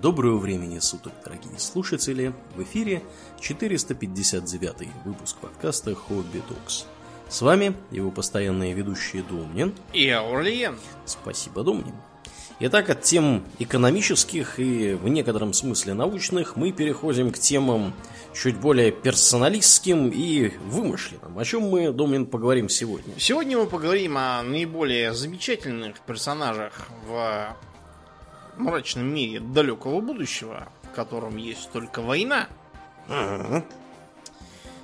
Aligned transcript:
Доброго 0.00 0.38
времени 0.38 0.78
суток, 0.78 1.12
дорогие 1.24 1.58
слушатели! 1.58 2.32
В 2.54 2.62
эфире 2.62 3.02
459 3.40 4.88
выпуск 5.04 5.36
подкаста 5.38 5.92
«Хобби 5.96 6.40
Токс». 6.48 6.86
С 7.28 7.42
вами 7.42 7.74
его 7.90 8.12
постоянные 8.12 8.74
ведущие 8.74 9.24
Домнин 9.24 9.74
и 9.92 10.08
Аурлиен. 10.08 10.78
Спасибо, 11.04 11.64
Домнин. 11.64 11.96
Итак, 12.60 12.90
от 12.90 13.02
тем 13.02 13.42
экономических 13.58 14.60
и 14.60 14.94
в 14.94 15.08
некотором 15.08 15.52
смысле 15.52 15.94
научных 15.94 16.54
мы 16.54 16.70
переходим 16.70 17.32
к 17.32 17.38
темам 17.40 17.92
чуть 18.32 18.56
более 18.56 18.92
персоналистским 18.92 20.10
и 20.10 20.50
вымышленным. 20.66 21.36
О 21.36 21.44
чем 21.44 21.62
мы, 21.62 21.90
Домнин, 21.90 22.26
поговорим 22.26 22.68
сегодня? 22.68 23.14
Сегодня 23.18 23.58
мы 23.58 23.66
поговорим 23.66 24.16
о 24.16 24.44
наиболее 24.44 25.12
замечательных 25.12 25.98
персонажах 26.02 26.86
в 27.08 27.56
мрачном 28.58 29.06
мире 29.06 29.40
далекого 29.40 30.00
будущего, 30.00 30.68
в 30.82 30.94
котором 30.94 31.36
есть 31.36 31.70
только 31.72 32.00
война. 32.02 32.48
Ага. 33.08 33.64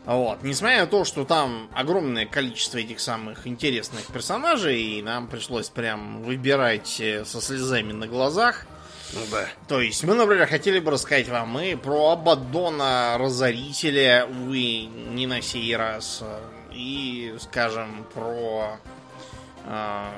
Вот. 0.06 0.42
Несмотря 0.42 0.80
на 0.80 0.86
то, 0.86 1.04
что 1.04 1.24
там 1.24 1.70
огромное 1.72 2.26
количество 2.26 2.78
этих 2.78 3.00
самых 3.00 3.46
интересных 3.46 4.06
персонажей, 4.06 4.82
и 4.82 5.02
нам 5.02 5.28
пришлось 5.28 5.70
прям 5.70 6.22
выбирать 6.22 7.00
э, 7.00 7.24
со 7.24 7.40
слезами 7.40 7.92
на 7.92 8.06
глазах. 8.06 8.66
Ну 9.14 9.20
да. 9.30 9.46
То 9.66 9.80
есть 9.80 10.04
мы, 10.04 10.14
например, 10.14 10.46
хотели 10.46 10.78
бы 10.78 10.90
рассказать 10.90 11.28
вам 11.28 11.58
и 11.58 11.74
про 11.74 12.10
Абаддона 12.10 13.16
Разорителя, 13.18 14.26
увы, 14.28 14.82
не 14.82 15.26
на 15.26 15.40
сей 15.40 15.74
раз, 15.74 16.22
и, 16.72 17.34
скажем, 17.40 18.04
про 18.12 18.78
э, 19.64 20.10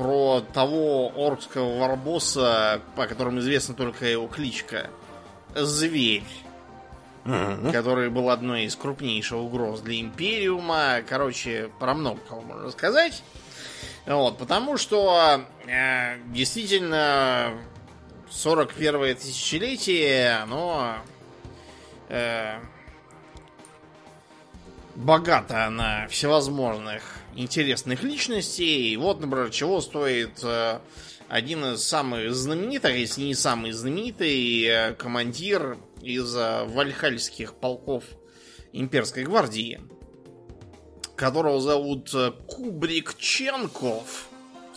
про 0.00 0.40
того 0.54 1.08
оркского 1.08 1.78
варбоса, 1.78 2.80
по 2.96 3.06
которому 3.06 3.40
известна 3.40 3.74
только 3.74 4.06
его 4.06 4.28
кличка. 4.28 4.88
Зверь. 5.54 6.24
Ага. 7.26 7.70
Который 7.70 8.08
был 8.08 8.30
одной 8.30 8.64
из 8.64 8.76
крупнейших 8.76 9.36
угроз 9.36 9.80
для 9.80 10.00
Империума. 10.00 11.02
Короче, 11.06 11.68
про 11.78 11.92
много 11.92 12.18
кого 12.26 12.40
можно 12.40 12.64
рассказать. 12.64 13.22
Вот, 14.06 14.38
потому 14.38 14.78
что 14.78 15.42
э, 15.66 16.16
действительно 16.28 17.52
41 18.30 19.16
тысячелетие, 19.16 20.38
оно 20.38 20.96
э, 22.08 22.54
богато 24.94 25.68
на 25.68 26.08
всевозможных 26.08 27.19
интересных 27.34 28.02
личностей. 28.02 28.92
И 28.92 28.96
вот, 28.96 29.20
например, 29.20 29.50
чего 29.50 29.80
стоит 29.80 30.42
э, 30.42 30.80
один 31.28 31.64
из 31.64 31.84
самых 31.84 32.34
знаменитых, 32.34 32.94
если 32.94 33.22
не 33.22 33.34
самый 33.34 33.72
знаменитый 33.72 34.64
э, 34.64 34.94
командир 34.94 35.78
из 36.02 36.34
э, 36.36 36.64
вальхальских 36.64 37.54
полков 37.54 38.04
имперской 38.72 39.24
гвардии, 39.24 39.80
которого 41.16 41.60
зовут 41.60 42.10
Кубрик 42.46 43.16
Ченков. 43.18 44.28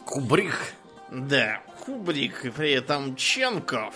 Кубрик. 0.06 0.74
Да, 1.12 1.62
Кубрик 1.86 2.46
и 2.46 2.50
при 2.50 2.72
этом 2.72 3.16
Ченков. 3.16 3.94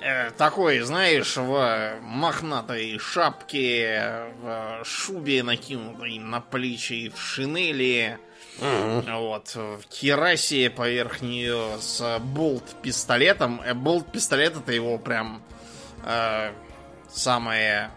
Э, 0.00 0.30
такой, 0.32 0.80
знаешь, 0.80 1.36
в 1.36 1.96
мохнатой 2.02 2.98
шапке, 2.98 4.26
в 4.42 4.84
шубе 4.84 5.42
накинутой 5.42 6.18
на 6.18 6.40
плечи, 6.40 7.10
в 7.14 7.20
шинели, 7.20 8.18
Ага. 8.60 9.16
вот, 9.18 9.54
в 9.54 9.80
керасе 9.88 10.70
поверх 10.70 11.22
нее 11.22 11.76
с 11.80 12.18
болт-пистолетом. 12.20 13.60
Э, 13.64 13.74
Болт-пистолет 13.74 14.56
это 14.56 14.72
его 14.72 14.98
прям 14.98 15.42
э, 16.04 16.52
самое 17.10 17.90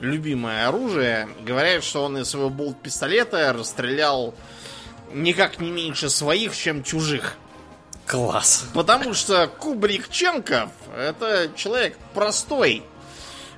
любимое 0.00 0.66
оружие. 0.68 1.28
Говорят, 1.40 1.84
что 1.84 2.04
он 2.04 2.18
из 2.18 2.28
своего 2.30 2.50
болт-пистолета 2.50 3.52
расстрелял 3.52 4.34
никак 5.12 5.60
не 5.60 5.70
меньше 5.70 6.10
своих, 6.10 6.56
чем 6.56 6.82
чужих. 6.82 7.36
Класс. 8.06 8.66
Потому 8.74 9.14
что 9.14 9.46
Кубрик 9.46 10.08
Ченков 10.08 10.70
это 10.96 11.50
человек 11.56 11.96
простой. 12.14 12.82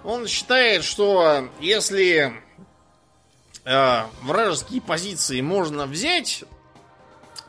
Он 0.05 0.27
считает, 0.27 0.85
что 0.85 1.49
если 1.61 2.35
э, 3.65 4.03
вражеские 4.23 4.81
позиции 4.81 5.41
можно 5.41 5.87
взять, 5.87 6.45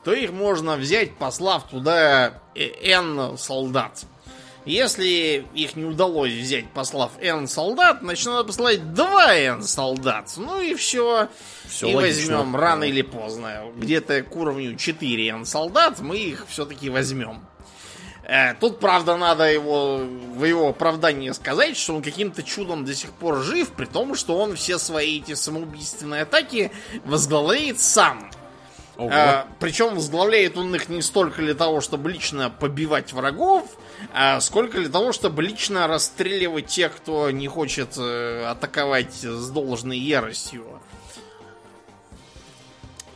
то 0.04 0.14
их 0.14 0.32
можно 0.32 0.78
взять, 0.78 1.16
послав 1.18 1.68
туда 1.68 2.42
N 2.56 3.38
солдат. 3.38 4.06
Если 4.66 5.46
их 5.54 5.76
не 5.76 5.86
удалось 5.86 6.34
взять, 6.34 6.70
послав 6.72 7.12
N 7.22 7.48
солдат, 7.48 8.00
значит 8.02 8.26
надо 8.26 8.44
послать 8.46 8.94
2 8.94 9.36
N 9.36 9.64
солдат. 9.64 10.32
Ну 10.38 10.60
и 10.60 10.74
все. 10.74 11.30
Все 11.68 11.88
и 11.88 11.94
логично. 11.96 12.38
возьмем 12.38 12.56
рано 12.56 12.84
или 12.84 13.04
поздно. 13.04 13.66
Где-то 13.78 14.24
к 14.24 14.36
уровню 14.36 14.76
4 14.76 15.28
N 15.30 15.46
солдат 15.46 16.00
мы 16.00 16.18
их 16.18 16.46
все-таки 16.50 16.90
возьмем. 16.90 17.46
Э, 18.28 18.56
Тут, 18.56 18.80
правда, 18.80 19.18
надо 19.18 19.52
его 19.52 19.98
в 19.98 20.44
его 20.44 20.70
оправдании 20.70 21.30
сказать, 21.32 21.78
что 21.78 21.96
он 21.96 22.02
каким-то 22.02 22.42
чудом 22.42 22.84
до 22.86 22.96
сих 22.96 23.12
пор 23.12 23.44
жив, 23.44 23.70
при 23.70 23.86
том, 23.86 24.16
что 24.16 24.36
он 24.38 24.56
все 24.56 24.80
свои 24.80 25.20
эти 25.20 25.36
самоубийственные 25.36 26.24
атаки 26.24 26.72
возглавляет 27.06 27.80
сам. 27.80 28.32
Ого. 28.98 29.12
А, 29.14 29.48
причем 29.60 29.96
возглавляет 29.96 30.58
он 30.58 30.74
их 30.74 30.90
не 30.90 31.02
столько 31.02 31.42
для 31.42 31.54
того, 31.54 31.82
чтобы 31.82 32.12
лично 32.12 32.50
побивать 32.50 33.14
врагов, 33.14 33.78
а 34.14 34.40
сколько 34.42 34.80
для 34.80 34.90
того, 34.90 35.12
чтобы 35.12 35.44
лично 35.44 35.88
расстреливать 35.88 36.68
тех, 36.68 36.96
кто 36.96 37.32
не 37.32 37.48
хочет 37.48 37.98
э, 37.98 38.46
атаковать 38.46 39.14
с 39.14 39.50
должной 39.50 39.98
яростью. 39.98 40.66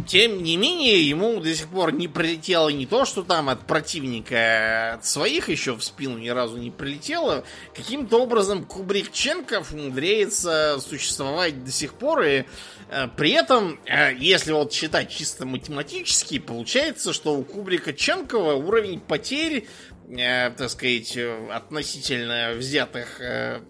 Тем 0.09 0.41
не 0.41 0.57
менее, 0.57 1.07
ему 1.07 1.39
до 1.39 1.53
сих 1.53 1.67
пор 1.67 1.91
не 1.91 2.07
прилетело 2.07 2.69
не 2.69 2.87
то, 2.87 3.05
что 3.05 3.21
там 3.21 3.47
от 3.47 3.67
противника, 3.67 4.35
а 4.35 4.93
от 4.95 5.05
своих 5.05 5.49
еще 5.49 5.75
в 5.75 5.83
спину 5.83 6.17
ни 6.17 6.29
разу 6.29 6.57
не 6.57 6.71
прилетело. 6.71 7.43
Каким-то 7.75 8.19
образом 8.19 8.63
Кубрик 8.63 9.11
Ченков 9.11 9.71
умудряется 9.71 10.79
существовать 10.79 11.63
до 11.63 11.71
сих 11.71 11.93
пор, 11.93 12.23
и 12.23 12.45
э, 12.89 13.07
при 13.17 13.31
этом, 13.33 13.79
э, 13.85 14.15
если 14.17 14.51
вот 14.51 14.73
считать 14.73 15.11
чисто 15.11 15.45
математически, 15.45 16.39
получается, 16.39 17.13
что 17.13 17.35
у 17.35 17.43
Кубрика 17.43 17.93
Ченкова 17.93 18.53
уровень 18.53 19.01
потерь, 19.01 19.67
так 20.15 20.69
сказать, 20.69 21.15
э, 21.17 21.49
относительно 21.51 22.53
взятых 22.55 23.21
э, 23.21 23.61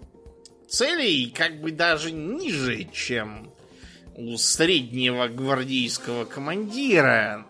целей, 0.70 1.34
как 1.36 1.60
бы 1.60 1.72
даже 1.72 2.12
ниже, 2.12 2.86
чем 2.94 3.52
у 4.16 4.38
среднего 4.38 5.28
гвардейского 5.28 6.26
командира. 6.26 7.46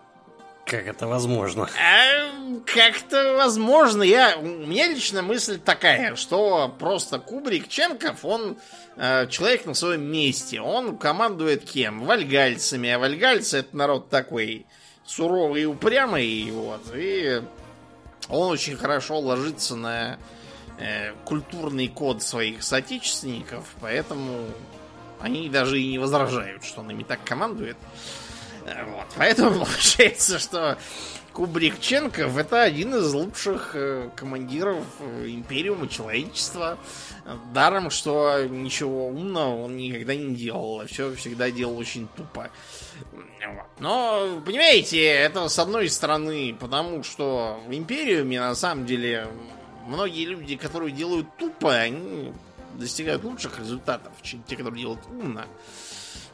Как 0.66 0.86
это 0.86 1.08
возможно? 1.08 1.68
А, 1.80 2.60
как-то 2.64 3.34
возможно. 3.34 4.04
Я, 4.04 4.36
у 4.38 4.44
меня 4.44 4.86
лично 4.86 5.20
мысль 5.20 5.58
такая, 5.58 6.14
что 6.14 6.72
просто 6.78 7.18
Кубрик 7.18 7.68
Ченков, 7.68 8.24
он 8.24 8.56
э, 8.96 9.26
человек 9.28 9.66
на 9.66 9.74
своем 9.74 10.02
месте. 10.02 10.60
Он 10.60 10.96
командует 10.96 11.64
кем? 11.64 12.04
Вальгальцами. 12.04 12.90
А 12.90 13.00
вальгальцы 13.00 13.58
это 13.58 13.76
народ 13.76 14.10
такой 14.10 14.66
суровый 15.04 15.62
и 15.62 15.66
упрямый. 15.66 16.48
Вот, 16.52 16.82
и 16.94 17.42
он 18.30 18.50
очень 18.50 18.76
хорошо 18.76 19.18
ложится 19.18 19.76
на 19.76 20.18
э, 20.78 21.12
культурный 21.24 21.88
код 21.88 22.22
своих 22.22 22.62
соотечественников, 22.62 23.64
поэтому 23.80 24.46
они 25.20 25.48
даже 25.48 25.80
и 25.80 25.88
не 25.88 25.98
возражают, 25.98 26.64
что 26.64 26.80
он 26.80 26.90
ими 26.90 27.02
так 27.02 27.22
командует. 27.24 27.76
Э, 28.66 28.84
Вот. 28.84 29.06
Поэтому 29.16 29.50
получается, 29.64 30.38
что 30.38 30.78
Кубрик 31.32 31.78
Ченков 31.80 32.36
это 32.36 32.62
один 32.62 32.94
из 32.96 33.12
лучших 33.12 33.72
э, 33.74 34.10
командиров 34.16 34.84
э, 34.98 35.26
Империума 35.28 35.88
человечества. 35.88 36.76
Э, 37.24 37.36
Даром, 37.54 37.90
что 37.90 38.44
ничего 38.48 39.06
умного 39.08 39.64
он 39.64 39.76
никогда 39.76 40.14
не 40.16 40.34
делал, 40.34 40.80
а 40.80 40.86
все 40.86 41.14
всегда 41.14 41.50
делал 41.50 41.78
очень 41.78 42.08
тупо. 42.16 42.40
Вот. 42.40 42.50
Но, 43.78 44.40
понимаете, 44.44 45.02
это 45.02 45.48
с 45.48 45.58
одной 45.58 45.88
стороны, 45.88 46.54
потому 46.58 47.02
что 47.02 47.60
в 47.66 47.72
Империуме 47.72 48.40
на 48.40 48.54
самом 48.54 48.86
деле 48.86 49.28
многие 49.86 50.26
люди, 50.26 50.56
которые 50.56 50.92
делают 50.92 51.26
тупо, 51.38 51.74
они 51.74 52.32
достигают 52.74 53.24
лучших 53.24 53.58
результатов, 53.58 54.12
чем 54.22 54.42
те, 54.42 54.56
которые 54.56 54.82
делают 54.82 55.00
умно. 55.06 55.44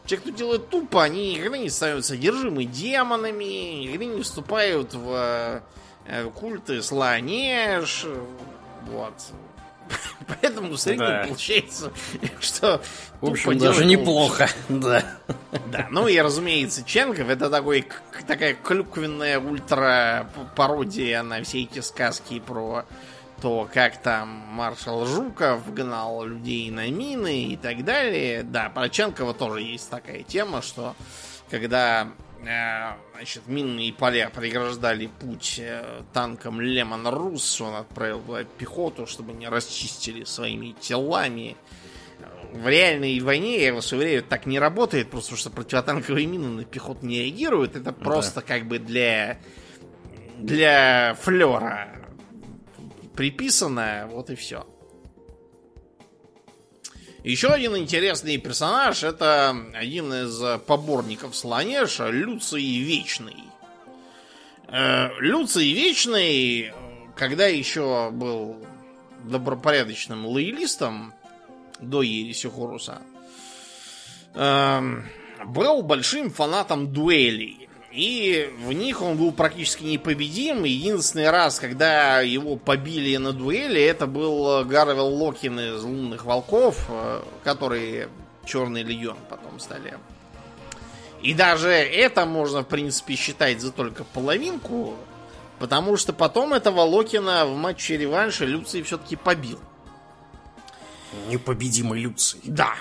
Те, 0.06 0.18
кто 0.18 0.30
делает 0.30 0.68
тупо, 0.68 1.02
они 1.02 1.34
никогда 1.34 1.58
не 1.58 1.70
становятся 1.70 2.14
одержимы 2.14 2.64
демонами, 2.64 3.84
никогда 3.84 4.04
не 4.04 4.22
вступают 4.22 4.94
в 4.94 5.62
э, 6.06 6.30
культы 6.30 6.82
слонеж. 6.82 8.06
Вот. 8.88 9.14
Поэтому 10.26 10.70
в 10.72 10.76
среднем 10.78 11.06
Да. 11.06 11.24
получается, 11.26 11.92
что 12.40 12.82
В 13.20 13.30
общем, 13.30 13.52
тупо 13.52 13.64
даже 13.64 13.84
неплохо. 13.84 14.48
Да. 14.68 15.04
да, 15.70 15.86
ну 15.90 16.08
и 16.08 16.18
разумеется, 16.18 16.82
Ченков 16.84 17.28
это 17.28 17.48
такой, 17.50 17.86
такая 18.26 18.54
клюквенная 18.54 19.38
ультра 19.38 20.28
пародия 20.54 21.22
на 21.22 21.42
все 21.42 21.62
эти 21.62 21.80
сказки 21.80 22.40
про 22.40 22.84
то, 23.40 23.68
как 23.72 24.00
там 24.00 24.28
маршал 24.28 25.06
Жуков 25.06 25.72
гнал 25.72 26.24
людей 26.24 26.70
на 26.70 26.88
мины 26.90 27.44
и 27.44 27.56
так 27.56 27.84
далее. 27.84 28.42
Да, 28.42 28.70
про 28.70 28.88
Ченкова 28.88 29.34
тоже 29.34 29.60
есть 29.60 29.90
такая 29.90 30.22
тема, 30.22 30.62
что 30.62 30.96
когда 31.50 32.08
значит, 32.40 33.46
минные 33.46 33.92
поля 33.92 34.30
преграждали 34.30 35.06
путь 35.06 35.56
э, 35.58 36.02
танкам 36.12 36.60
Лемон 36.60 37.06
Рус, 37.08 37.60
он 37.60 37.74
отправил 37.74 38.22
пехоту, 38.58 39.06
чтобы 39.06 39.32
не 39.32 39.48
расчистили 39.48 40.24
своими 40.24 40.72
телами. 40.72 41.56
В 42.52 42.68
реальной 42.68 43.18
войне, 43.20 43.62
я 43.62 43.74
вас 43.74 43.92
уверяю, 43.92 44.22
так 44.22 44.46
не 44.46 44.58
работает, 44.58 45.10
просто 45.10 45.36
что 45.36 45.50
противотанковые 45.50 46.26
мины 46.26 46.48
на 46.48 46.64
пехоту 46.64 47.04
не 47.04 47.24
реагируют. 47.24 47.76
Это 47.76 47.92
просто 47.92 48.40
да. 48.40 48.46
как 48.46 48.66
бы 48.66 48.78
для 48.78 49.38
для 50.38 51.16
флера 51.20 51.88
приписано, 53.14 54.08
вот 54.10 54.30
и 54.30 54.34
все. 54.34 54.66
Еще 57.26 57.48
один 57.48 57.76
интересный 57.76 58.38
персонаж 58.38 59.02
это 59.02 59.50
один 59.74 60.12
из 60.12 60.60
поборников 60.60 61.34
Слонеша, 61.34 62.08
Люций 62.08 62.62
Вечный. 62.62 63.42
Э, 64.68 65.08
Люций 65.18 65.72
Вечный, 65.72 66.72
когда 67.16 67.48
еще 67.48 68.10
был 68.12 68.64
добропорядочным 69.24 70.24
лоялистом 70.24 71.14
до 71.80 72.02
Ереси 72.02 72.48
Хоруса, 72.48 73.02
эм, 74.34 75.08
был 75.46 75.82
большим 75.82 76.30
фанатом 76.30 76.92
дуэлей. 76.92 77.65
И 77.96 78.52
в 78.58 78.72
них 78.72 79.00
он 79.00 79.16
был 79.16 79.32
практически 79.32 79.82
непобедим. 79.84 80.64
Единственный 80.64 81.30
раз, 81.30 81.58
когда 81.58 82.20
его 82.20 82.56
побили 82.56 83.16
на 83.16 83.32
дуэли, 83.32 83.80
это 83.80 84.06
был 84.06 84.66
Гарвел 84.66 85.08
Локин 85.08 85.58
из 85.58 85.82
Лунных 85.82 86.26
Волков, 86.26 86.84
э, 86.90 87.22
которые 87.42 88.10
Черный 88.44 88.82
Легион 88.82 89.16
потом 89.30 89.58
стали. 89.60 89.96
И 91.22 91.32
даже 91.32 91.70
это 91.70 92.26
можно, 92.26 92.60
в 92.60 92.66
принципе, 92.66 93.16
считать 93.16 93.62
за 93.62 93.72
только 93.72 94.04
половинку, 94.04 94.94
потому 95.58 95.96
что 95.96 96.12
потом 96.12 96.52
этого 96.52 96.82
Локина 96.82 97.46
в 97.46 97.56
матче 97.56 97.96
реванша 97.96 98.44
Люций 98.44 98.82
все-таки 98.82 99.16
побил. 99.16 99.58
Непобедимый 101.28 102.02
Люций. 102.02 102.40
Да. 102.44 102.74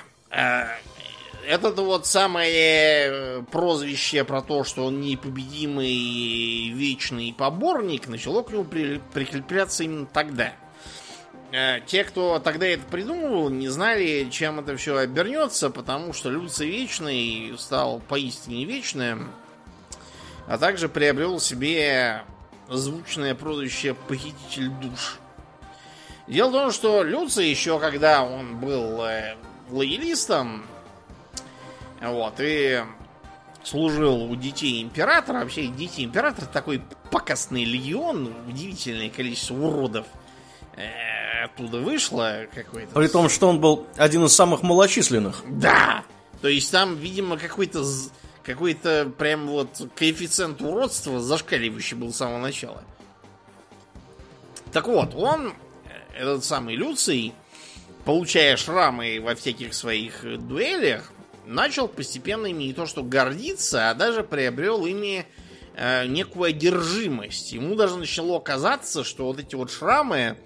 Это 1.48 1.70
вот 1.72 2.08
самое 2.08 2.52
э, 2.54 3.44
прозвище 3.52 4.24
про 4.24 4.42
то, 4.42 4.64
что 4.64 4.86
он 4.86 5.02
непобедимый 5.02 6.70
вечный 6.70 7.34
поборник, 7.38 8.08
начало 8.08 8.42
к 8.42 8.52
нему 8.52 8.64
при, 8.64 9.00
прикрепляться 9.14 9.84
именно 9.84 10.08
тогда. 10.08 10.54
Э, 11.52 11.80
те, 11.86 12.04
кто 12.04 12.40
тогда 12.40 12.66
это 12.66 12.84
придумывал, 12.86 13.50
не 13.50 13.68
знали, 13.70 14.28
чем 14.32 14.60
это 14.60 14.76
все 14.76 14.98
обернется, 14.98 15.70
потому 15.70 16.14
что 16.14 16.30
Люций 16.30 16.68
Вечный 16.68 17.56
стал 17.58 18.00
поистине 18.00 18.66
вечным, 18.66 19.32
а 20.48 20.58
также 20.58 20.90
приобрел 20.90 21.40
себе 21.40 22.24
звучное 22.70 23.36
прозвище 23.36 23.94
«Похититель 23.94 24.70
душ». 24.70 25.20
Дело 26.28 26.50
в 26.50 26.54
том, 26.54 26.72
что 26.72 27.04
Люций 27.04 27.48
еще 27.48 27.80
когда 27.80 28.24
он 28.24 28.58
был 28.58 29.04
э, 29.06 29.36
лоялистом, 29.70 30.66
вот, 32.12 32.36
и 32.40 32.84
служил 33.64 34.24
у 34.24 34.36
детей 34.36 34.82
императора. 34.82 35.40
Вообще, 35.40 35.68
дети 35.68 36.02
императора 36.02 36.46
такой 36.46 36.82
покосный 37.12 37.64
легион, 37.64 38.34
удивительное 38.48 39.10
количество 39.10 39.56
уродов 39.56 40.06
э, 40.76 41.46
оттуда 41.46 41.80
вышло 41.80 42.48
какой-то. 42.54 42.94
При 42.94 43.08
том, 43.08 43.30
что 43.30 43.48
он 43.48 43.60
был 43.60 43.88
один 43.98 44.26
из 44.26 44.34
самых 44.34 44.64
малочисленных. 44.64 45.44
Да! 45.48 46.04
То 46.42 46.48
есть 46.48 46.72
там, 46.72 46.96
видимо, 46.96 47.38
какой-то 47.38 47.84
какой-то 48.44 49.12
прям 49.18 49.48
вот 49.48 49.90
коэффициент 49.96 50.62
уродства 50.62 51.20
зашкаливающий 51.20 51.98
был 51.98 52.14
с 52.14 52.18
самого 52.18 52.38
начала. 52.38 52.84
Так 54.72 54.88
вот, 54.88 55.16
он, 55.16 55.48
э, 55.48 56.20
этот 56.20 56.46
самый 56.46 56.76
Люций, 56.76 57.34
получая 58.04 58.56
шрамы 58.56 59.20
во 59.20 59.34
всяких 59.34 59.74
своих 59.74 60.22
дуэлях, 60.48 61.12
начал 61.46 61.88
постепенно 61.88 62.48
ими 62.48 62.64
не 62.64 62.74
то 62.74 62.86
что 62.86 63.04
гордиться, 63.04 63.90
а 63.90 63.94
даже 63.94 64.24
приобрел 64.24 64.86
ими 64.86 65.26
э, 65.76 66.06
некую 66.08 66.50
одержимость. 66.50 67.54
Ему 67.54 67.76
даже 67.76 67.98
начало 67.98 68.40
казаться, 68.40 69.04
что 69.04 69.26
вот 69.26 69.40
эти 69.40 69.56
вот 69.56 69.72
шрамы, 69.72 70.38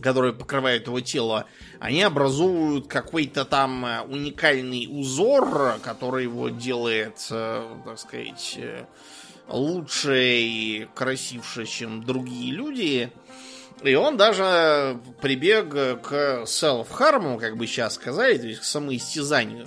которые 0.00 0.32
покрывают 0.32 0.86
его 0.86 1.00
тело, 1.00 1.46
они 1.78 2.02
образуют 2.02 2.86
какой-то 2.86 3.44
там 3.44 3.84
э, 3.84 4.02
уникальный 4.02 4.86
узор, 4.88 5.78
который 5.82 6.24
его 6.24 6.48
делает, 6.48 7.26
э, 7.30 7.76
так 7.84 7.98
сказать, 7.98 8.54
э, 8.58 8.86
лучше 9.48 10.18
и 10.18 10.88
красивше, 10.94 11.66
чем 11.66 12.04
другие 12.04 12.52
люди. 12.52 13.12
И 13.82 13.94
он 13.94 14.16
даже 14.16 14.98
прибег 15.20 15.68
к 15.70 16.44
self-harm, 16.46 17.38
как 17.38 17.56
бы 17.56 17.66
сейчас 17.66 17.94
сказали, 17.94 18.38
то 18.38 18.46
есть 18.46 18.60
к 18.60 18.64
самоистязанию. 18.64 19.66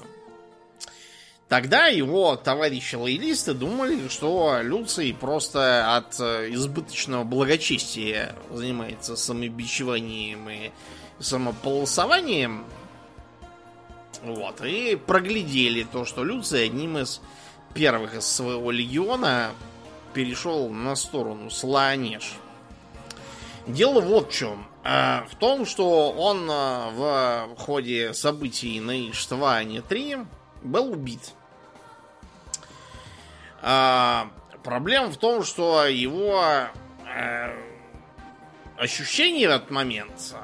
Тогда 1.49 1.87
его 1.87 2.35
товарищи-лоялисты 2.35 3.55
думали, 3.55 4.07
что 4.07 4.59
Люций 4.61 5.17
просто 5.19 5.97
от 5.97 6.19
э, 6.19 6.53
избыточного 6.53 7.23
благочестия 7.23 8.35
занимается 8.51 9.15
самобичеванием 9.15 10.47
и 10.47 10.69
самополосованием. 11.17 12.65
Вот, 14.21 14.61
и 14.63 14.95
проглядели 14.95 15.87
то, 15.91 16.05
что 16.05 16.23
Люций 16.23 16.65
одним 16.65 16.99
из 16.99 17.19
первых 17.73 18.13
из 18.13 18.27
своего 18.27 18.69
легиона 18.69 19.49
перешел 20.13 20.69
на 20.69 20.95
сторону 20.95 21.49
Слоанеж. 21.49 22.33
Дело 23.65 24.01
вот 24.01 24.31
в 24.31 24.35
чем. 24.35 24.67
Э, 24.83 25.21
в 25.31 25.35
том, 25.35 25.65
что 25.65 26.11
он 26.11 26.47
э, 26.47 26.89
в 26.91 27.55
ходе 27.57 28.13
событий 28.13 28.79
на 28.79 29.09
Иштване 29.09 29.81
3 29.81 30.17
был 30.61 30.91
убит. 30.91 31.33
А, 33.61 34.29
проблема 34.63 35.07
в 35.07 35.17
том, 35.17 35.43
что 35.43 35.85
его 35.85 36.43
э, 37.05 37.53
ощущения 38.77 39.47
в 39.47 39.51
этот 39.51 39.71
момент, 39.71 40.35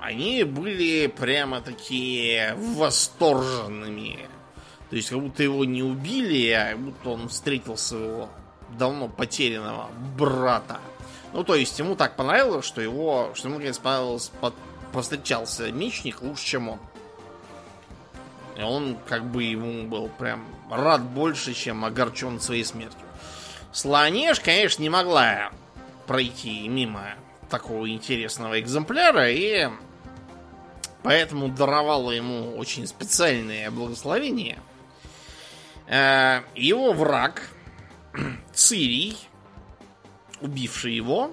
они 0.00 0.44
были 0.44 1.06
прямо 1.06 1.60
такие 1.60 2.54
восторженными. 2.56 4.28
То 4.90 4.96
есть, 4.96 5.10
как 5.10 5.20
будто 5.20 5.42
его 5.42 5.64
не 5.64 5.82
убили, 5.82 6.50
а 6.50 6.70
как 6.70 6.80
будто 6.80 7.10
он 7.10 7.28
встретил 7.28 7.76
своего 7.76 8.28
давно 8.76 9.08
потерянного 9.08 9.88
брата. 10.18 10.80
Ну, 11.32 11.44
то 11.44 11.54
есть, 11.54 11.78
ему 11.78 11.94
так 11.94 12.16
понравилось, 12.16 12.66
что 12.66 12.80
его, 12.80 13.30
что 13.34 13.48
ему, 13.48 13.58
наконец, 13.58 13.78
понравилось, 13.78 14.32
под, 14.40 14.54
повстречался 14.92 15.70
мечник 15.70 16.22
лучше, 16.22 16.44
чем 16.44 16.70
он. 16.70 16.78
И 18.56 18.62
он 18.62 18.96
как 19.08 19.24
бы 19.24 19.42
ему 19.42 19.86
был 19.88 20.08
прям 20.08 20.44
рад 20.70 21.02
больше, 21.02 21.54
чем 21.54 21.84
огорчен 21.84 22.40
своей 22.40 22.64
смертью. 22.64 23.00
Слонеж, 23.72 24.40
конечно, 24.40 24.82
не 24.82 24.90
могла 24.90 25.50
пройти 26.06 26.68
мимо 26.68 27.14
такого 27.48 27.88
интересного 27.88 28.58
экземпляра, 28.60 29.30
и 29.30 29.68
поэтому 31.02 31.48
даровала 31.48 32.10
ему 32.10 32.56
очень 32.56 32.86
специальное 32.86 33.70
благословение. 33.70 34.58
Э, 35.86 36.42
его 36.54 36.92
враг, 36.92 37.50
Цирий, 38.54 39.16
убивший 40.40 40.94
его, 40.94 41.32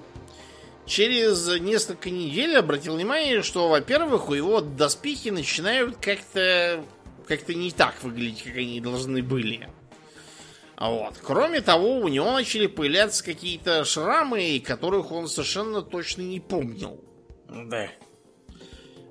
через 0.86 1.46
несколько 1.60 2.10
недель 2.10 2.56
обратил 2.56 2.96
внимание, 2.96 3.42
что, 3.42 3.68
во-первых, 3.68 4.28
у 4.28 4.34
его 4.34 4.60
доспехи 4.60 5.28
начинают 5.28 5.96
как-то 5.98 6.84
как-то 7.28 7.54
не 7.54 7.70
так 7.70 8.02
выглядеть, 8.02 8.42
как 8.42 8.56
они 8.56 8.80
должны 8.80 9.22
были. 9.22 9.68
Вот. 10.78 11.14
Кроме 11.22 11.60
того, 11.60 11.98
у 11.98 12.08
него 12.08 12.32
начали 12.32 12.66
появляться 12.66 13.24
какие-то 13.24 13.84
шрамы, 13.84 14.62
которых 14.64 15.12
он 15.12 15.28
совершенно 15.28 15.82
точно 15.82 16.22
не 16.22 16.40
помнил. 16.40 17.04
Да. 17.48 17.88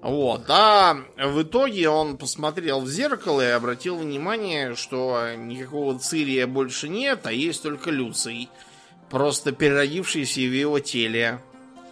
Вот. 0.01 0.45
А 0.47 0.97
в 1.17 1.41
итоге 1.41 1.89
он 1.89 2.17
посмотрел 2.17 2.81
в 2.81 2.87
зеркало 2.87 3.41
и 3.41 3.51
обратил 3.51 3.97
внимание, 3.97 4.75
что 4.75 5.35
никакого 5.35 5.99
Цирия 5.99 6.47
больше 6.47 6.87
нет, 6.87 7.25
а 7.25 7.31
есть 7.31 7.61
только 7.63 7.91
Люций. 7.91 8.49
Просто 9.09 9.51
переродившийся 9.51 10.39
в 10.41 10.53
его 10.53 10.79
теле. 10.79 11.41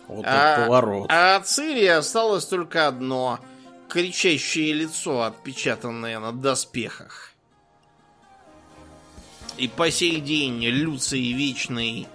Вот 0.07 0.25
а, 0.27 0.65
поворот. 0.65 1.07
А 1.09 1.39
Цирия 1.41 1.97
осталось 1.97 2.45
только 2.45 2.87
одно— 2.87 3.39
кричащее 3.89 4.73
лицо, 4.73 5.23
отпечатанное 5.23 6.19
на 6.19 6.31
доспехах. 6.31 7.31
И 9.57 9.67
по 9.67 9.89
сей 9.89 10.19
день 10.19 10.63
Люций 10.65 11.31
Вечный 11.31 12.07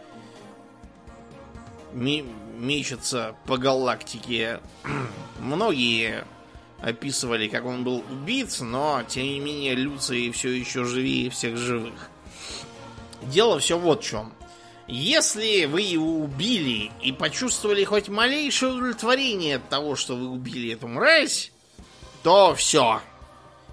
мечется 1.95 3.35
по 3.47 3.57
галактике. 3.57 4.61
Многие 5.41 6.25
описывали, 6.81 7.49
как 7.49 7.65
он 7.65 7.85
был 7.85 8.05
убит, 8.11 8.57
но, 8.61 9.03
тем 9.09 9.25
не 9.25 9.41
менее, 9.41 9.75
Люций 9.75 10.31
все 10.31 10.51
еще 10.51 10.85
живее 10.85 11.31
всех 11.31 11.57
живых. 11.57 12.11
Дело 13.23 13.59
все 13.59 13.79
вот 13.79 14.03
в 14.03 14.07
чем. 14.07 14.33
Если 14.87 15.67
вы 15.67 15.83
его 15.83 16.19
убили 16.21 16.91
и 17.01 17.13
почувствовали 17.13 17.85
хоть 17.85 18.09
малейшее 18.09 18.73
удовлетворение 18.73 19.57
от 19.57 19.69
того, 19.69 19.95
что 19.95 20.17
вы 20.17 20.29
убили 20.29 20.73
эту 20.73 20.89
мразь, 20.89 21.53
то 22.23 22.55
все. 22.55 23.01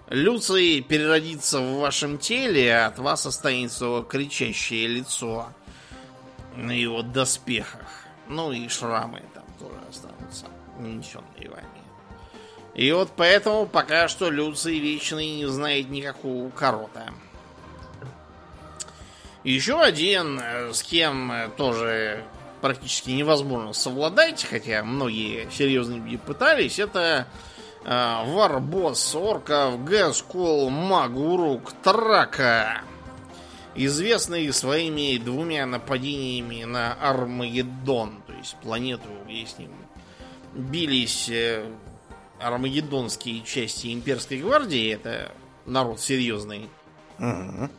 Люций 0.10 0.82
переродится 0.82 1.60
в 1.60 1.80
вашем 1.80 2.18
теле, 2.18 2.74
а 2.74 2.88
от 2.88 3.00
вас 3.00 3.25
останется 3.25 3.86
его 3.86 4.01
кричащее 4.04 4.88
лицо 4.88 5.48
на 6.56 6.72
его 6.72 7.01
доспехах. 7.01 8.06
Ну 8.30 8.51
и 8.51 8.68
шрамы 8.70 9.22
там 9.34 9.44
тоже 9.60 9.80
останутся, 9.89 10.46
нанесенные 10.80 11.50
вами. 11.50 11.68
И 12.74 12.92
вот 12.92 13.12
поэтому 13.18 13.66
пока 13.66 14.08
что 14.08 14.30
Люций 14.30 14.80
Вечный 14.80 15.36
не 15.36 15.46
знает 15.48 15.89
никакого 15.89 16.50
корота. 16.51 17.13
Еще 19.44 19.82
один, 19.82 20.39
э, 20.39 20.74
с 20.74 20.84
кем 20.84 21.32
э, 21.32 21.50
тоже 21.58 22.24
практически 22.62 23.12
невозможно 23.12 23.74
совладать, 23.74 24.46
хотя 24.50 24.84
многие 24.84 25.50
серьезные 25.51 26.00
люди 26.00 26.18
пытались, 26.18 26.80
это 26.80 27.27
Варбос 27.88 29.15
Орков 29.15 29.86
Гаскул 29.86 30.70
Магурук 30.70 31.72
Трака, 31.82 32.82
известный 33.75 34.51
своими 34.51 35.17
двумя 35.17 35.65
нападениями 35.65 36.65
на 36.65 36.94
Армагеддон, 36.96 38.24
то 38.27 38.34
есть 38.34 38.58
планету, 38.62 39.08
где 39.25 39.46
с 39.46 39.58
ним 39.58 39.72
бились 40.53 41.29
э, 41.29 41.65
армагеддонские 42.41 43.41
части 43.44 43.94
имперской 43.94 44.39
гвардии, 44.39 44.91
это 44.91 45.32
народ 45.65 46.01
серьезный. 46.01 46.67
Угу. 47.20 47.70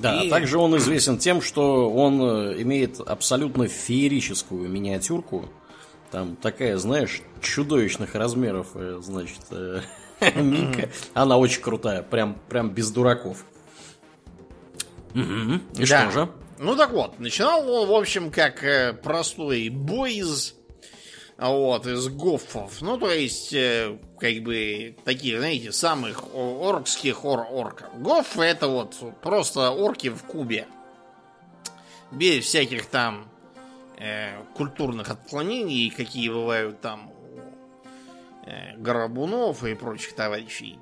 Да, 0.00 0.22
и... 0.22 0.28
а 0.28 0.30
также 0.30 0.58
он 0.58 0.76
известен 0.76 1.16
тем, 1.16 1.40
что 1.40 1.90
он 1.90 2.20
э, 2.20 2.62
имеет 2.62 3.00
абсолютно 3.00 3.66
феерическую 3.66 4.68
миниатюрку. 4.68 5.48
Там 6.12 6.36
такая, 6.36 6.76
знаешь, 6.76 7.22
чудовищных 7.40 8.14
размеров, 8.14 8.68
э, 8.74 9.00
значит, 9.02 9.40
э, 9.50 9.80
Мика. 10.36 10.90
Она 11.14 11.38
очень 11.38 11.62
крутая, 11.62 12.02
прям, 12.02 12.38
прям 12.50 12.68
без 12.68 12.90
дураков. 12.90 13.46
Угу. 15.14 15.60
И 15.78 15.86
да. 15.86 16.10
что 16.10 16.10
же? 16.10 16.28
Ну 16.58 16.76
так 16.76 16.90
вот, 16.90 17.18
начинал 17.18 17.66
он, 17.66 17.88
в 17.88 17.92
общем, 17.92 18.30
как 18.30 19.00
простой 19.02 19.70
бойз 19.70 20.54
вот, 21.38 21.86
из 21.86 22.08
гофов. 22.08 22.82
Ну, 22.82 22.98
то 22.98 23.10
есть, 23.10 23.54
э, 23.54 23.98
как 24.20 24.34
бы, 24.42 24.94
таких, 25.06 25.38
знаете, 25.38 25.72
самых 25.72 26.34
оркских 26.34 27.24
ор-орков. 27.24 27.88
Гоф 28.00 28.38
это 28.38 28.68
вот 28.68 28.96
просто 29.22 29.70
орки 29.70 30.10
в 30.10 30.22
кубе. 30.24 30.66
Без 32.10 32.44
всяких 32.44 32.84
там 32.84 33.31
э, 34.02 34.42
культурных 34.54 35.10
отклонений, 35.10 35.90
какие 35.90 36.28
бывают 36.28 36.80
там 36.80 37.10
у 37.10 38.50
э, 38.50 38.76
Горобунов 38.76 39.64
и 39.64 39.74
прочих 39.74 40.14
товарищей. 40.14 40.78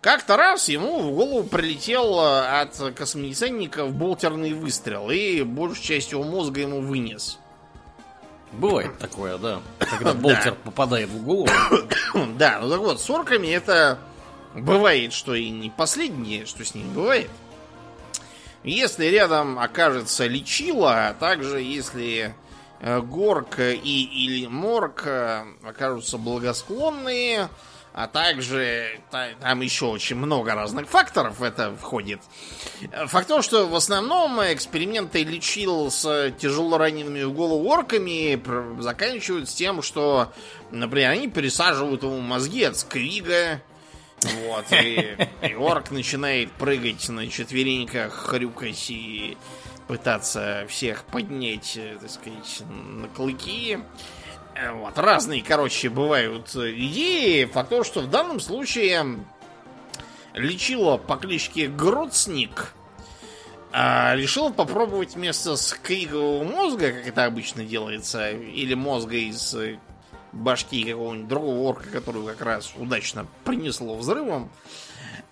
Как-то 0.00 0.36
раз 0.36 0.68
ему 0.68 1.00
в 1.00 1.14
голову 1.14 1.44
прилетел 1.44 2.20
э, 2.20 2.60
от 2.60 2.76
космонесенников 2.94 3.92
болтерный 3.94 4.52
выстрел, 4.52 5.10
и 5.10 5.42
большую 5.42 5.82
часть 5.82 6.12
его 6.12 6.22
мозга 6.22 6.60
ему 6.60 6.80
вынес. 6.80 7.38
Бывает 8.52 8.96
такое, 8.98 9.36
да. 9.38 9.60
Когда 9.78 10.14
болтер 10.14 10.54
попадает 10.54 11.08
в 11.08 11.24
голову. 11.24 11.48
Да, 12.38 12.60
ну 12.60 12.70
так 12.70 12.78
вот, 12.78 13.00
с 13.00 13.10
орками 13.10 13.48
это 13.48 13.98
бывает, 14.54 15.12
что 15.12 15.34
и 15.34 15.50
не 15.50 15.70
последнее, 15.70 16.46
что 16.46 16.64
с 16.64 16.74
ним 16.74 16.92
бывает. 16.92 17.30
Если 18.64 19.06
рядом 19.06 19.58
окажется 19.58 20.26
лечила, 20.26 21.08
а 21.08 21.14
также 21.14 21.60
если 21.60 22.34
э, 22.80 23.00
горк 23.00 23.60
и 23.60 23.74
или 23.76 24.46
морг 24.46 25.02
э, 25.06 25.44
окажутся 25.62 26.16
благосклонные, 26.16 27.50
а 27.92 28.08
также 28.08 29.00
там 29.10 29.60
еще 29.60 29.84
очень 29.84 30.16
много 30.16 30.54
разных 30.54 30.88
факторов 30.88 31.38
в 31.38 31.42
это 31.44 31.76
входит. 31.76 32.20
Факт 33.06 33.28
то, 33.28 33.40
что 33.40 33.68
в 33.68 33.74
основном 33.76 34.40
эксперименты 34.40 35.22
лечил 35.22 35.92
с 35.92 36.32
тяжело 36.38 36.76
ранеными 36.76 37.22
в 37.22 37.32
голову 37.32 37.68
орками 37.68 38.42
заканчиваются 38.82 39.56
тем, 39.56 39.80
что, 39.80 40.32
например, 40.72 41.10
они 41.10 41.28
пересаживают 41.28 42.02
ему 42.02 42.18
мозги 42.18 42.64
от 42.64 42.76
сквига, 42.76 43.60
вот, 44.24 44.64
и, 44.72 45.16
и 45.42 45.54
орк 45.54 45.90
начинает 45.90 46.50
прыгать 46.52 47.08
на 47.08 47.28
четвереньках, 47.28 48.12
хрюкать 48.12 48.90
и 48.90 49.36
пытаться 49.86 50.66
всех 50.68 51.04
поднять, 51.04 51.78
так 52.00 52.10
сказать, 52.10 52.62
на 52.68 53.08
клыки. 53.08 53.78
Э, 54.54 54.72
вот, 54.72 54.98
разные, 54.98 55.42
короче, 55.42 55.88
бывают 55.88 56.54
идеи. 56.54 57.44
Факт 57.44 57.70
то, 57.70 57.84
что 57.84 58.00
в 58.00 58.10
данном 58.10 58.40
случае 58.40 59.24
лечила 60.34 60.96
по 60.96 61.16
кличке 61.16 61.68
Груцник 61.68 62.74
а 63.76 64.14
решила 64.14 64.50
попробовать 64.50 65.16
вместо 65.16 65.56
скригового 65.56 66.44
мозга, 66.44 66.92
как 66.92 67.08
это 67.08 67.24
обычно 67.24 67.64
делается, 67.64 68.30
или 68.30 68.74
мозга 68.74 69.16
из 69.16 69.52
башки 70.34 70.84
какого-нибудь 70.84 71.28
другого 71.28 71.68
орка, 71.68 71.90
которую 71.90 72.26
как 72.26 72.42
раз 72.42 72.72
удачно 72.76 73.26
принесло 73.44 73.96
взрывом, 73.96 74.50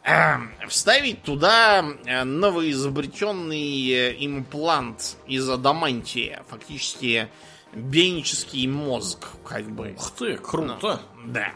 э, 0.05 0.37
вставить 0.69 1.23
туда 1.23 1.85
э, 2.07 2.25
новоизобретенный 2.25 4.27
имплант 4.27 5.17
из 5.27 5.49
адамантия. 5.49 6.43
Фактически 6.49 7.29
бионический 7.75 8.67
мозг, 8.67 9.27
как 9.45 9.71
бы. 9.71 9.95
Ух 9.97 10.11
ты, 10.13 10.37
круто. 10.37 11.01
Ну, 11.15 11.33
да. 11.33 11.53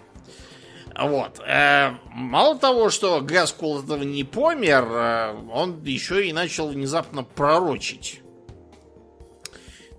Вот. 0.98 1.40
Э, 1.46 1.92
мало 2.12 2.58
того, 2.58 2.90
что 2.90 3.20
Гаскул 3.20 3.82
этого 3.82 4.02
не 4.02 4.24
помер, 4.24 4.84
э, 4.84 5.34
он 5.52 5.82
еще 5.84 6.26
и 6.26 6.32
начал 6.32 6.68
внезапно 6.68 7.22
пророчить. 7.22 8.22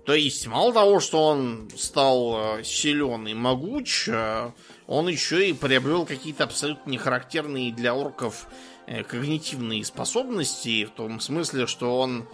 То 0.08 0.14
есть, 0.14 0.46
мало 0.46 0.72
того, 0.72 1.00
что 1.00 1.22
он 1.22 1.70
стал 1.76 2.60
э, 2.60 2.64
силен 2.64 3.26
и 3.26 3.34
могуч, 3.34 4.08
э, 4.08 4.52
он 4.86 5.06
еще 5.06 5.50
и 5.50 5.52
приобрел 5.52 6.06
какие-то 6.06 6.44
абсолютно 6.44 6.88
нехарактерные 6.88 7.74
для 7.74 7.94
орков 7.94 8.46
э, 8.86 9.04
когнитивные 9.04 9.84
способности, 9.84 10.86
в 10.86 10.92
том 10.92 11.20
смысле, 11.20 11.66
что 11.66 11.98
он 11.98 12.26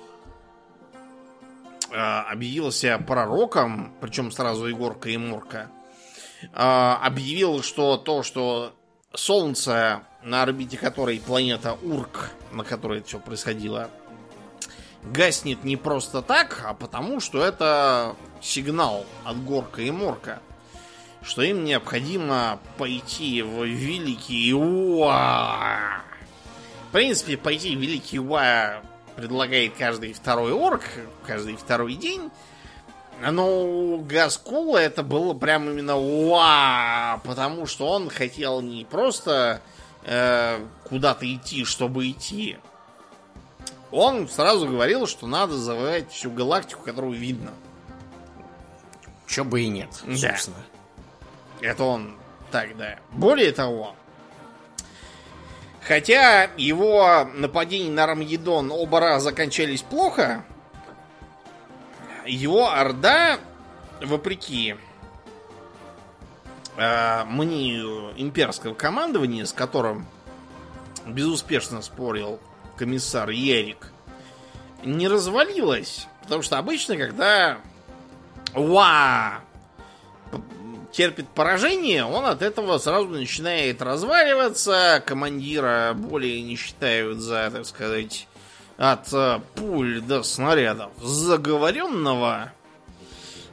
объявился 1.90 2.96
пророком, 3.04 3.92
причем 4.00 4.30
сразу 4.30 4.66
Егорка 4.66 5.08
и 5.08 5.16
Мурка, 5.16 5.68
э, 6.42 6.46
объявил, 6.54 7.64
что 7.64 7.96
то, 7.96 8.22
что 8.22 8.72
Солнце, 9.12 10.04
на 10.22 10.44
орбите 10.44 10.78
которой 10.78 11.18
планета 11.18 11.76
Урк, 11.82 12.30
на 12.52 12.62
которой 12.62 12.98
это 12.98 13.08
все 13.08 13.18
происходило, 13.18 13.90
гаснет 15.12 15.64
не 15.64 15.76
просто 15.76 16.22
так, 16.22 16.62
а 16.66 16.74
потому, 16.74 17.20
что 17.20 17.44
это 17.44 18.16
сигнал 18.40 19.04
от 19.24 19.42
Горка 19.44 19.82
и 19.82 19.90
Морка, 19.90 20.40
что 21.22 21.42
им 21.42 21.64
необходимо 21.64 22.58
пойти 22.78 23.42
в 23.42 23.64
Великий 23.64 24.54
Уа. 24.54 26.02
В 26.88 26.92
принципе, 26.92 27.36
пойти 27.36 27.76
в 27.76 27.80
Великий 27.80 28.20
Уа 28.20 28.82
предлагает 29.16 29.74
каждый 29.78 30.12
второй 30.12 30.52
орк, 30.52 30.82
каждый 31.26 31.56
второй 31.56 31.94
день. 31.94 32.30
Но 33.20 33.64
у 33.64 33.98
Гаскула 34.00 34.78
это 34.78 35.02
было 35.02 35.34
прям 35.34 35.70
именно 35.70 35.96
уа, 35.96 37.20
потому 37.24 37.66
что 37.66 37.86
он 37.86 38.10
хотел 38.10 38.60
не 38.60 38.84
просто 38.84 39.62
э, 40.02 40.58
куда-то 40.88 41.32
идти, 41.32 41.64
чтобы 41.64 42.10
идти. 42.10 42.58
Он 43.96 44.28
сразу 44.28 44.66
говорил, 44.66 45.06
что 45.06 45.28
надо 45.28 45.56
завоевать 45.56 46.10
всю 46.10 46.28
галактику, 46.28 46.82
которую 46.82 47.12
видно. 47.12 47.52
Чё 49.28 49.44
бы 49.44 49.60
и 49.60 49.68
нет, 49.68 49.92
собственно. 49.92 50.56
Да. 51.60 51.68
Это 51.68 51.84
он 51.84 52.16
так, 52.50 52.76
да. 52.76 52.98
Более 53.12 53.52
того, 53.52 53.94
Хотя 55.86 56.50
его 56.56 57.28
нападения 57.34 57.90
на 57.90 58.06
Рамгедон 58.06 58.72
оба 58.72 59.00
раза 59.00 59.26
закончались 59.26 59.82
плохо, 59.82 60.44
его 62.26 62.70
Орда, 62.70 63.38
вопреки 64.00 64.76
э, 66.76 67.24
мнению 67.26 68.12
имперского 68.16 68.74
командования, 68.74 69.44
с 69.44 69.52
которым 69.52 70.06
безуспешно 71.06 71.82
спорил 71.82 72.40
комиссар 72.76 73.30
Ерик, 73.30 73.92
не 74.82 75.08
развалилась. 75.08 76.06
Потому 76.22 76.42
что 76.42 76.58
обычно, 76.58 76.96
когда 76.96 77.58
Уа! 78.54 79.40
терпит 80.92 81.28
поражение, 81.28 82.04
он 82.04 82.24
от 82.24 82.40
этого 82.40 82.78
сразу 82.78 83.08
начинает 83.08 83.82
разваливаться, 83.82 85.02
командира 85.04 85.92
более 85.94 86.40
не 86.42 86.56
считают 86.56 87.18
за, 87.18 87.50
так 87.52 87.66
сказать, 87.66 88.28
от 88.76 89.12
э, 89.12 89.40
пуль 89.56 90.00
до 90.00 90.22
снарядов 90.22 90.92
заговоренного. 91.02 92.52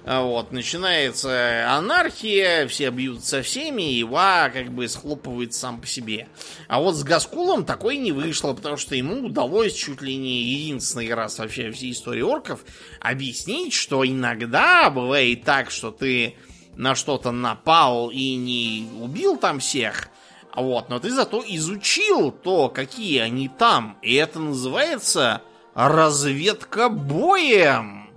А 0.04 0.24
вот, 0.24 0.52
начинается 0.52 1.72
анархия, 1.72 2.68
все 2.68 2.90
бьют 2.90 3.24
со 3.24 3.44
всеми, 3.44 3.94
и 3.94 4.04
Ва 4.04 4.50
как 4.52 4.72
бы 4.72 4.88
схлопывает 4.88 5.54
сам 5.54 5.80
по 5.80 5.86
себе. 5.86 6.28
А 6.68 6.80
вот 6.80 6.96
с 6.96 7.04
Гаскулом 7.04 7.66
такое 7.66 7.98
не 7.98 8.12
вышло, 8.12 8.54
потому 8.54 8.78
что 8.78 8.96
ему 8.96 9.28
удалось 9.28 9.74
чуть 9.74 10.02
ли 10.02 10.16
не 10.16 10.42
единственный 10.42 11.14
раз 11.14 11.38
вообще 11.38 11.72
всей 11.72 11.92
истории 11.92 12.22
орков 12.22 12.62
объяснить, 13.00 13.74
что 13.74 14.04
иногда 14.04 14.90
бывает 14.90 15.44
так, 15.44 15.70
что 15.70 15.92
ты 15.92 16.36
на 16.76 16.96
что-то 16.96 17.32
напал 17.32 18.10
и 18.10 18.36
не 18.36 18.90
убил 19.00 19.38
там 19.38 19.60
всех, 19.60 20.10
вот, 20.56 20.90
но 20.90 21.00
ты 21.00 21.12
зато 21.12 21.44
изучил 21.48 22.32
то, 22.32 22.70
какие 22.70 23.20
они 23.20 23.50
там, 23.50 23.98
и 24.02 24.16
это 24.16 24.40
называется 24.40 25.44
разведка 25.74 26.90
боем. 26.90 28.11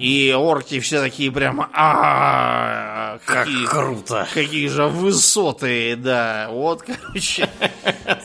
И 0.00 0.32
орки 0.32 0.80
все 0.80 0.98
такие 0.98 1.30
прямо, 1.30 1.68
а, 1.74 3.18
как 3.26 3.44
какие, 3.44 3.66
круто, 3.66 4.26
какие 4.32 4.66
же 4.68 4.86
высоты, 4.86 5.94
да, 5.94 6.48
вот, 6.50 6.82
короче. 6.82 7.50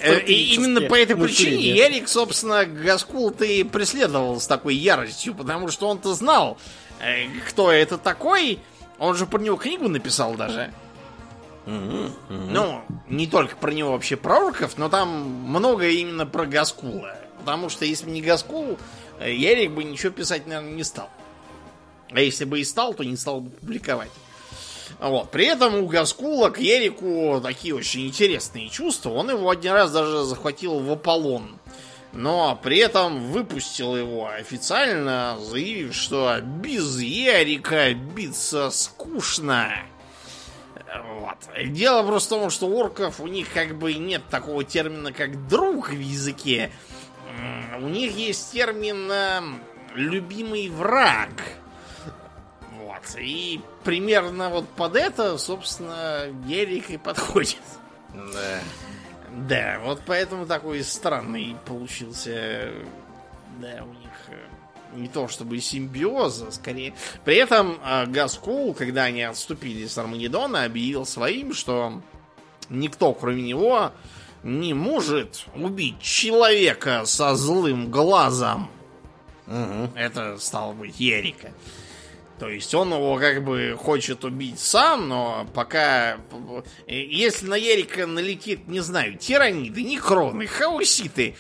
Э, 0.02 0.20
и 0.22 0.56
именно 0.56 0.82
по 0.82 0.96
этой 0.96 1.18
причине 1.18 1.72
Ярик, 1.76 2.08
собственно, 2.08 2.66
Гаскул 2.66 3.32
ты 3.32 3.66
преследовал 3.66 4.40
с 4.40 4.48
такой 4.48 4.76
яростью, 4.76 5.36
потому 5.36 5.68
что 5.68 5.90
он-то 5.90 6.14
знал, 6.14 6.58
э, 7.02 7.26
кто 7.50 7.72
это 7.72 7.98
такой. 7.98 8.60
Он 8.98 9.14
же 9.16 9.26
про 9.26 9.40
него 9.40 9.58
книгу 9.58 9.90
написал 9.90 10.36
даже. 10.36 10.74
Ну, 11.66 12.84
не 13.10 13.28
только 13.28 13.58
про 13.58 13.72
него 13.72 13.92
вообще 13.92 14.16
про 14.16 14.38
орков, 14.46 14.78
но 14.78 14.88
там 14.88 15.10
много 15.10 15.90
именно 15.90 16.26
про 16.26 16.46
Гаскула. 16.46 17.18
Потому 17.40 17.68
что 17.68 17.84
если 17.84 18.06
бы 18.06 18.12
не 18.12 18.22
Гаскул, 18.22 18.80
э, 19.20 19.34
Ярик 19.34 19.72
бы 19.72 19.84
ничего 19.84 20.14
писать, 20.14 20.48
наверное, 20.48 20.72
не 20.72 20.86
стал. 20.86 21.10
А 22.12 22.22
если 22.22 22.46
бы 22.46 22.60
и 22.60 22.64
стал, 22.64 22.94
то 22.94 23.04
не 23.04 23.18
стал 23.18 23.42
бы 23.42 23.50
публиковать. 23.50 24.12
Вот. 25.00 25.32
При 25.32 25.46
этом 25.46 25.76
у 25.76 25.88
Гаскула 25.88 26.50
к 26.50 26.60
Ерику 26.60 27.42
такие 27.42 27.76
очень 27.76 28.08
интересные 28.08 28.70
чувства. 28.70 29.10
Он 29.10 29.30
его 29.30 29.50
один 29.50 29.74
раз 29.74 29.92
даже 29.92 30.24
захватил 30.24 30.80
в 30.80 30.92
Аполлон. 30.92 31.60
Но 32.14 32.58
при 32.64 32.78
этом 32.78 33.32
выпустил 33.32 33.98
его 33.98 34.28
официально, 34.28 35.38
заявив, 35.42 35.94
что 35.94 36.40
без 36.40 36.98
Ярика 37.02 37.94
биться 37.94 38.70
скучно. 38.70 39.70
Вот. 41.20 41.38
Дело 41.74 42.04
просто 42.04 42.36
в 42.36 42.40
том, 42.40 42.50
что 42.50 42.68
у 42.68 42.78
орков 42.78 43.20
у 43.20 43.28
них 43.28 43.52
как 43.54 43.78
бы 43.78 43.96
нет 43.96 44.22
такого 44.30 44.64
термина, 44.64 45.12
как 45.12 45.48
друг 45.50 45.90
в 45.90 46.00
языке. 46.00 46.72
У 47.82 47.90
них 47.90 48.16
есть 48.16 48.54
термин 48.54 49.12
любимый 49.94 50.70
враг. 50.70 51.32
Вот. 52.96 53.20
И 53.20 53.62
примерно 53.84 54.50
вот 54.50 54.68
под 54.70 54.96
это, 54.96 55.38
собственно, 55.38 56.28
Герик 56.48 56.90
и 56.90 56.98
подходит. 56.98 57.62
Да. 58.14 58.60
Да, 59.36 59.80
вот 59.84 60.02
поэтому 60.06 60.46
такой 60.46 60.82
странный 60.84 61.58
получился, 61.66 62.72
да, 63.60 63.84
у 63.84 63.90
них 63.90 64.12
э, 64.30 64.98
не 64.98 65.10
то 65.10 65.28
чтобы 65.28 65.60
симбиоз, 65.60 66.42
а 66.48 66.52
скорее. 66.52 66.94
При 67.26 67.36
этом 67.36 67.78
э, 67.84 68.06
Гаскул, 68.06 68.74
когда 68.74 69.04
они 69.04 69.24
отступили 69.24 69.88
с 69.88 69.98
Армагеддона, 69.98 70.64
объявил 70.64 71.06
своим, 71.06 71.54
что 71.54 72.02
никто, 72.70 73.14
кроме 73.14 73.42
него, 73.42 73.92
не 74.44 74.74
может 74.74 75.48
убить 75.54 76.00
человека 76.00 77.04
со 77.06 77.36
злым 77.36 77.92
глазом. 77.92 78.70
Угу. 79.48 79.92
Это 79.96 80.38
стало 80.38 80.72
быть 80.72 80.98
Ерика. 80.98 81.52
То 82.40 82.50
есть 82.50 82.74
он 82.74 82.94
его 82.94 83.18
как 83.18 83.44
бы 83.44 83.78
хочет 83.80 84.26
убить 84.26 84.60
сам, 84.60 85.08
но 85.08 85.48
пока... 85.54 86.18
Если 86.88 87.48
на 87.48 87.56
Ерика 87.56 88.06
налетит, 88.06 88.68
не 88.68 88.82
знаю, 88.82 89.18
тираниды, 89.18 89.84
некроны, 89.84 90.46
хауситы, 90.46 91.36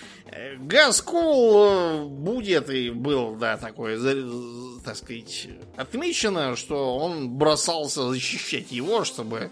Гаскул 0.57 1.65
э, 1.65 2.03
будет 2.05 2.69
и 2.69 2.89
был, 2.89 3.35
да, 3.35 3.57
такой, 3.57 3.97
так 4.83 4.97
сказать, 4.97 5.47
отмечено, 5.77 6.55
что 6.55 6.97
он 6.97 7.29
бросался 7.29 8.09
защищать 8.09 8.71
его, 8.71 9.05
чтобы, 9.05 9.51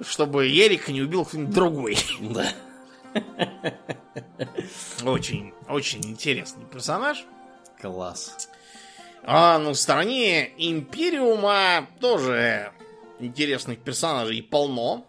чтобы 0.00 0.46
Ерика 0.46 0.90
не 0.90 1.02
убил 1.02 1.24
кто-нибудь 1.24 1.54
другой. 1.54 1.98
Да. 2.20 2.52
Очень, 5.04 5.52
очень 5.68 6.04
интересный 6.04 6.64
персонаж. 6.64 7.24
Класс. 7.80 8.48
А 9.28 9.58
на 9.58 9.74
стороне 9.74 10.52
Империума 10.56 11.88
тоже 12.00 12.70
интересных 13.18 13.80
персонажей 13.80 14.40
полно. 14.40 15.04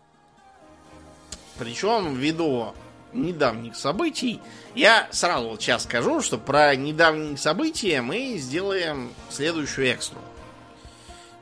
Причем 1.60 2.16
ввиду 2.16 2.74
недавних 3.14 3.76
событий, 3.76 4.40
я 4.74 5.08
сразу 5.12 5.50
вот 5.50 5.62
сейчас 5.62 5.84
скажу, 5.84 6.22
что 6.22 6.40
про 6.40 6.76
недавние 6.76 7.38
события 7.38 8.02
мы 8.02 8.38
сделаем 8.38 9.14
следующую 9.30 9.88
экстру. 9.92 10.20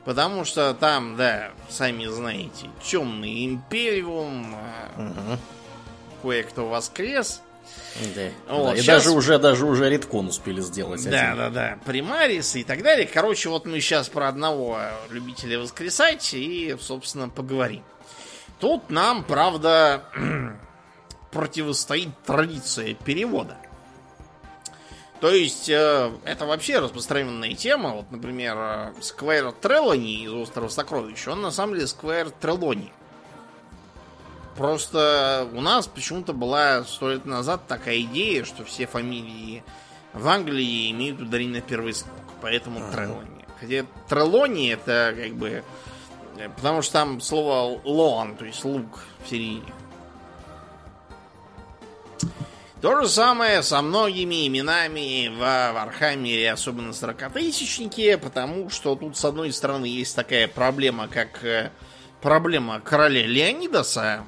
Потому 0.04 0.44
что 0.44 0.74
там, 0.74 1.16
да, 1.16 1.52
сами 1.70 2.06
знаете, 2.06 2.68
темный 2.84 3.46
империум, 3.46 4.54
угу. 4.96 5.38
кое-кто 6.22 6.68
воскрес. 6.68 7.40
Да. 8.14 8.30
Вот, 8.48 8.64
да. 8.66 8.74
И 8.74 8.76
сейчас... 8.78 9.04
даже 9.04 9.10
уже 9.10 9.38
даже 9.38 9.66
уже 9.66 9.88
редкон 9.88 10.28
успели 10.28 10.60
сделать. 10.60 11.02
Да, 11.08 11.32
один. 11.32 11.36
да, 11.36 11.50
да. 11.50 11.78
Примарис 11.84 12.56
и 12.56 12.64
так 12.64 12.82
далее. 12.82 13.06
Короче, 13.06 13.48
вот 13.48 13.66
мы 13.66 13.80
сейчас 13.80 14.08
про 14.08 14.28
одного 14.28 14.78
любителя 15.10 15.58
воскресать 15.58 16.34
и, 16.34 16.76
собственно, 16.80 17.28
поговорим. 17.28 17.82
Тут 18.60 18.90
нам, 18.90 19.24
правда, 19.24 20.04
противостоит 21.30 22.10
традиция 22.24 22.94
перевода. 22.94 23.56
То 25.20 25.30
есть, 25.30 25.68
э, 25.68 26.12
это 26.24 26.44
вообще 26.44 26.78
распространенная 26.78 27.54
тема. 27.54 27.94
Вот, 27.94 28.10
например, 28.10 28.92
Сквайр 29.00 29.52
Трелони 29.52 30.24
из 30.24 30.32
Острова 30.32 30.68
Сокровищ, 30.68 31.26
он 31.28 31.40
на 31.40 31.50
самом 31.50 31.74
деле 31.74 31.86
Сквайр 31.86 32.30
Трелони. 32.30 32.92
Просто 34.56 35.48
у 35.52 35.60
нас 35.60 35.86
почему-то 35.86 36.32
была 36.32 36.84
сто 36.84 37.12
лет 37.12 37.26
назад 37.26 37.66
такая 37.66 38.00
идея, 38.00 38.44
что 38.44 38.64
все 38.64 38.86
фамилии 38.86 39.62
в 40.14 40.26
Англии 40.28 40.90
имеют 40.92 41.20
ударение 41.20 41.60
на 41.60 41.60
первый 41.60 41.92
слог. 41.92 42.12
Поэтому 42.40 42.80
ага. 42.80 42.92
Трелони. 42.92 43.44
Хотя 43.60 43.86
Трелони 44.08 44.68
это 44.68 45.14
как 45.16 45.32
бы... 45.34 45.62
Э, 46.38 46.48
потому 46.48 46.82
что 46.82 46.92
там 46.94 47.20
слово 47.20 47.80
лон, 47.84 48.36
то 48.36 48.44
есть 48.44 48.64
лук 48.64 49.00
в 49.24 49.28
середине. 49.28 49.72
То 52.80 53.00
же 53.00 53.08
самое 53.08 53.62
со 53.62 53.82
многими 53.82 54.46
именами 54.46 55.28
в 55.28 55.38
Вархаммере, 55.38 56.52
особенно 56.52 56.92
Сорокатысячнике, 56.92 58.18
потому 58.18 58.70
что 58.70 58.94
тут, 58.96 59.16
с 59.16 59.24
одной 59.24 59.52
стороны, 59.52 59.86
есть 59.86 60.14
такая 60.14 60.46
проблема, 60.46 61.08
как 61.08 61.42
э, 61.42 61.70
проблема 62.20 62.80
короля 62.80 63.26
Леонидаса, 63.26 64.24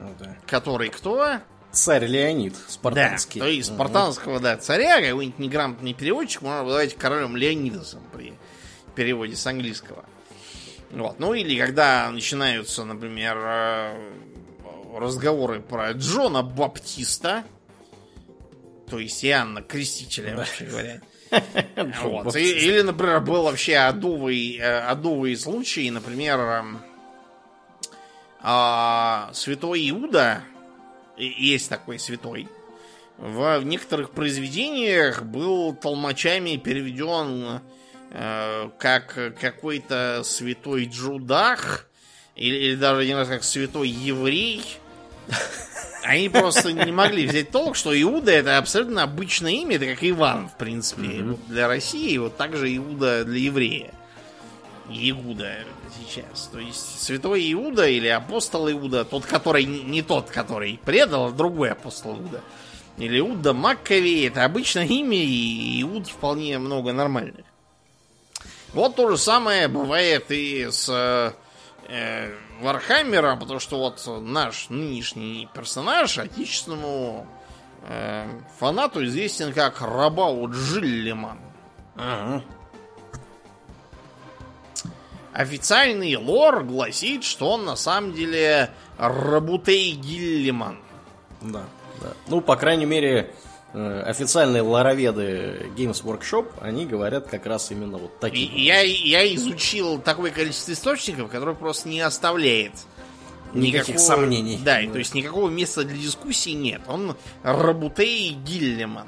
ну, 0.00 0.14
да. 0.18 0.36
Который 0.46 0.88
кто? 0.90 1.40
Царь 1.70 2.06
Леонид 2.06 2.56
спартанский. 2.68 3.40
Да, 3.40 3.46
то 3.46 3.52
есть 3.52 3.68
спартанского, 3.68 4.36
угу. 4.36 4.42
да, 4.42 4.56
царя, 4.56 5.00
какой-нибудь 5.00 5.38
неграмотный 5.38 5.94
переводчик 5.94 6.42
можно 6.42 6.62
называть 6.62 6.96
королем 6.96 7.36
Леонидасом 7.36 8.02
при 8.12 8.34
переводе 8.94 9.36
с 9.36 9.46
английского. 9.46 10.04
Вот. 10.90 11.18
Ну 11.18 11.34
или 11.34 11.58
когда 11.58 12.10
начинаются, 12.10 12.84
например, 12.84 13.36
э, 13.38 14.10
разговоры 14.96 15.60
про 15.60 15.92
Джона 15.92 16.42
Баптиста, 16.42 17.44
то 18.88 18.98
есть 18.98 19.24
Иоанна 19.24 19.62
Крестителя, 19.62 20.36
вообще 20.36 20.64
говоря. 20.64 21.00
Вот. 22.02 22.34
Или, 22.36 22.80
например, 22.80 23.20
был 23.20 23.42
вообще 23.42 23.76
адовый, 23.76 24.56
э, 24.56 24.80
адовый 24.80 25.36
случай, 25.36 25.90
например, 25.90 26.40
эм, 26.40 26.78
а, 28.40 29.30
святой 29.32 29.90
Иуда, 29.90 30.42
есть 31.16 31.68
такой 31.68 31.98
святой, 31.98 32.48
в 33.18 33.62
некоторых 33.64 34.12
произведениях 34.12 35.22
был 35.24 35.74
толмачами 35.74 36.56
переведен 36.56 37.60
э, 38.10 38.70
как 38.78 39.34
какой-то 39.40 40.22
святой 40.24 40.84
Джудах, 40.84 41.88
или, 42.36 42.54
или 42.54 42.74
даже 42.76 43.04
не 43.04 43.12
знаю, 43.12 43.26
как 43.26 43.42
святой 43.42 43.88
еврей. 43.88 44.62
Они 46.04 46.28
просто 46.28 46.72
не 46.72 46.92
могли 46.92 47.26
взять 47.26 47.50
толк, 47.50 47.74
что 47.74 48.00
Иуда 48.00 48.30
это 48.30 48.56
абсолютно 48.56 49.02
обычное 49.02 49.52
имя, 49.52 49.76
это 49.76 49.86
как 49.86 50.04
Иван, 50.04 50.48
в 50.48 50.56
принципе. 50.56 51.02
Mm-hmm. 51.02 51.38
для 51.48 51.66
России, 51.66 52.16
вот 52.18 52.36
так 52.36 52.56
же 52.56 52.74
Иуда 52.76 53.24
для 53.24 53.40
еврея. 53.40 53.90
Иуда 54.88 55.64
сейчас. 56.08 56.48
То 56.52 56.58
есть 56.58 57.02
святой 57.02 57.52
Иуда 57.52 57.86
или 57.86 58.08
апостол 58.08 58.70
Иуда, 58.70 59.04
тот, 59.04 59.26
который 59.26 59.64
не 59.64 60.02
тот, 60.02 60.30
который 60.30 60.80
предал, 60.84 61.26
а 61.26 61.32
другой 61.32 61.70
апостол 61.70 62.16
Иуда. 62.16 62.42
Или 62.96 63.20
Иуда 63.20 63.52
Маккави, 63.52 64.24
это 64.24 64.44
обычное 64.44 64.86
имя, 64.86 65.18
и 65.18 65.82
Иуд 65.82 66.08
вполне 66.08 66.58
много 66.58 66.92
нормальных. 66.92 67.44
Вот 68.72 68.96
то 68.96 69.10
же 69.10 69.16
самое 69.16 69.68
бывает 69.68 70.30
и 70.30 70.68
с 70.70 70.88
э, 71.88 72.30
Вархаммером, 72.60 73.38
потому 73.38 73.60
что 73.60 73.78
вот 73.78 74.02
наш 74.22 74.68
нынешний 74.68 75.48
персонаж 75.54 76.18
отечественному 76.18 77.26
э, 77.84 78.26
фанату 78.58 79.04
известен 79.04 79.52
как 79.52 79.80
Рабау 79.80 80.50
Джиллиман. 80.50 81.38
Ага. 81.96 82.44
Официальный 85.38 86.16
лор 86.16 86.64
гласит, 86.64 87.22
что 87.22 87.50
он 87.50 87.64
на 87.64 87.76
самом 87.76 88.12
деле 88.12 88.70
Рабутей 88.98 89.92
Гиллиман. 89.92 90.78
Да, 91.40 91.62
да. 92.02 92.08
Ну, 92.26 92.40
по 92.40 92.56
крайней 92.56 92.86
мере, 92.86 93.32
э, 93.72 94.02
официальные 94.04 94.62
лороведы 94.62 95.70
Games 95.76 96.02
Workshop, 96.02 96.54
они 96.60 96.86
говорят 96.86 97.28
как 97.28 97.46
раз 97.46 97.70
именно 97.70 97.98
вот 97.98 98.18
такие. 98.18 98.48
Я, 98.52 98.80
я 98.80 99.32
изучил 99.36 100.00
такое 100.00 100.32
количество 100.32 100.72
источников, 100.72 101.30
которое 101.30 101.54
просто 101.54 101.88
не 101.88 102.00
оставляет 102.00 102.72
никаких 103.54 103.94
никакого, 103.94 104.16
сомнений. 104.16 104.58
Да, 104.64 104.82
да, 104.82 104.90
то 104.90 104.98
есть 104.98 105.14
никакого 105.14 105.48
места 105.48 105.84
для 105.84 105.98
дискуссии 105.98 106.50
нет. 106.50 106.80
Он 106.88 107.14
Рабутей 107.44 108.30
Гиллиман. 108.30 109.06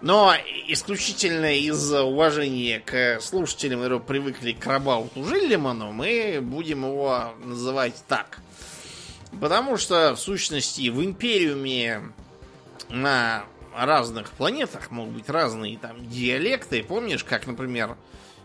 Но 0.00 0.32
исключительно 0.68 1.56
из 1.56 1.92
уважения 1.92 2.80
к 2.80 3.20
слушателям, 3.20 3.80
которые 3.80 4.00
привыкли 4.00 4.52
к 4.52 4.64
Рабауту 4.64 5.24
Жиллиману, 5.24 5.92
мы 5.92 6.38
будем 6.40 6.84
его 6.84 7.32
называть 7.44 7.94
так. 8.06 8.38
Потому 9.40 9.76
что, 9.76 10.14
в 10.14 10.20
сущности, 10.20 10.88
в 10.88 11.04
Империуме 11.04 12.12
на 12.88 13.44
разных 13.74 14.30
планетах 14.30 14.90
могут 14.90 15.14
быть 15.14 15.28
разные 15.28 15.78
там 15.78 16.08
диалекты. 16.08 16.82
Помнишь, 16.82 17.24
как, 17.24 17.46
например, 17.46 17.96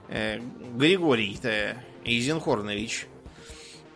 э, 0.10 0.40
Григорий-то 0.76 1.78
Эйзенхорнович 2.04 3.08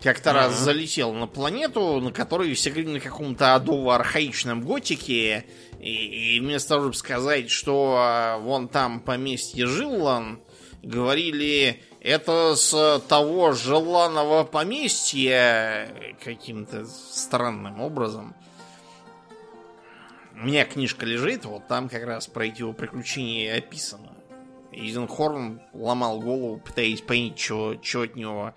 как-то 0.02 0.32
раз 0.32 0.58
залетел 0.60 1.14
на 1.14 1.28
планету, 1.28 2.00
на 2.00 2.12
которой 2.12 2.54
все 2.54 2.70
говорили 2.70 2.94
на 2.94 3.00
каком-то 3.00 3.56
адово-архаичном 3.56 4.62
готике, 4.64 5.46
и, 5.80 6.38
и 6.38 6.40
вместо 6.40 6.70
того, 6.70 6.82
чтобы 6.82 6.96
сказать, 6.96 7.50
что 7.50 7.96
а, 7.98 8.38
вон 8.38 8.68
там 8.68 9.00
поместье 9.00 9.66
Жилан, 9.66 10.42
говорили, 10.84 11.82
это 12.02 12.56
с 12.56 13.02
того 13.08 13.52
желанного 13.52 14.44
поместья 14.44 16.16
каким-то 16.24 16.86
странным 16.86 17.82
образом. 17.82 18.36
У 20.34 20.46
меня 20.46 20.66
книжка 20.66 21.06
лежит, 21.06 21.46
вот 21.46 21.68
там 21.68 21.90
как 21.90 22.04
раз 22.04 22.28
про 22.28 22.46
эти 22.46 22.60
его 22.60 22.74
приключения 22.74 23.58
описано. 23.58 24.14
Изенхорн 24.72 25.62
ломал 25.74 26.20
голову, 26.20 26.58
пытаясь 26.60 27.02
понять, 27.02 27.40
что, 27.40 27.76
что 27.82 28.02
от 28.02 28.16
него 28.16 28.54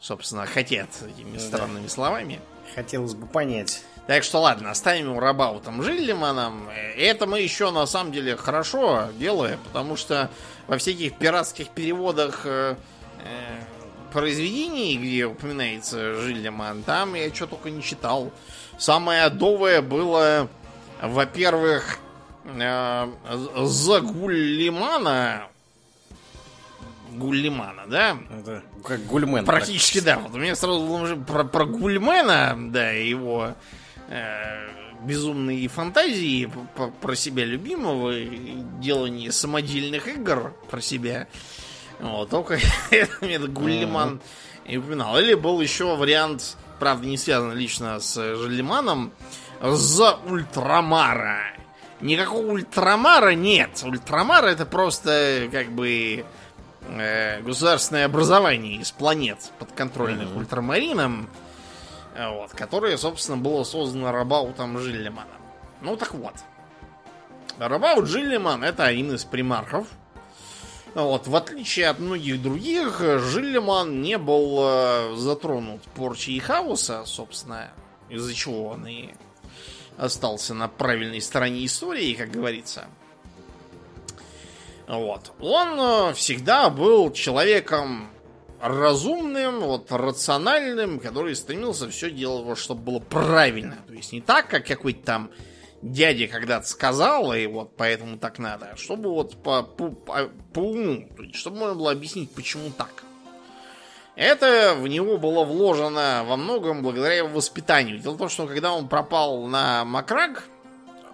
собственно, 0.00 0.46
хотят 0.46 0.88
этими 1.02 1.34
ну, 1.34 1.38
странными 1.38 1.84
да. 1.84 1.90
словами. 1.90 2.40
Хотелось 2.74 3.14
бы 3.14 3.26
понять. 3.26 3.82
Так 4.08 4.24
что 4.24 4.40
ладно, 4.40 4.70
оставим 4.70 5.10
его 5.10 5.20
Рабаутом 5.20 5.82
Жиллиманом. 5.82 6.70
Это 6.96 7.26
мы 7.26 7.42
еще 7.42 7.70
на 7.70 7.84
самом 7.84 8.10
деле 8.10 8.38
хорошо 8.38 9.08
делаем, 9.18 9.60
потому 9.64 9.98
что 9.98 10.30
во 10.66 10.78
всяких 10.78 11.12
пиратских 11.18 11.68
переводах 11.68 12.46
э, 12.46 12.76
э, 13.22 13.60
произведений, 14.10 14.96
где 14.96 15.26
упоминается 15.26 16.14
Жиллиман, 16.22 16.84
там 16.84 17.16
я 17.16 17.32
что 17.34 17.48
только 17.48 17.68
не 17.68 17.82
читал. 17.82 18.32
Самое 18.78 19.24
адовое 19.24 19.82
было, 19.82 20.48
во-первых, 21.02 21.98
э, 22.46 23.08
Загулимана 23.66 25.48
Гуллимана, 27.12 27.82
да? 27.86 28.16
Это 28.40 28.62
как 28.84 29.04
Гульмен. 29.04 29.44
Практически, 29.44 30.00
да. 30.00 30.18
Вот 30.18 30.34
у 30.34 30.38
меня 30.38 30.56
сразу 30.56 30.80
было 30.80 31.14
про, 31.14 31.44
про 31.44 31.66
Гульмена, 31.66 32.56
да, 32.70 32.90
его 32.92 33.48
э, 33.48 33.54
безумные 35.02 35.68
фантазии 35.68 36.50
про, 37.00 37.14
себя 37.14 37.44
любимого, 37.44 38.14
делание 38.80 39.32
самодельных 39.32 40.08
игр 40.08 40.54
про 40.70 40.80
себя. 40.80 41.28
Вот, 42.00 42.30
только 42.30 42.58
этот 42.90 43.52
Гуллиман 43.52 44.20
и 44.64 44.76
упоминал. 44.76 45.18
Или 45.18 45.34
был 45.34 45.60
еще 45.60 45.96
вариант, 45.96 46.56
правда, 46.78 47.06
не 47.06 47.16
связан 47.16 47.54
лично 47.54 48.00
с 48.00 48.14
Желиманом, 48.14 49.12
за 49.60 50.14
Ультрамара. 50.26 51.54
Никакого 52.00 52.52
Ультрамара 52.52 53.30
нет. 53.30 53.82
Ультрамар 53.84 54.44
это 54.44 54.66
просто 54.66 55.48
как 55.50 55.72
бы 55.72 56.24
э, 56.88 57.40
государственное 57.42 58.04
образование 58.04 58.76
из 58.76 58.92
планет 58.92 59.38
подконтрольных 59.58 60.28
mm-hmm. 60.28 60.38
ультрамаринам, 60.38 61.24
э, 61.24 61.47
вот, 62.18 62.50
которое, 62.50 62.96
собственно, 62.96 63.38
было 63.38 63.62
создано 63.62 64.10
Рабаутом 64.10 64.78
Жиллиманом. 64.78 65.40
Ну 65.80 65.96
так 65.96 66.14
вот. 66.14 66.34
Рабаут 67.58 68.08
Жиллиман 68.08 68.64
это 68.64 68.84
один 68.84 69.14
из 69.14 69.24
примархов. 69.24 69.86
Вот, 70.94 71.28
в 71.28 71.36
отличие 71.36 71.88
от 71.88 72.00
многих 72.00 72.42
других, 72.42 72.98
Жиллиман 73.00 74.00
не 74.02 74.18
был 74.18 74.58
э, 74.62 75.14
затронут 75.16 75.82
порчей 75.94 76.38
хаоса, 76.40 77.04
собственно, 77.04 77.70
из-за 78.08 78.34
чего 78.34 78.68
он 78.68 78.86
и 78.86 79.10
остался 79.96 80.54
на 80.54 80.66
правильной 80.68 81.20
стороне 81.20 81.66
истории, 81.66 82.14
как 82.14 82.30
говорится. 82.30 82.86
Вот. 84.88 85.32
Он 85.40 85.78
э, 86.10 86.14
всегда 86.14 86.70
был 86.70 87.12
человеком 87.12 88.08
разумным, 88.60 89.60
вот, 89.60 89.90
рациональным, 89.90 90.98
который 90.98 91.34
стремился 91.36 91.88
все 91.88 92.10
делать, 92.10 92.58
чтобы 92.58 92.82
было 92.82 92.98
правильно. 92.98 93.78
То 93.86 93.94
есть 93.94 94.12
не 94.12 94.20
так, 94.20 94.48
как 94.48 94.66
какой-то 94.66 95.04
там 95.04 95.30
дядя 95.82 96.26
когда-то 96.26 96.66
сказал, 96.66 97.32
и 97.32 97.46
вот 97.46 97.76
поэтому 97.76 98.18
так 98.18 98.38
надо, 98.38 98.70
а 98.72 98.76
чтобы 98.76 99.10
вот 99.10 99.40
по, 99.42 99.62
по, 99.62 99.90
по, 99.90 100.28
по 100.52 100.58
уму, 100.58 101.08
то 101.16 101.22
есть, 101.22 101.36
чтобы 101.36 101.58
можно 101.58 101.76
было 101.76 101.92
объяснить, 101.92 102.32
почему 102.32 102.70
так. 102.70 103.04
Это 104.16 104.74
в 104.76 104.88
него 104.88 105.16
было 105.16 105.44
вложено 105.44 106.24
во 106.26 106.36
многом 106.36 106.82
благодаря 106.82 107.18
его 107.18 107.28
воспитанию. 107.28 108.00
Дело 108.00 108.14
в 108.14 108.18
том, 108.18 108.28
что 108.28 108.48
когда 108.48 108.72
он 108.72 108.88
пропал 108.88 109.46
на 109.46 109.84
Макраг, 109.84 110.42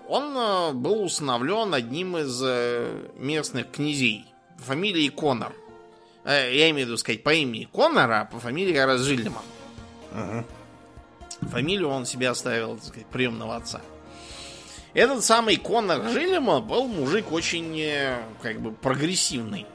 он 0.09 0.35
э, 0.35 0.73
был 0.73 1.03
усыновлен 1.03 1.75
одним 1.75 2.17
из 2.17 2.41
э, 2.43 3.11
местных 3.17 3.71
князей 3.71 4.25
фамилии 4.57 5.09
Конор. 5.09 5.53
Э, 6.25 6.55
я 6.55 6.71
имею 6.71 6.87
в 6.87 6.89
виду 6.89 6.97
сказать 6.97 7.23
по 7.23 7.33
имени 7.33 7.69
Конора, 7.73 8.23
а 8.23 8.25
по 8.25 8.41
фамилии 8.41 8.73
как 8.73 8.87
раз 8.87 9.01
Жильдеман. 9.03 9.43
Ага. 10.13 10.45
Фамилию 11.51 11.89
он 11.89 12.07
себе 12.07 12.31
оставил, 12.31 12.77
так 12.77 12.85
сказать, 12.85 13.07
приемного 13.07 13.57
отца. 13.57 13.81
Этот 14.95 15.25
самый 15.25 15.57
Конор 15.57 16.09
Жильдеман 16.09 16.63
был 16.67 16.87
мужик 16.87 17.33
очень, 17.33 17.83
как 18.41 18.61
бы, 18.61 18.73
прогрессивный. 18.73 19.67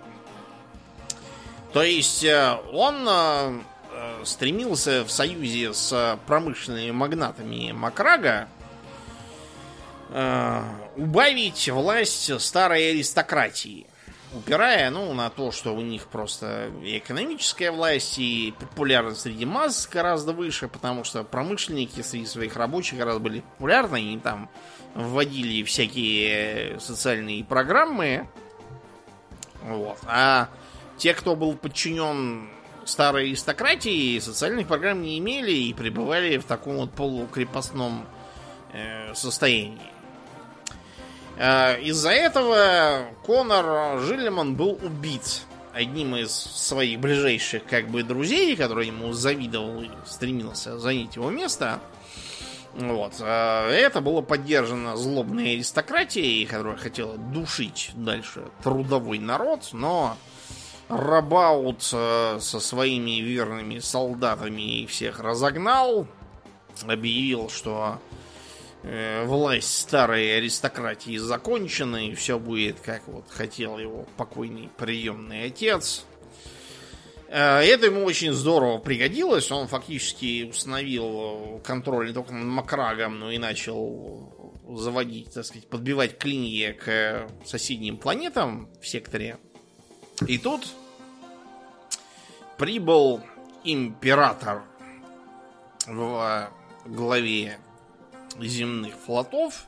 То 1.74 1.84
есть 1.84 2.26
он 2.72 3.08
стремился 4.24 5.04
в 5.04 5.12
союзе 5.12 5.74
с 5.74 6.18
промышленными 6.26 6.92
магнатами 6.92 7.72
Макрага 7.72 8.48
э, 10.10 10.64
убавить 10.96 11.70
власть 11.70 12.40
старой 12.42 12.92
аристократии. 12.92 13.89
Упирая, 14.32 14.92
ну, 14.92 15.12
на 15.14 15.32
то, 15.32 15.52
что 15.52 15.74
у 15.76 15.82
них 15.82 16.06
просто 16.06 16.70
экономическая 16.84 17.72
власть, 17.72 18.20
и 18.20 18.54
популярность 18.60 19.22
среди 19.22 19.46
масс 19.46 19.88
гораздо 19.92 20.34
выше, 20.34 20.68
потому 20.68 21.04
что 21.04 21.24
промышленники 21.24 22.02
среди 22.02 22.28
своих 22.28 22.56
рабочих 22.56 23.00
гораздо 23.00 23.20
были 23.22 23.40
популярны, 23.40 24.14
и 24.14 24.20
там 24.20 24.48
вводили 24.94 25.64
всякие 25.64 26.80
социальные 26.80 27.44
программы. 27.44 28.30
Вот. 29.64 29.98
А 30.06 30.50
те, 30.98 31.16
кто 31.16 31.36
был 31.36 31.56
подчинен 31.56 32.50
старой 32.86 33.30
аристократии, 33.30 34.20
социальных 34.20 34.68
программ 34.68 35.02
не 35.02 35.18
имели 35.18 35.52
и 35.52 35.74
пребывали 35.74 36.38
в 36.38 36.44
таком 36.44 36.78
вот 36.78 36.92
полукрепостном 36.92 38.06
э, 38.74 39.14
состоянии. 39.16 39.80
Э, 41.40 41.80
из-за 41.82 42.12
этого 42.12 43.06
Конор 43.26 44.02
Жиллиман 44.02 44.56
был 44.56 44.78
убит 44.84 45.44
одним 45.74 46.18
из 46.18 46.32
своих 46.32 47.00
ближайших 47.00 47.64
как 47.64 47.88
бы 47.88 48.04
друзей, 48.04 48.58
который 48.58 48.88
ему 48.88 49.14
завидовал 49.14 49.82
и 49.82 49.90
стремился 50.06 50.78
занять 50.78 51.16
его 51.16 51.32
место. 51.32 51.80
Вот. 52.74 53.14
Э, 53.22 53.70
это 53.70 54.02
было 54.02 54.22
поддержано 54.22 54.98
злобной 54.98 55.54
аристократией, 55.54 56.46
которая 56.46 56.76
хотела 56.76 57.18
душить 57.18 57.92
дальше 57.94 58.44
трудовой 58.62 59.20
народ, 59.20 59.70
но 59.72 60.18
Рабаут 60.90 61.90
э, 61.94 62.40
со 62.42 62.60
своими 62.60 63.22
верными 63.22 63.80
солдатами 63.80 64.86
всех 64.88 65.22
разогнал, 65.22 66.06
объявил, 66.86 67.50
что 67.50 68.00
власть 68.82 69.78
старой 69.78 70.38
аристократии 70.38 71.18
закончена, 71.18 72.08
и 72.08 72.16
все 72.16 72.40
будет, 72.40 72.80
как 72.80 73.08
вот 73.08 73.26
хотел 73.30 73.78
его 73.78 74.08
покойный 74.16 74.70
приемный 74.78 75.46
отец. 75.46 76.06
Э, 77.30 77.60
это 77.60 77.86
ему 77.86 78.04
очень 78.04 78.34
здорово 78.34 78.80
пригодилось. 78.80 79.52
Он 79.52 79.68
фактически 79.68 80.50
установил 80.50 81.62
контроль 81.64 82.08
не 82.08 82.14
только 82.14 82.34
над 82.34 82.46
Макрагом, 82.46 83.20
но 83.20 83.32
и 83.32 83.38
начал 83.38 84.54
заводить, 84.68 85.34
так 85.34 85.46
сказать, 85.46 85.68
подбивать 85.68 86.18
клинья 86.18 86.74
к 86.74 87.28
соседним 87.46 87.98
планетам 87.98 88.70
в 88.82 88.88
секторе. 88.88 89.38
И 90.28 90.38
тут 90.38 90.68
прибыл 92.58 93.22
император 93.64 94.64
в 95.88 96.52
главе 96.86 97.60
земных 98.40 98.96
флотов. 99.06 99.66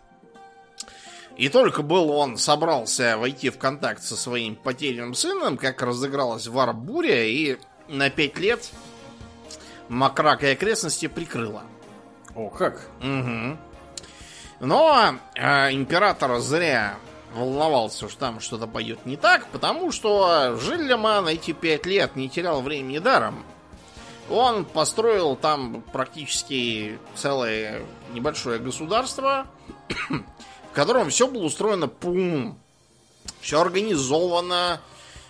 И 1.38 1.50
только 1.50 1.82
был 1.82 2.12
он 2.12 2.38
собрался 2.38 3.18
войти 3.18 3.50
в 3.50 3.58
контакт 3.58 4.04
со 4.04 4.16
своим 4.16 4.56
потерянным 4.56 5.14
сыном, 5.14 5.58
как 5.58 5.82
разыгралась 5.82 6.48
варбуря, 6.48 7.24
и 7.24 7.58
на 7.88 8.10
пять 8.10 8.38
лет 8.38 8.70
Макрак 9.88 10.44
и 10.44 10.48
окрестности 10.48 11.08
прикрыла. 11.08 11.64
О, 12.36 12.50
как? 12.50 12.88
Угу. 13.00 13.58
Но 14.62 15.16
э, 15.36 15.72
император 15.74 16.40
зря 16.40 16.96
волновался, 17.34 18.08
что 18.08 18.20
там 18.20 18.40
что-то 18.40 18.68
пойдет 18.68 19.06
не 19.06 19.18
так, 19.18 19.48
потому 19.48 19.92
что 19.92 20.58
Жиллиман 20.58 21.28
эти 21.28 21.52
пять 21.52 21.86
лет 21.86 22.16
не 22.16 22.30
терял 22.30 22.62
времени 22.62 23.00
даром. 23.00 23.44
Он 24.30 24.66
построил 24.66 25.36
там 25.36 25.84
практически 25.92 27.00
целое 27.16 27.84
небольшое 28.14 28.60
государство, 28.60 29.48
в 30.10 30.74
котором 30.74 31.10
все 31.10 31.28
было 31.28 31.44
устроено 31.44 31.88
по. 31.88 32.56
Все 33.42 33.60
организовано, 33.60 34.80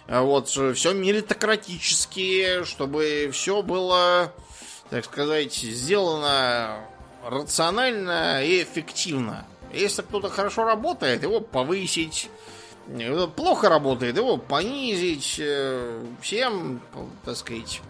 вот, 0.07 0.49
все 0.49 0.93
меритократически, 0.93 2.63
чтобы 2.65 3.29
все 3.31 3.61
было, 3.61 4.33
так 4.89 5.05
сказать, 5.05 5.53
сделано 5.53 6.85
рационально 7.25 8.43
и 8.43 8.63
эффективно. 8.63 9.45
Если 9.73 10.01
кто-то 10.01 10.29
хорошо 10.29 10.65
работает, 10.65 11.23
его 11.23 11.39
повысить. 11.39 12.29
Плохо 13.35 13.69
работает, 13.69 14.17
его 14.17 14.37
понизить. 14.37 15.37
Э, 15.39 16.03
всем, 16.21 16.81
так 17.23 17.37
сказать, 17.37 17.81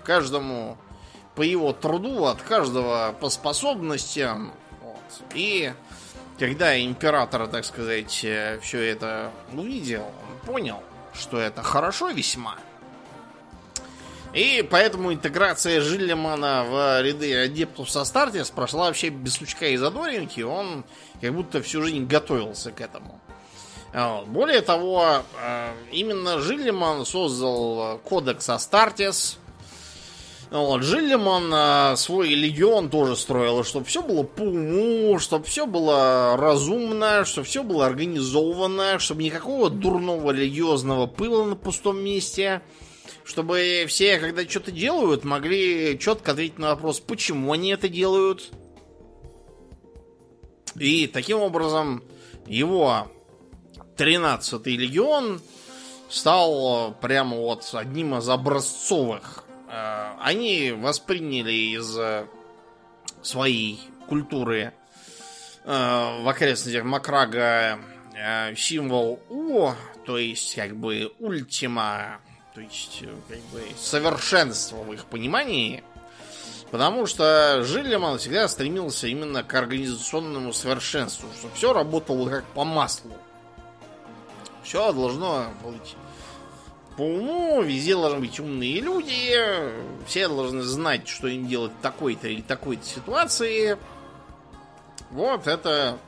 каждому 0.00 0.76
по 1.34 1.42
его 1.42 1.72
труду, 1.72 2.26
от 2.26 2.42
каждого 2.42 3.14
по 3.20 3.30
способностям. 3.30 4.52
Вот. 4.82 5.22
И 5.34 5.72
когда 6.38 6.78
император, 6.80 7.46
так 7.46 7.64
сказать, 7.64 8.24
э, 8.24 8.58
все 8.62 8.80
это 8.80 9.30
увидел, 9.52 10.02
он 10.02 10.52
понял, 10.52 10.82
что 11.12 11.38
это 11.38 11.62
хорошо 11.62 12.10
весьма– 12.10 12.56
и 14.32 14.64
поэтому 14.68 15.12
интеграция 15.12 15.80
Жиллимана 15.80 16.64
в 16.64 17.02
ряды 17.02 17.44
адептов 17.44 17.90
со 17.90 18.04
Стартис 18.04 18.50
прошла 18.50 18.86
вообще 18.86 19.08
без 19.08 19.34
сучка 19.34 19.66
и 19.66 19.76
задоринки. 19.76 20.40
Он 20.42 20.84
как 21.20 21.34
будто 21.34 21.62
всю 21.62 21.82
жизнь 21.82 22.06
готовился 22.06 22.70
к 22.70 22.80
этому. 22.80 23.20
Более 24.26 24.60
того, 24.60 25.24
э, 25.42 25.72
именно 25.90 26.38
Жиллиман 26.38 27.04
создал 27.04 27.98
кодекс 28.04 28.48
Астартес. 28.48 29.39
Вот, 30.50 30.82
Жиллиман 30.82 31.92
э, 31.92 31.96
свой 31.96 32.30
легион 32.30 32.90
тоже 32.90 33.14
строил, 33.14 33.62
чтобы 33.62 33.86
все 33.86 34.02
было 34.02 34.24
по 34.24 34.42
уму, 34.42 35.18
чтобы 35.20 35.44
все 35.44 35.64
было 35.66 36.36
разумно, 36.36 37.24
чтобы 37.24 37.46
все 37.46 37.62
было 37.62 37.86
организовано, 37.86 38.98
чтобы 38.98 39.22
никакого 39.22 39.70
дурного 39.70 40.32
религиозного 40.32 41.06
пыла 41.06 41.44
на 41.44 41.56
пустом 41.56 42.02
месте– 42.02 42.62
чтобы 43.30 43.84
все, 43.86 44.18
когда 44.18 44.42
что-то 44.42 44.72
делают, 44.72 45.24
могли 45.24 45.96
четко 45.98 46.32
ответить 46.32 46.58
на 46.58 46.70
вопрос, 46.70 46.98
почему 47.00 47.52
они 47.52 47.70
это 47.70 47.88
делают. 47.88 48.50
И 50.76 51.06
таким 51.06 51.38
образом 51.38 52.02
его 52.46 53.08
13-й 53.96 54.76
легион 54.76 55.40
стал 56.08 56.96
прямо 57.00 57.36
вот 57.36 57.68
одним 57.72 58.16
из 58.16 58.28
образцовых. 58.28 59.44
Э, 59.70 60.16
они 60.20 60.72
восприняли 60.72 61.52
из 61.52 61.96
своей 63.22 63.80
культуры 64.08 64.72
э, 65.64 66.22
в 66.22 66.28
окрестностях 66.28 66.84
Макрага 66.84 67.78
э, 68.14 68.54
символ 68.56 69.20
У, 69.28 69.70
то 70.04 70.18
есть 70.18 70.54
как 70.56 70.76
бы 70.76 71.12
ультима 71.18 72.20
то 72.54 72.60
есть, 72.60 73.04
как 73.28 73.38
бы, 73.52 73.62
совершенство 73.78 74.76
в 74.78 74.92
их 74.92 75.04
понимании. 75.04 75.84
Потому 76.70 77.06
что 77.06 77.62
Жиллиман 77.64 78.18
всегда 78.18 78.48
стремился 78.48 79.06
именно 79.06 79.42
к 79.42 79.54
организационному 79.54 80.52
совершенству, 80.52 81.28
чтобы 81.38 81.54
все 81.54 81.72
работало 81.72 82.28
как 82.28 82.44
по 82.46 82.64
маслу. 82.64 83.12
Все 84.62 84.92
должно 84.92 85.46
быть 85.64 85.96
по 87.00 87.04
уму, 87.04 87.62
везде 87.62 87.94
должны 87.94 88.20
быть 88.20 88.38
умные 88.38 88.80
люди, 88.80 89.34
все 90.06 90.28
должны 90.28 90.62
знать, 90.62 91.08
что 91.08 91.28
им 91.28 91.48
делать 91.48 91.72
в 91.72 91.82
такой-то 91.82 92.28
или 92.28 92.42
такой-то 92.42 92.84
ситуации. 92.84 93.78
Вот 95.10 95.46
это 95.46 95.98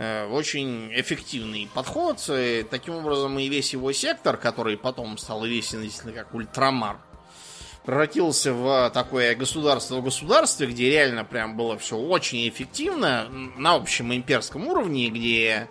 Э, 0.00 0.28
очень 0.30 0.92
эффективный 0.94 1.68
подход. 1.74 2.24
И 2.30 2.64
таким 2.70 2.94
образом 2.94 3.36
и 3.40 3.48
весь 3.48 3.72
его 3.72 3.90
сектор, 3.90 4.36
который 4.36 4.76
потом 4.76 5.18
стал 5.18 5.44
известен 5.44 5.82
действительно 5.82 6.14
как 6.14 6.32
Ультрамар, 6.34 6.98
превратился 7.84 8.52
в 8.52 8.90
такое 8.94 9.34
государство 9.34 9.96
в 9.96 10.04
государстве, 10.04 10.68
где 10.68 10.88
реально 10.88 11.24
прям 11.24 11.56
было 11.56 11.76
все 11.76 11.96
очень 11.96 12.48
эффективно 12.48 13.28
на 13.56 13.74
общем 13.74 14.14
имперском 14.14 14.68
уровне, 14.68 15.10
где 15.10 15.68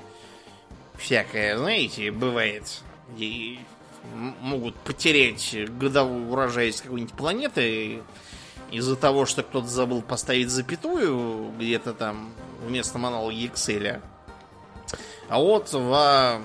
всякое, 0.98 1.58
знаете, 1.58 2.12
бывает, 2.12 2.82
где 3.16 3.60
могут 4.14 4.76
потерять 4.76 5.56
годовой 5.78 6.30
урожай 6.30 6.72
с 6.72 6.82
какой-нибудь 6.82 7.14
планеты 7.14 8.02
из-за 8.72 8.96
того, 8.96 9.26
что 9.26 9.44
кто-то 9.44 9.68
забыл 9.68 10.02
поставить 10.02 10.50
запятую 10.50 11.52
где-то 11.58 11.94
там 11.94 12.34
вместо 12.62 12.98
аналоги 12.98 13.50
Excel. 13.52 14.02
А 15.30 15.40
вот 15.40 15.72
в, 15.74 16.42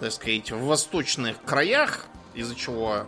так 0.00 0.12
сказать, 0.12 0.50
в 0.52 0.64
восточных 0.64 1.42
краях, 1.42 2.06
из-за 2.34 2.54
чего 2.54 3.06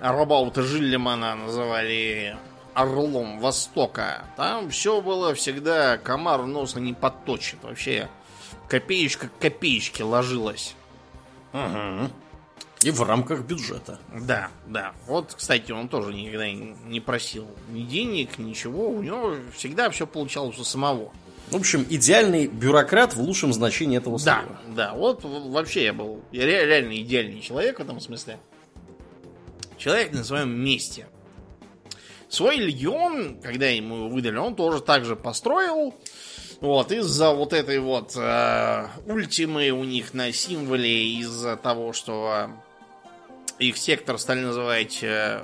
Рабаута 0.00 0.62
Жиллимана 0.62 1.34
называли 1.34 2.36
Орлом 2.74 3.40
Востока, 3.40 4.24
там 4.36 4.70
все 4.70 5.00
было 5.00 5.34
всегда 5.34 5.98
комар 5.98 6.42
носа 6.44 6.80
не 6.80 6.92
подточит. 6.92 7.62
Вообще 7.62 8.08
копеечка 8.68 9.28
к 9.28 9.38
копеечке 9.38 10.04
ложилась. 10.04 10.74
Угу. 11.52 12.10
И 12.82 12.90
в 12.90 13.02
рамках 13.02 13.42
бюджета. 13.42 13.98
Да, 14.22 14.50
да. 14.66 14.92
Вот, 15.06 15.34
кстати, 15.36 15.70
он 15.70 15.88
тоже 15.88 16.14
никогда 16.14 16.50
не 16.50 17.00
просил 17.00 17.46
ни 17.68 17.82
денег, 17.82 18.38
ничего. 18.38 18.88
У 18.88 19.02
него 19.02 19.34
всегда 19.54 19.90
все 19.90 20.06
получалось 20.06 20.58
у 20.58 20.64
самого. 20.64 21.12
В 21.50 21.56
общем, 21.56 21.84
идеальный 21.90 22.46
бюрократ 22.46 23.14
в 23.14 23.20
лучшем 23.20 23.52
значении 23.52 23.98
этого 23.98 24.16
слова. 24.16 24.44
Да, 24.68 24.92
да. 24.92 24.94
Вот 24.94 25.24
вообще 25.24 25.84
я 25.84 25.92
был 25.92 26.22
я 26.32 26.46
реально 26.46 26.98
идеальный 27.00 27.40
человек 27.40 27.80
в 27.80 27.82
этом 27.82 28.00
смысле. 28.00 28.38
Человек 29.76 30.12
на 30.12 30.24
своем 30.24 30.50
месте. 30.50 31.06
Свой 32.28 32.58
легион, 32.58 33.40
когда 33.42 33.66
ему 33.66 33.96
его 33.96 34.08
выдали, 34.08 34.36
он 34.36 34.54
тоже 34.54 34.80
так 34.80 35.04
же 35.04 35.16
построил. 35.16 35.94
Вот, 36.60 36.92
из-за 36.92 37.32
вот 37.32 37.52
этой 37.52 37.80
вот 37.80 38.14
э, 38.16 38.86
ультимы 39.06 39.70
у 39.70 39.82
них 39.82 40.14
на 40.14 40.30
символе, 40.30 41.14
из-за 41.14 41.56
того, 41.56 41.92
что 41.94 42.50
их 43.60 43.76
сектор 43.76 44.18
стали 44.18 44.40
называть 44.40 45.02
э, 45.02 45.42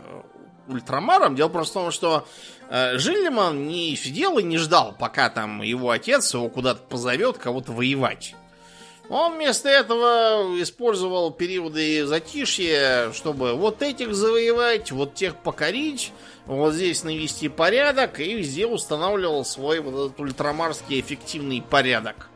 ультрамаром, 0.67 1.37
дело 1.37 1.49
просто 1.49 1.79
в 1.79 1.83
том, 1.83 1.91
что 1.93 2.27
Э, 2.69 2.99
Жиллиман 2.99 3.69
не 3.69 3.97
сидел 3.97 4.39
и 4.39 4.43
не 4.43 4.59
ждал, 4.59 4.95
пока 4.99 5.31
там 5.31 5.63
его 5.63 5.91
отец 5.91 6.35
его 6.35 6.49
куда-то 6.49 6.83
позовет 6.83 7.39
кого-то 7.39 7.73
воевать. 7.73 8.35
Он 9.09 9.37
вместо 9.37 9.69
этого 9.69 10.61
использовал 10.61 11.31
периоды 11.31 12.05
затишья, 12.07 13.13
чтобы 13.13 13.55
вот 13.55 13.81
этих 13.83 14.17
завоевать, 14.17 14.91
вот 14.91 15.15
тех 15.15 15.37
покорить, 15.37 16.13
вот 16.47 16.75
здесь 16.75 17.05
навести 17.05 17.49
порядок, 17.49 18.19
и 18.19 18.35
везде 18.35 18.67
устанавливал 18.67 19.45
свой 19.45 19.79
вот 19.79 20.07
этот 20.07 20.19
ультрамарский 20.19 20.99
эффективный 20.99 21.63
порядок. 21.63 22.29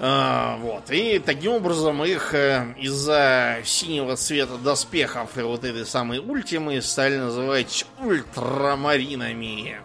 А, 0.00 0.56
вот. 0.58 0.90
И 0.90 1.18
таким 1.18 1.52
образом 1.52 2.04
их 2.04 2.32
э, 2.32 2.74
из-за 2.78 3.58
синего 3.64 4.16
цвета 4.16 4.56
доспехов 4.56 5.36
и 5.36 5.42
вот 5.42 5.64
этой 5.64 5.84
самой 5.84 6.20
ультимы 6.20 6.80
стали 6.82 7.16
называть 7.16 7.84
ультрамаринами. 8.00 9.80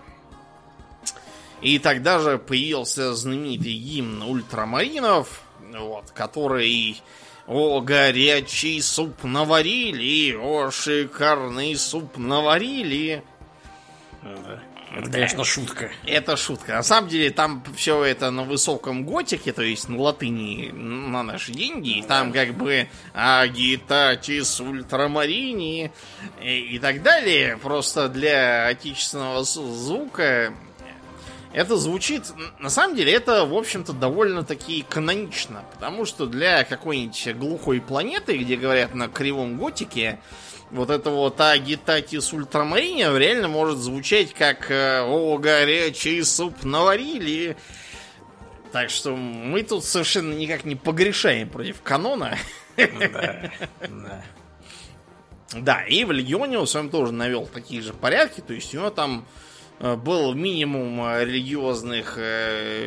И 1.61 1.79
тогда 1.79 2.19
же 2.19 2.37
появился 2.37 3.15
знаменитый 3.15 3.73
гимн 3.73 4.21
ультрамаринов, 4.21 5.41
вот, 5.71 6.11
который 6.11 7.01
о, 7.47 7.81
горячий 7.81 8.81
суп 8.81 9.23
наварили, 9.23 10.35
о, 10.35 10.69
шикарный 10.71 11.75
суп 11.75 12.17
наварили. 12.17 13.23
Это, 14.95 15.09
конечно, 15.09 15.43
шутка. 15.43 15.91
Это 16.05 16.37
шутка. 16.37 16.73
На 16.73 16.83
самом 16.83 17.09
деле, 17.09 17.31
там 17.31 17.63
все 17.75 18.03
это 18.03 18.29
на 18.29 18.43
высоком 18.43 19.05
готике, 19.05 19.51
то 19.51 19.63
есть 19.63 19.89
на 19.89 19.99
латыни 19.99 20.69
на 20.71 21.23
наши 21.23 21.51
деньги. 21.51 21.97
И 21.97 22.03
там 22.03 22.31
как 22.31 22.53
бы 22.53 22.87
агитатис 23.13 24.61
ультрамарини 24.61 25.91
и, 26.41 26.59
и 26.75 26.79
так 26.79 27.01
далее. 27.01 27.57
Просто 27.57 28.07
для 28.07 28.67
отечественного 28.67 29.43
звука 29.43 30.53
это 31.53 31.77
звучит... 31.77 32.25
На 32.59 32.69
самом 32.69 32.95
деле, 32.95 33.13
это, 33.13 33.45
в 33.45 33.53
общем-то, 33.55 33.93
довольно-таки 33.93 34.85
канонично. 34.87 35.63
Потому 35.73 36.05
что 36.05 36.25
для 36.27 36.63
какой-нибудь 36.63 37.35
глухой 37.35 37.81
планеты, 37.81 38.37
где 38.37 38.55
говорят 38.55 38.93
на 38.93 39.07
кривом 39.07 39.57
готике, 39.57 40.19
вот 40.73 40.89
это 40.89 41.11
вот 41.11 41.39
агитатис 41.39 42.33
ультрамарина 42.33 43.15
реально 43.17 43.47
может 43.47 43.77
звучать 43.77 44.33
как 44.33 44.71
э, 44.71 45.01
«О, 45.01 45.37
горячий 45.37 46.21
суп 46.23 46.63
наварили». 46.63 47.55
Так 48.71 48.89
что 48.89 49.15
мы 49.15 49.61
тут 49.61 49.85
совершенно 49.85 50.33
никак 50.33 50.65
не 50.65 50.75
погрешаем 50.75 51.47
против 51.47 51.81
канона. 51.83 52.37
Да, 52.75 53.51
да. 53.81 54.23
Да, 55.55 55.83
и 55.83 56.03
в 56.05 56.11
Легионе 56.11 56.57
он 56.57 56.65
своем 56.65 56.89
тоже 56.89 57.13
навел 57.13 57.45
такие 57.45 57.83
же 57.83 57.93
порядки, 57.93 58.41
то 58.41 58.55
есть 58.55 58.73
у 58.73 58.79
него 58.79 58.89
там 58.89 59.27
э, 59.79 59.95
был 59.95 60.33
минимум 60.33 61.05
э, 61.05 61.23
религиозных 61.23 62.17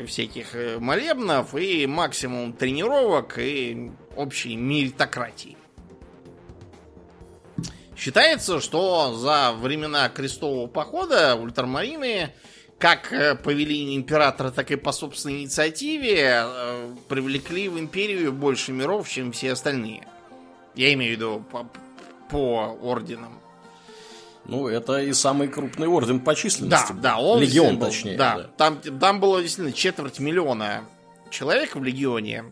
всяких 0.08 0.80
молебнов 0.80 1.54
и 1.54 1.86
максимум 1.86 2.52
тренировок 2.52 3.38
и 3.38 3.92
общей 4.16 4.56
меритократии. 4.56 5.55
Считается, 7.96 8.60
что 8.60 9.14
за 9.14 9.52
времена 9.52 10.08
крестового 10.08 10.66
похода 10.66 11.34
ультрамарины, 11.34 12.34
как 12.78 13.10
э, 13.12 13.34
по 13.34 13.50
велению 13.50 13.96
императора, 13.96 14.50
так 14.50 14.70
и 14.70 14.76
по 14.76 14.92
собственной 14.92 15.40
инициативе, 15.40 16.42
э, 16.44 16.90
привлекли 17.08 17.68
в 17.68 17.78
империю 17.78 18.32
больше 18.32 18.72
миров, 18.72 19.08
чем 19.08 19.32
все 19.32 19.52
остальные. 19.52 20.06
Я 20.74 20.92
имею 20.92 21.14
в 21.14 21.16
виду 21.16 21.44
по, 21.50 21.66
по 22.28 22.78
орденам. 22.82 23.40
Ну, 24.44 24.68
это 24.68 25.00
и 25.00 25.12
самый 25.12 25.48
крупный 25.48 25.88
орден 25.88 26.20
по 26.20 26.34
численности. 26.34 26.92
Да, 26.92 27.14
да, 27.14 27.18
он 27.18 27.40
Легион, 27.40 27.78
был, 27.78 27.86
точнее. 27.86 28.16
Да, 28.16 28.36
да. 28.36 28.50
Там, 28.56 28.78
там 29.00 29.20
было 29.20 29.40
действительно 29.40 29.72
четверть 29.72 30.20
миллиона 30.20 30.84
человек 31.30 31.74
в 31.74 31.82
легионе. 31.82 32.44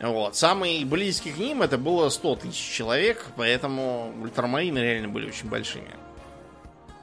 Вот. 0.00 0.36
Самый 0.36 0.84
близкий 0.84 1.32
к 1.32 1.38
ним 1.38 1.62
это 1.62 1.76
было 1.76 2.08
100 2.08 2.36
тысяч 2.36 2.70
человек, 2.72 3.26
поэтому 3.36 4.14
ультрамарины 4.20 4.78
реально 4.78 5.08
были 5.08 5.28
очень 5.28 5.48
большими. 5.48 5.90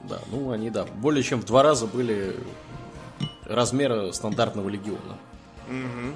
Да, 0.03 0.19
ну 0.31 0.51
они, 0.51 0.69
да, 0.69 0.86
более 0.86 1.23
чем 1.23 1.41
в 1.41 1.45
два 1.45 1.63
раза 1.63 1.88
были 1.88 2.36
размера 3.43 4.12
стандартного 4.12 4.69
легиона. 4.69 5.17
Угу. 5.67 6.15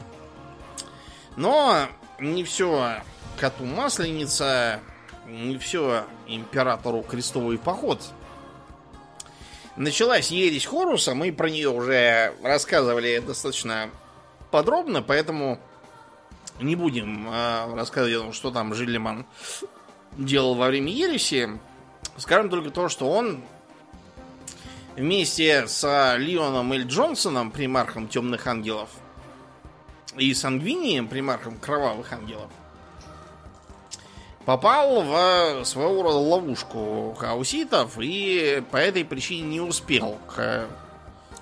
Но 1.35 1.87
не 2.19 2.43
все 2.43 3.01
коту 3.37 3.65
масленица, 3.65 4.79
не 5.27 5.57
все 5.57 6.05
императору 6.27 7.01
крестовый 7.01 7.57
поход. 7.57 8.01
Началась 9.75 10.29
ересь 10.29 10.65
Хоруса, 10.65 11.15
мы 11.15 11.31
про 11.31 11.49
нее 11.49 11.69
уже 11.69 12.33
рассказывали 12.43 13.19
достаточно 13.19 13.89
подробно, 14.51 15.01
поэтому 15.01 15.59
не 16.59 16.75
будем 16.75 17.29
э, 17.29 17.75
рассказывать, 17.75 18.35
что 18.35 18.51
там 18.51 18.73
Жиллиман 18.73 19.25
делал 20.17 20.55
во 20.55 20.67
время 20.67 20.91
ереси. 20.91 21.59
Скажем 22.17 22.49
только 22.49 22.69
то, 22.69 22.89
что 22.89 23.09
он 23.09 23.41
вместе 24.95 25.67
с 25.67 26.15
Леоном 26.17 26.73
Эль 26.73 26.85
Джонсоном, 26.85 27.51
примархом 27.51 28.07
Темных 28.07 28.47
Ангелов, 28.47 28.89
и 30.17 30.33
Сангвинием, 30.33 31.07
примархом 31.07 31.57
Кровавых 31.57 32.11
Ангелов, 32.11 32.49
попал 34.45 35.03
в 35.03 35.65
своего 35.65 36.01
рода 36.03 36.17
ловушку 36.17 37.15
хауситов 37.17 37.97
и 37.99 38.63
по 38.71 38.77
этой 38.77 39.05
причине 39.05 39.43
не 39.43 39.61
успел 39.61 40.17
к 40.27 40.67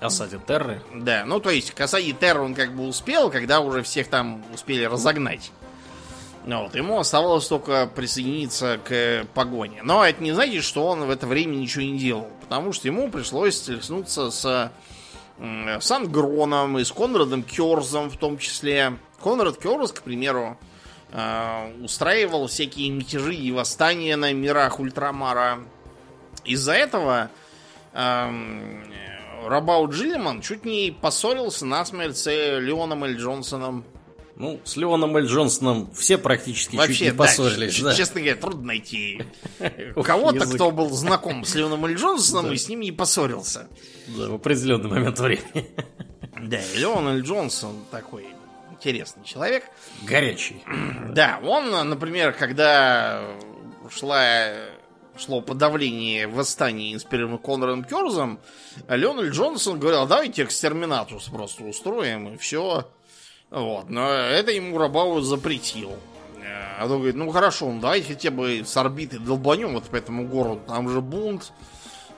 Осаде 0.00 0.38
Терры? 0.46 0.80
Да, 0.94 1.24
ну 1.26 1.40
то 1.40 1.50
есть 1.50 1.72
к 1.72 1.80
осаде 1.80 2.12
Терры 2.12 2.42
он 2.42 2.54
как 2.54 2.74
бы 2.74 2.86
успел, 2.86 3.30
когда 3.30 3.60
уже 3.60 3.82
всех 3.82 4.08
там 4.08 4.44
успели 4.54 4.84
разогнать. 4.84 5.50
Вот, 6.46 6.74
ему 6.74 6.98
оставалось 6.98 7.46
только 7.46 7.86
присоединиться 7.86 8.80
к 8.82 9.26
погоне. 9.34 9.82
Но 9.82 10.04
это 10.04 10.22
не 10.22 10.32
значит, 10.32 10.64
что 10.64 10.86
он 10.86 11.04
в 11.04 11.10
это 11.10 11.26
время 11.26 11.56
ничего 11.56 11.82
не 11.82 11.98
делал. 11.98 12.28
Потому 12.40 12.72
что 12.72 12.88
ему 12.88 13.10
пришлось 13.10 13.56
столкнуться 13.56 14.30
с 14.30 14.72
Сангроном 15.80 16.78
и 16.78 16.84
с 16.84 16.92
Конрадом 16.92 17.42
Керзом 17.42 18.08
в 18.08 18.16
том 18.16 18.38
числе. 18.38 18.96
Конрад 19.22 19.58
Керз, 19.58 19.92
к 19.92 20.02
примеру, 20.02 20.56
э, 21.10 21.72
устраивал 21.82 22.46
всякие 22.46 22.90
мятежи 22.90 23.34
и 23.34 23.52
восстания 23.52 24.16
на 24.16 24.32
мирах 24.32 24.80
Ультрамара. 24.80 25.58
Из-за 26.44 26.72
этого 26.72 27.30
Рабау 29.46 29.88
Джиллиман 29.90 30.40
чуть 30.40 30.64
не 30.64 30.90
поссорился 30.90 31.66
насмерть 31.66 32.16
с 32.16 32.26
Леоном 32.26 33.04
Эль 33.04 33.16
Джонсоном. 33.16 33.84
Ну, 34.36 34.60
с 34.64 34.76
Леоном 34.76 35.16
Эль 35.16 35.26
Джонсоном 35.26 35.90
все 35.94 36.16
практически 36.16 36.76
Вообще, 36.76 36.94
чуть 36.94 37.12
не 37.12 37.18
поссорились. 37.18 37.80
Да, 37.80 37.90
да. 37.90 37.94
Честно 37.96 38.20
говоря, 38.20 38.36
трудно 38.36 38.66
найти 38.68 39.22
кого-то, 40.04 40.46
кто 40.46 40.70
был 40.70 40.90
знаком 40.90 41.44
с 41.44 41.54
Леоном 41.54 41.84
Эль 41.86 41.96
Джонсоном 41.96 42.52
и 42.52 42.56
с 42.56 42.68
ним 42.68 42.80
не 42.80 42.92
поссорился. 42.92 43.68
Да, 44.08 44.28
в 44.28 44.34
определенный 44.34 44.88
момент 44.88 45.18
времени. 45.18 45.68
Да, 46.40 46.60
Леон 46.76 47.08
Эль 47.08 47.22
Джонсон 47.22 47.84
такой 47.90 48.24
интересный 48.70 49.24
человек. 49.24 49.64
Горячий. 50.02 50.62
Да, 51.08 51.40
он, 51.42 51.70
например, 51.88 52.32
когда 52.32 53.22
шла 53.90 54.52
шло 55.18 55.40
подавление 55.40 56.26
восстания, 56.26 56.94
инспирированного 56.94 57.42
Конрадом 57.42 57.84
Керзом, 57.84 58.38
Леонель 58.88 59.30
Джонсон 59.30 59.78
говорил, 59.78 60.06
давайте 60.06 60.44
экстерминатус 60.44 61.24
просто 61.24 61.64
устроим, 61.64 62.34
и 62.34 62.36
все. 62.36 62.88
Вот. 63.50 63.88
Но 63.88 64.10
это 64.10 64.50
ему 64.50 64.78
Рабау 64.78 65.20
запретил. 65.20 65.96
А 66.78 66.86
то 66.86 66.96
говорит, 66.96 67.16
ну 67.16 67.28
хорошо, 67.30 67.72
ну 67.72 67.80
давайте 67.80 68.14
хотя 68.14 68.30
бы 68.30 68.62
с 68.64 68.76
орбиты 68.76 69.18
долбанем 69.18 69.74
вот 69.74 69.84
по 69.84 69.96
этому 69.96 70.26
городу, 70.28 70.60
там 70.66 70.88
же 70.88 71.00
бунт. 71.00 71.52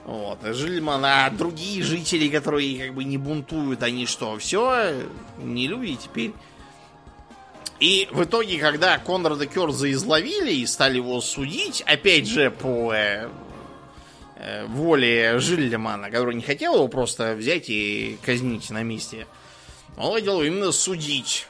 Вот. 0.05 0.37
А 0.43 0.53
Жильман, 0.53 1.03
а 1.03 1.29
другие 1.31 1.83
жители, 1.83 2.27
которые 2.27 2.85
как 2.85 2.95
бы 2.95 3.03
не 3.03 3.17
бунтуют, 3.17 3.81
они 3.81 4.05
что, 4.05 4.37
все, 4.37 4.93
не 5.39 5.67
люди 5.67 5.95
теперь? 5.95 6.33
И 7.81 8.07
в 8.11 8.25
итоге, 8.25 8.59
когда 8.59 8.99
Конрада 8.99 9.47
Керза 9.47 9.91
изловили 9.91 10.53
и 10.53 10.67
стали 10.67 10.97
его 10.97 11.19
судить, 11.19 11.81
опять 11.87 12.27
же, 12.27 12.51
по 12.51 12.93
э, 12.93 13.27
э, 14.35 14.65
воле 14.67 15.39
Жиллимана, 15.39 16.11
который 16.11 16.35
не 16.35 16.43
хотел 16.43 16.75
его 16.75 16.87
просто 16.87 17.33
взять 17.33 17.71
и 17.71 18.19
казнить 18.23 18.69
на 18.69 18.83
месте, 18.83 19.25
он 19.97 20.13
хотел 20.13 20.43
именно 20.43 20.71
судить. 20.71 21.47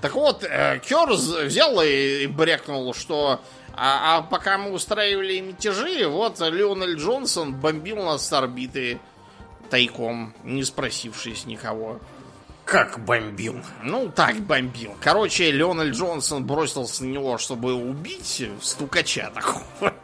Так 0.00 0.16
вот, 0.16 0.42
э, 0.42 0.80
Керз 0.84 1.28
взял 1.28 1.80
и 1.84 2.26
брякнул, 2.26 2.92
что 2.92 3.40
а, 3.74 4.16
а 4.16 4.22
пока 4.22 4.58
мы 4.58 4.72
устраивали 4.72 5.38
мятежи, 5.38 6.08
вот 6.08 6.40
Леонель 6.40 6.96
Джонсон 6.96 7.54
бомбил 7.54 7.98
нас 7.98 8.26
с 8.26 8.32
орбиты 8.32 8.98
тайком, 9.70 10.34
не 10.42 10.64
спросившись 10.64 11.46
никого. 11.46 12.00
Как 12.68 13.02
бомбил? 13.02 13.62
Ну, 13.82 14.10
так 14.14 14.40
бомбил. 14.40 14.94
Короче, 15.00 15.50
Леонель 15.50 15.92
Джонсон 15.92 16.44
бросился 16.44 17.02
на 17.02 17.08
него, 17.08 17.38
чтобы 17.38 17.72
убить 17.72 18.46
стукача 18.60 19.30
такого. 19.30 19.94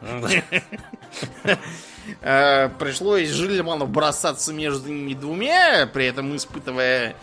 Э, 2.20 2.68
пришлось 2.78 3.28
Жильману 3.30 3.86
бросаться 3.86 4.52
между 4.52 4.90
ними 4.90 5.14
двумя, 5.14 5.86
при 5.86 6.04
этом 6.06 6.36
испытывая 6.36 7.16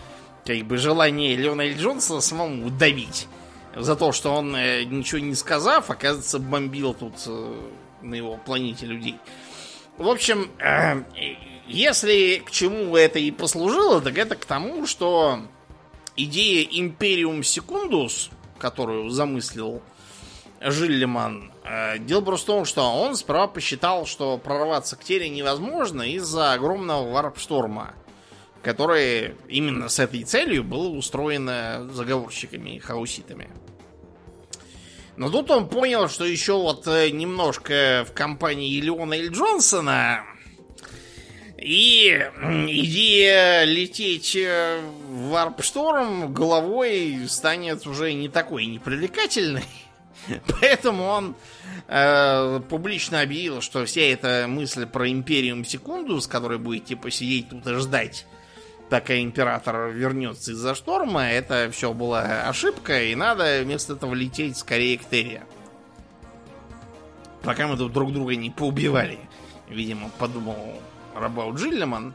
как 0.44 0.58
бы 0.60 0.78
желание 0.78 1.36
Леонель 1.36 1.78
Джонсона 1.78 2.20
самому 2.20 2.70
давить. 2.72 3.28
За 3.76 3.96
то, 3.96 4.12
что 4.12 4.34
он, 4.34 4.56
э, 4.56 4.84
ничего 4.86 5.20
не 5.20 5.36
сказав, 5.36 5.92
оказывается, 5.92 6.40
бомбил 6.40 6.96
тут 6.96 7.14
э, 7.28 7.70
на 8.02 8.16
его 8.16 8.38
планете 8.38 8.88
людей. 8.88 9.20
В 9.98 10.08
общем, 10.08 10.50
если 11.68 12.42
к 12.46 12.52
чему 12.52 12.96
это 12.96 13.20
и 13.20 13.32
послужило, 13.32 14.02
так 14.02 14.18
это 14.18 14.36
к 14.36 14.46
тому, 14.46 14.86
что 14.88 15.40
идея 16.16 16.68
Империум 16.70 17.44
Секундус, 17.44 18.30
которую 18.58 19.10
замыслил 19.10 19.82
Жиллиман, 20.60 21.52
э, 21.64 21.98
дело 22.00 22.22
просто 22.22 22.52
в 22.52 22.56
том, 22.56 22.66
что 22.66 22.84
он 22.84 23.16
справа 23.16 23.48
посчитал, 23.48 24.06
что 24.06 24.38
прорваться 24.38 24.96
к 24.96 25.04
Тере 25.04 25.30
невозможно 25.30 26.04
из-за 26.04 26.54
огромного 26.54 27.12
варп-шторма, 27.12 27.94
который 28.62 29.36
именно 29.48 29.90
с 29.90 30.00
этой 30.00 30.24
целью 30.24 30.64
был 30.64 30.96
устроено 30.96 31.90
заговорщиками 31.92 32.76
и 32.76 32.80
хауситами. 32.80 33.50
Но 35.18 35.30
тут 35.30 35.52
он 35.52 35.68
понял, 35.68 36.10
что 36.10 36.26
еще 36.26 36.54
вот 36.54 36.88
э, 36.88 37.10
немножко 37.10 38.06
в 38.10 38.14
компании 38.14 38.80
Леона 38.80 39.16
и 39.16 39.28
Джонсона 39.28 40.24
и 41.62 42.28
идея 42.40 43.66
лететь 43.66 44.36
э, 44.36 44.82
в 45.08 45.30
варп-шторм 45.30 46.34
головой 46.34 47.26
станет 47.28 47.86
уже 47.86 48.14
не 48.14 48.30
такой 48.30 48.66
непривлекательной. 48.66 49.64
Поэтому 50.60 51.04
он 51.04 51.36
э, 51.88 52.62
публично 52.68 53.22
объявил, 53.22 53.62
что 53.62 53.86
вся 53.86 54.02
эта 54.02 54.46
мысль 54.48 54.88
про 54.88 55.08
Империум 55.10 55.64
Секундус, 55.64 56.26
который 56.26 56.58
будет 56.58 56.86
типа 56.86 57.12
сидеть 57.12 57.50
тут 57.50 57.68
и 57.68 57.76
ждать, 57.76 58.26
пока 58.90 59.20
император 59.20 59.92
вернется 59.92 60.54
из-за 60.54 60.74
шторма, 60.74 61.30
это 61.30 61.70
все 61.72 61.94
была 61.94 62.48
ошибка, 62.50 63.04
и 63.04 63.14
надо 63.14 63.62
вместо 63.64 63.94
этого 63.94 64.16
лететь 64.16 64.58
скорее 64.58 64.98
к 64.98 65.06
Терри. 65.06 65.44
Пока 67.44 67.68
мы 67.68 67.78
тут 67.78 67.94
друг 67.94 68.14
друга 68.14 68.36
не 68.36 68.50
поубивали. 68.50 69.20
Видимо, 69.70 70.10
подумал 70.18 70.82
Рабау 71.16 71.56
Джиллиман. 71.56 72.14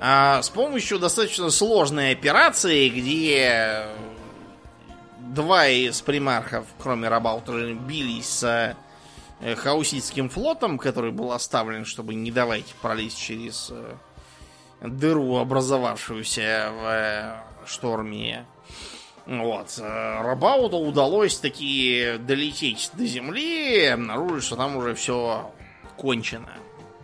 А, 0.00 0.42
с 0.42 0.50
помощью 0.50 0.98
достаточно 0.98 1.50
сложной 1.50 2.12
операции, 2.12 2.88
где 2.88 3.86
два 5.18 5.66
из 5.66 6.00
примархов, 6.02 6.66
кроме 6.78 7.08
Рабаута, 7.08 7.72
бились 7.72 8.28
с 8.28 8.76
э, 9.40 9.54
хауситским 9.54 10.28
флотом, 10.28 10.78
который 10.78 11.10
был 11.10 11.32
оставлен, 11.32 11.84
чтобы 11.84 12.14
не 12.14 12.30
давать 12.30 12.74
пролезть 12.82 13.18
через 13.18 13.70
э, 13.70 13.94
дыру, 14.82 15.36
образовавшуюся 15.36 16.72
в 16.72 16.84
э, 16.86 17.66
шторме. 17.66 18.46
Вот. 19.26 19.78
Рабауту 19.78 20.76
удалось 20.76 21.38
таки 21.38 22.16
долететь 22.18 22.90
до 22.92 23.06
земли 23.06 23.86
обнаружить, 23.86 24.44
что 24.44 24.56
там 24.56 24.76
уже 24.76 24.94
все 24.94 25.50
кончено. 25.96 26.52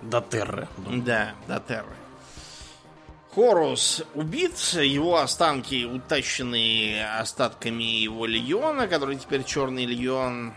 До 0.03 0.20
Терры. 0.20 0.68
Да, 0.78 1.34
до 1.47 1.61
Терры. 1.61 1.97
Хорус 3.34 4.03
убит, 4.14 4.59
его 4.72 5.18
останки 5.18 5.84
утащены 5.84 7.05
остатками 7.18 7.84
его 7.84 8.26
легиона, 8.26 8.88
который 8.88 9.16
теперь 9.16 9.45
Черный 9.45 9.84
легион. 9.84 10.55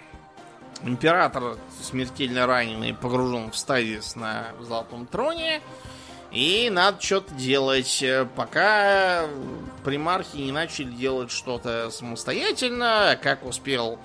Император 0.81 1.57
смертельно 1.81 2.47
раненый 2.47 2.93
погружен 2.93 3.51
в 3.51 3.57
стазис 3.57 4.15
на 4.15 4.47
Золотом 4.59 5.05
троне. 5.05 5.61
И 6.31 6.69
надо 6.71 6.99
что-то 6.99 7.31
делать, 7.35 8.03
пока 8.35 9.27
примархи 9.85 10.37
не 10.37 10.51
начали 10.51 10.89
делать 10.89 11.29
что-то 11.29 11.91
самостоятельно, 11.91 13.19
как 13.21 13.45
успел 13.45 13.99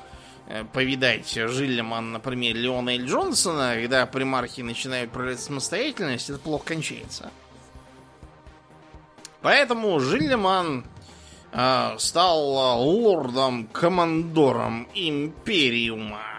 э, 0.49 0.65
повидать 0.65 1.31
Жиллиман, 1.31 2.11
например, 2.13 2.57
Леона 2.57 2.97
и 2.97 2.99
Джонсона, 2.99 3.77
когда 3.77 4.07
примархи 4.07 4.63
начинают 4.63 5.13
проявлять 5.13 5.41
самостоятельность, 5.41 6.31
это 6.31 6.41
плохо 6.41 6.65
кончается. 6.67 7.31
Поэтому 9.41 10.01
Жиллиман 10.01 10.85
э, 11.53 11.95
стал 11.99 12.81
лордом-командором 12.81 14.89
Империума. 14.95 16.39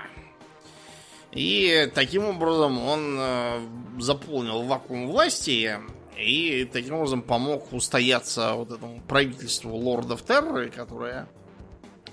И 1.32 1.90
таким 1.94 2.26
образом 2.26 2.80
он 2.80 3.18
э, 3.20 3.62
заполнил 4.00 4.64
вакуум 4.64 5.08
власти 5.08 5.78
и 6.18 6.66
таким 6.66 6.96
образом 6.96 7.22
помог 7.22 7.72
устояться 7.72 8.54
вот 8.54 8.72
этому 8.72 9.00
правительству 9.02 9.76
лордов 9.76 10.24
Терры, 10.24 10.70
которое 10.70 11.30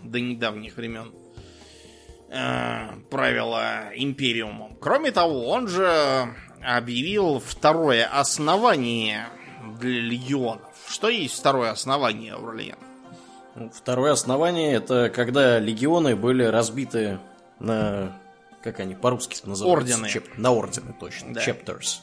до 0.03 0.21
недавних 0.21 0.77
времен 0.77 1.13
э, 1.13 1.26
правило 3.11 3.85
Империумом. 3.95 4.77
Кроме 4.81 5.11
того, 5.11 5.49
он 5.49 5.69
же 5.69 6.29
объявил 6.63 7.41
второе 7.41 8.07
основание 8.07 9.27
для 9.79 10.01
легионов. 10.01 10.73
Что 10.89 11.09
есть 11.09 11.39
второе 11.39 11.71
основание, 11.71 12.35
Аурлиен? 12.35 12.79
Ну, 13.55 13.71
второе 13.71 14.13
основание 14.13 14.75
это 14.75 15.09
когда 15.09 15.59
легионы 15.59 16.15
были 16.15 16.45
разбиты 16.45 17.19
на 17.59 18.21
как 18.63 18.81
они 18.81 18.95
по-русски 18.97 19.39
называются? 19.47 19.95
Ордены. 19.95 20.09
Чеп... 20.09 20.37
На 20.37 20.51
ордены, 20.51 20.93
точно. 20.99 21.35
Да. 21.35 21.41
Chapters. 21.41 22.01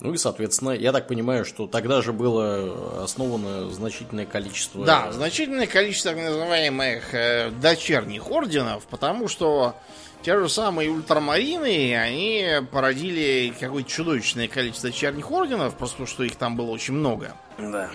Ну 0.00 0.12
и, 0.12 0.16
соответственно, 0.18 0.70
я 0.70 0.92
так 0.92 1.08
понимаю, 1.08 1.44
что 1.44 1.66
тогда 1.66 2.02
же 2.02 2.12
было 2.12 3.02
основано 3.02 3.70
значительное 3.70 4.26
количество... 4.26 4.84
Да, 4.84 5.10
значительное 5.10 5.66
количество 5.66 6.12
так 6.12 6.22
называемых 6.22 7.14
э, 7.14 7.50
дочерних 7.50 8.30
орденов, 8.30 8.84
потому 8.86 9.26
что 9.26 9.74
те 10.22 10.38
же 10.38 10.48
самые 10.48 10.90
ультрамарины, 10.90 11.96
они 11.96 12.46
породили 12.70 13.54
какое-то 13.58 13.88
чудовищное 13.88 14.48
количество 14.48 14.90
дочерних 14.90 15.30
орденов, 15.30 15.74
просто 15.76 15.96
потому 15.96 16.08
что 16.08 16.24
их 16.24 16.36
там 16.36 16.56
было 16.56 16.70
очень 16.70 16.94
много. 16.94 17.34
Да. 17.58 17.90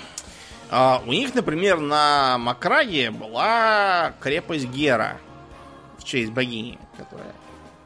А, 0.72 1.04
у 1.06 1.12
них, 1.12 1.36
например, 1.36 1.80
на 1.80 2.38
Макраге 2.40 3.12
была 3.12 4.14
крепость 4.22 4.68
Гера 4.68 5.20
в 6.00 6.04
честь 6.04 6.32
богини, 6.32 6.80
которая 6.98 7.34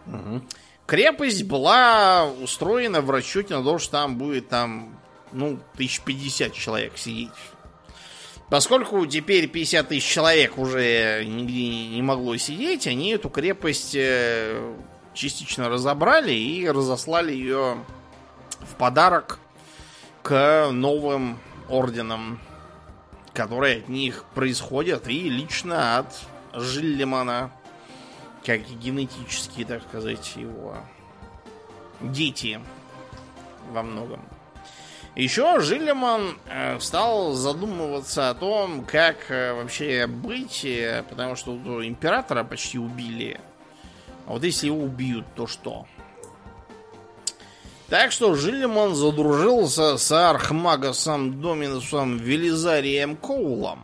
Угу. 0.07 0.41
Крепость 0.85 1.43
была 1.43 2.27
устроена 2.41 3.01
в 3.01 3.09
расчете 3.09 3.57
на 3.57 3.63
то, 3.63 3.79
что 3.79 3.93
там 3.93 4.17
будет 4.17 4.49
там, 4.49 4.99
ну, 5.31 5.59
1050 5.73 6.53
человек 6.53 6.97
сидеть. 6.97 7.31
Поскольку 8.49 9.03
теперь 9.07 9.47
50 9.47 9.87
тысяч 9.87 10.05
человек 10.05 10.59
уже 10.59 11.25
нигде 11.25 11.87
не 11.87 12.01
могло 12.03 12.37
сидеть, 12.37 12.85
они 12.85 13.09
эту 13.09 13.29
крепость 13.29 13.95
э, 13.95 14.75
частично 15.15 15.69
разобрали 15.69 16.31
и 16.31 16.69
разослали 16.69 17.33
ее 17.33 17.83
в 18.59 18.75
подарок 18.75 19.39
к 20.21 20.69
новым 20.71 21.39
орденам, 21.67 22.39
которые 23.33 23.77
от 23.77 23.89
них 23.89 24.25
происходят, 24.35 25.07
и 25.07 25.27
лично 25.29 25.97
от 25.97 26.13
Жиллимана 26.53 27.51
как 28.45 28.61
генетически, 28.61 29.65
так 29.65 29.83
сказать, 29.83 30.35
его 30.35 30.77
дети 32.01 32.59
во 33.71 33.81
многом. 33.81 34.21
Еще 35.15 35.61
Жилеман 35.61 36.37
э, 36.47 36.77
стал 36.79 37.33
задумываться 37.33 38.29
о 38.29 38.33
том, 38.33 38.83
как 38.83 39.31
э, 39.31 39.53
вообще 39.53 40.07
быть, 40.07 40.65
э, 40.65 41.03
потому 41.09 41.35
что 41.35 41.53
императора 41.85 42.43
почти 42.43 42.77
убили. 42.77 43.39
А 44.27 44.33
вот 44.33 44.43
если 44.43 44.67
его 44.67 44.83
убьют, 44.83 45.25
то 45.35 45.47
что? 45.47 45.87
Так 47.87 48.11
что 48.11 48.35
Жилеман 48.35 48.93
задружился 48.93 49.97
с 49.97 50.11
Архмагасом 50.11 51.39
Доминусом 51.39 52.17
Велизарием 52.17 53.15
Коулом. 53.15 53.83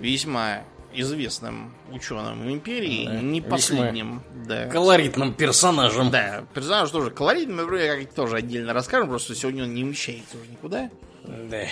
Весьма 0.00 0.64
известным 0.94 1.74
ученым 1.90 2.50
империи, 2.50 3.06
да, 3.06 3.20
не 3.20 3.40
последним. 3.40 4.22
Да. 4.46 4.66
Колоритным 4.68 5.34
персонажем. 5.34 6.10
Да, 6.10 6.44
персонаж 6.54 6.90
тоже 6.90 7.10
колоритный, 7.10 7.54
мы 7.54 7.64
вроде 7.64 7.88
как 7.88 8.14
тоже 8.14 8.36
отдельно 8.36 8.72
расскажем, 8.72 9.08
просто 9.08 9.34
сегодня 9.34 9.64
он 9.64 9.74
не 9.74 9.84
вмещается 9.84 10.36
уже 10.38 10.50
никуда. 10.50 10.90
Да. 11.24 11.66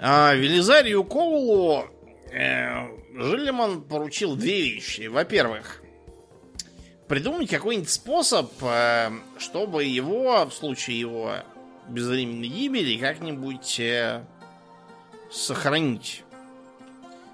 А, 0.00 0.34
Велизарию 0.34 1.02
Коулу 1.04 1.84
э, 2.30 2.86
Жилиман 3.14 3.82
поручил 3.82 4.36
две 4.36 4.62
вещи. 4.62 5.08
Во-первых, 5.08 5.82
придумать 7.08 7.50
какой-нибудь 7.50 7.90
способ, 7.90 8.52
э, 8.62 9.10
чтобы 9.38 9.84
его, 9.84 10.46
в 10.46 10.52
случае 10.52 11.00
его 11.00 11.32
безвременной 11.88 12.48
гибели, 12.48 12.98
как-нибудь 12.98 13.80
э, 13.80 14.24
сохранить 15.30 16.22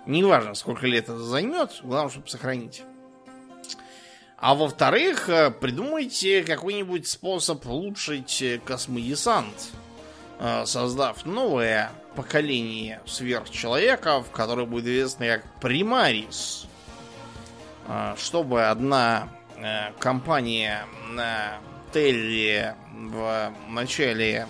Неважно, 0.06 0.54
сколько 0.54 0.86
лет 0.86 1.04
это 1.04 1.18
займет, 1.18 1.80
главное, 1.82 2.10
чтобы 2.10 2.28
сохранить. 2.28 2.82
А 4.36 4.54
во-вторых, 4.54 5.30
э, 5.30 5.50
придумайте 5.50 6.42
какой-нибудь 6.44 7.08
способ 7.08 7.66
улучшить 7.66 8.42
э, 8.42 8.60
космодесант, 8.62 9.70
э, 10.38 10.66
создав 10.66 11.24
новое 11.24 11.90
поколение 12.14 13.00
сверхчеловеков, 13.06 14.30
которое 14.30 14.66
будет 14.66 14.84
известно 14.84 15.26
как 15.38 15.60
Примарис. 15.60 16.66
Чтобы 18.16 18.64
одна 18.64 19.28
компания 19.98 20.86
на 21.10 21.58
Телли 21.92 22.74
в 22.94 23.52
начале 23.68 24.46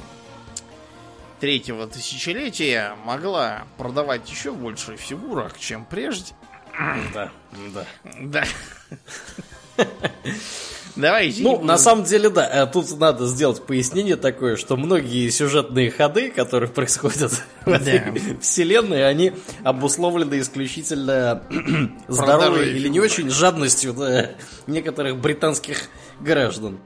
третьего 1.45 1.87
тысячелетия 1.87 2.97
могла 3.05 3.65
продавать 3.77 4.31
еще 4.31 4.51
больше 4.51 4.97
фигурок, 4.97 5.59
чем 5.59 5.85
прежде. 5.85 6.33
Да, 7.13 7.31
да. 7.75 7.87
Да. 8.23 9.85
Давайте. 10.97 11.43
Ну, 11.43 11.61
на 11.61 11.77
самом 11.77 12.05
деле, 12.05 12.31
да, 12.31 12.49
э, 12.49 12.67
тут 12.67 12.99
надо 12.99 13.27
сделать 13.27 13.61
пояснение 13.61 14.17
такое, 14.17 14.57
что 14.57 14.79
многие 14.79 15.29
сюжетные 15.29 15.91
ходы, 15.91 16.31
которые 16.31 16.71
происходят 16.71 17.31
в 17.67 17.69
этой 17.69 18.39
вселенной, 18.41 19.07
они 19.07 19.33
обусловлены 19.65 20.41
исключительно 20.41 21.43
здоровой 22.09 22.71
или 22.71 22.89
не 22.89 23.01
очень 23.01 23.29
жадностью 23.29 23.95
некоторых 24.67 25.19
британских 25.19 25.91
граждан, 26.21 26.79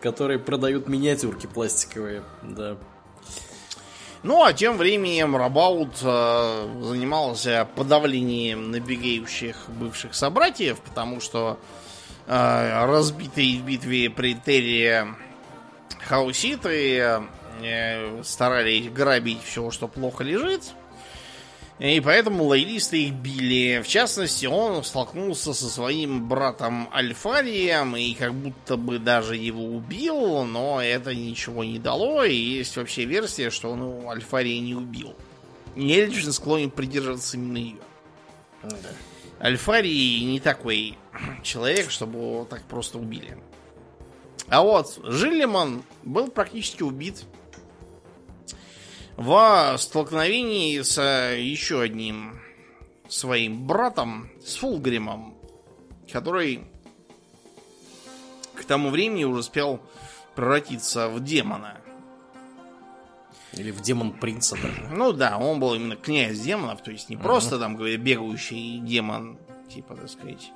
которые 0.00 0.40
продают 0.40 0.88
миниатюрки 0.88 1.46
пластиковые, 1.46 2.24
да. 2.42 2.76
Ну, 4.24 4.42
а 4.42 4.52
тем 4.52 4.76
временем 4.76 5.36
Рабаут 5.36 6.00
э, 6.02 6.78
занимался 6.82 7.68
подавлением 7.76 8.72
набегающих 8.72 9.68
бывших 9.68 10.14
собратьев, 10.14 10.80
потому 10.80 11.20
что 11.20 11.58
э, 12.26 12.86
разбитые 12.86 13.60
в 13.60 13.64
битве 13.64 14.10
при 14.10 14.34
Терре 14.34 15.06
хауситы 16.00 17.20
э, 17.62 18.22
старались 18.24 18.90
грабить 18.90 19.42
все, 19.44 19.70
что 19.70 19.86
плохо 19.86 20.24
лежит. 20.24 20.62
И 21.78 22.00
поэтому 22.00 22.44
лоялисты 22.44 23.04
их 23.04 23.14
били. 23.14 23.80
В 23.82 23.86
частности, 23.86 24.46
он 24.46 24.82
столкнулся 24.82 25.52
со 25.52 25.68
своим 25.68 26.28
братом 26.28 26.88
Альфарием 26.92 27.94
и 27.94 28.14
как 28.14 28.34
будто 28.34 28.76
бы 28.76 28.98
даже 28.98 29.36
его 29.36 29.64
убил, 29.64 30.44
но 30.44 30.82
это 30.82 31.14
ничего 31.14 31.62
не 31.62 31.78
дало. 31.78 32.24
И 32.24 32.34
есть 32.34 32.76
вообще 32.76 33.04
версия, 33.04 33.50
что 33.50 33.70
он 33.70 33.82
его 33.82 34.10
Альфария 34.10 34.60
не 34.60 34.74
убил. 34.74 35.14
Я 35.76 36.06
лично 36.06 36.32
склонен 36.32 36.70
придерживаться 36.70 37.36
именно 37.36 37.58
ее. 37.58 37.78
Да. 38.64 38.76
Альфарий 39.40 40.24
не 40.24 40.40
такой 40.40 40.98
человек, 41.44 41.92
чтобы 41.92 42.18
его 42.18 42.44
так 42.44 42.62
просто 42.64 42.98
убили. 42.98 43.38
А 44.48 44.62
вот 44.62 44.98
Жиллиман 45.04 45.84
был 46.02 46.28
практически 46.28 46.82
убит 46.82 47.24
в 49.18 49.76
столкновении 49.78 50.80
с 50.80 50.96
э, 50.96 51.42
еще 51.42 51.80
одним 51.80 52.40
своим 53.08 53.66
братом, 53.66 54.30
с 54.44 54.54
Фулгримом, 54.54 55.34
который 56.10 56.62
к 58.54 58.64
тому 58.64 58.90
времени 58.90 59.24
уже 59.24 59.40
успел 59.40 59.80
превратиться 60.36 61.08
в 61.08 61.22
демона. 61.22 61.80
Или 63.54 63.72
в 63.72 63.80
демон 63.80 64.12
принца 64.12 64.54
даже. 64.54 64.88
Ну 64.92 65.12
да, 65.12 65.36
он 65.36 65.58
был 65.58 65.74
именно 65.74 65.96
князь 65.96 66.38
демонов, 66.38 66.80
то 66.84 66.92
есть 66.92 67.08
не 67.08 67.16
просто 67.16 67.58
там, 67.58 67.74
говоря, 67.74 67.96
бегающий 67.96 68.78
демон, 68.78 69.36
типа, 69.68 69.96
так 69.96 70.08
сказать, 70.08 70.52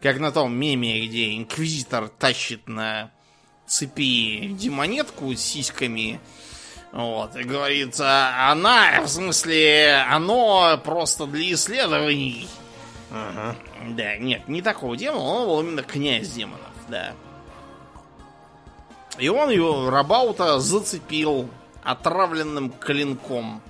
как 0.00 0.18
на 0.18 0.32
том 0.32 0.54
меме, 0.54 1.06
где 1.06 1.36
инквизитор 1.36 2.08
тащит 2.08 2.68
на 2.68 3.10
цепи 3.66 4.48
демонетку 4.48 5.34
с 5.34 5.40
сиськами, 5.40 6.20
вот, 6.92 7.36
и 7.36 7.44
говорится, 7.44 8.50
она, 8.50 9.02
в 9.02 9.08
смысле, 9.08 10.04
оно 10.08 10.80
просто 10.82 11.26
для 11.26 11.52
исследований. 11.52 12.48
Ага. 13.10 13.56
Да, 13.90 14.16
нет, 14.16 14.48
не 14.48 14.62
такого 14.62 14.96
демона, 14.96 15.22
он 15.22 15.46
был 15.46 15.60
именно 15.60 15.82
князь 15.82 16.30
демонов, 16.30 16.60
да. 16.88 17.12
И 19.18 19.28
он 19.28 19.50
его 19.50 19.90
Рабаута 19.90 20.60
зацепил 20.60 21.50
отравленным 21.82 22.70
клинком. 22.70 23.62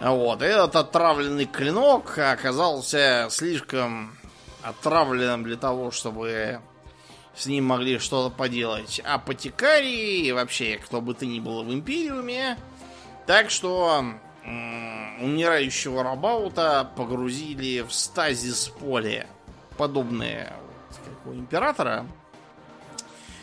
Вот, 0.00 0.42
этот 0.42 0.76
отравленный 0.76 1.46
клинок 1.46 2.18
оказался 2.18 3.28
слишком 3.30 4.16
отравленным 4.62 5.44
для 5.44 5.56
того, 5.56 5.90
чтобы 5.90 6.60
с 7.36 7.46
ним 7.46 7.64
могли 7.64 7.98
что-то 7.98 8.34
поделать 8.34 9.00
апотекарии 9.04 10.26
и 10.26 10.32
вообще 10.32 10.78
кто 10.82 11.00
бы 11.00 11.14
ты 11.14 11.26
ни 11.26 11.40
был 11.40 11.64
в 11.64 11.72
Империуме. 11.72 12.56
Так 13.26 13.50
что 13.50 14.04
умирающего 15.20 16.02
Рабаута 16.02 16.90
погрузили 16.96 17.80
в 17.80 17.92
стазис 17.92 18.68
поле, 18.68 19.26
подобное 19.76 20.54
как 21.04 21.32
у 21.32 21.34
Императора, 21.34 22.06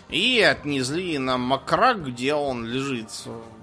и 0.09 0.41
отнесли 0.41 1.17
на 1.17 1.37
Макрак, 1.37 2.03
где 2.05 2.33
он 2.33 2.65
лежит, 2.65 3.09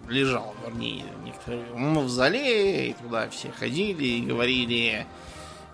лежал, 0.09 0.55
вернее, 0.65 1.05
некоторые 1.25 1.65
в 1.73 1.77
мавзолее, 1.77 2.89
и 2.89 2.93
туда 2.95 3.29
все 3.29 3.51
ходили 3.53 4.05
и 4.05 4.23
говорили 4.23 5.07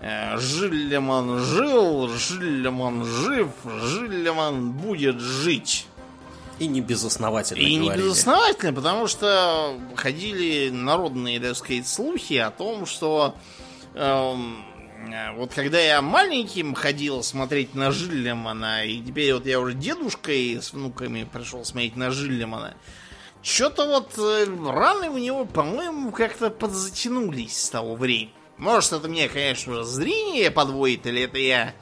Э, 0.01 0.37
Жиллеман 0.37 1.39
жил, 1.39 2.09
Жиллеман 2.09 3.05
жив, 3.05 3.49
Жиллеман 3.65 4.71
будет 4.71 5.19
жить. 5.19 5.87
И 6.59 6.67
не 6.67 6.79
безосновательно 6.81 7.59
И 7.59 7.77
говорили. 7.79 8.01
не 8.01 8.07
безосновательно, 8.07 8.73
потому 8.73 9.07
что 9.07 9.77
ходили 9.95 10.69
народные, 10.69 11.39
так 11.39 11.55
сказать, 11.57 11.85
слухи 11.87 12.35
о 12.35 12.49
том, 12.49 12.85
что 12.85 13.35
эм, 13.93 14.63
вот 15.35 15.53
когда 15.53 15.79
я 15.79 16.01
маленьким 16.01 16.73
ходил 16.73 17.23
смотреть 17.23 17.75
на 17.75 17.91
Жиллемана, 17.91 18.85
и 18.85 19.01
теперь 19.01 19.33
вот 19.33 19.45
я 19.45 19.59
уже 19.59 19.73
дедушкой 19.73 20.61
с 20.61 20.71
внуками 20.71 21.27
пришел 21.31 21.65
смотреть 21.65 21.97
на 21.97 22.09
Жиллемана, 22.11 22.75
что-то 23.43 23.85
вот 23.85 24.13
э, 24.17 24.45
раны 24.45 25.09
у 25.09 25.17
него, 25.17 25.43
по-моему, 25.45 26.11
как-то 26.11 26.49
подзатянулись 26.49 27.61
с 27.65 27.69
того 27.69 27.95
времени. 27.95 28.31
Может, 28.57 28.93
это 28.93 29.07
мне, 29.07 29.27
конечно, 29.27 29.83
зрение 29.83 30.49
подводит, 30.51 31.05
или 31.07 31.23
это 31.23 31.37
я 31.37 31.73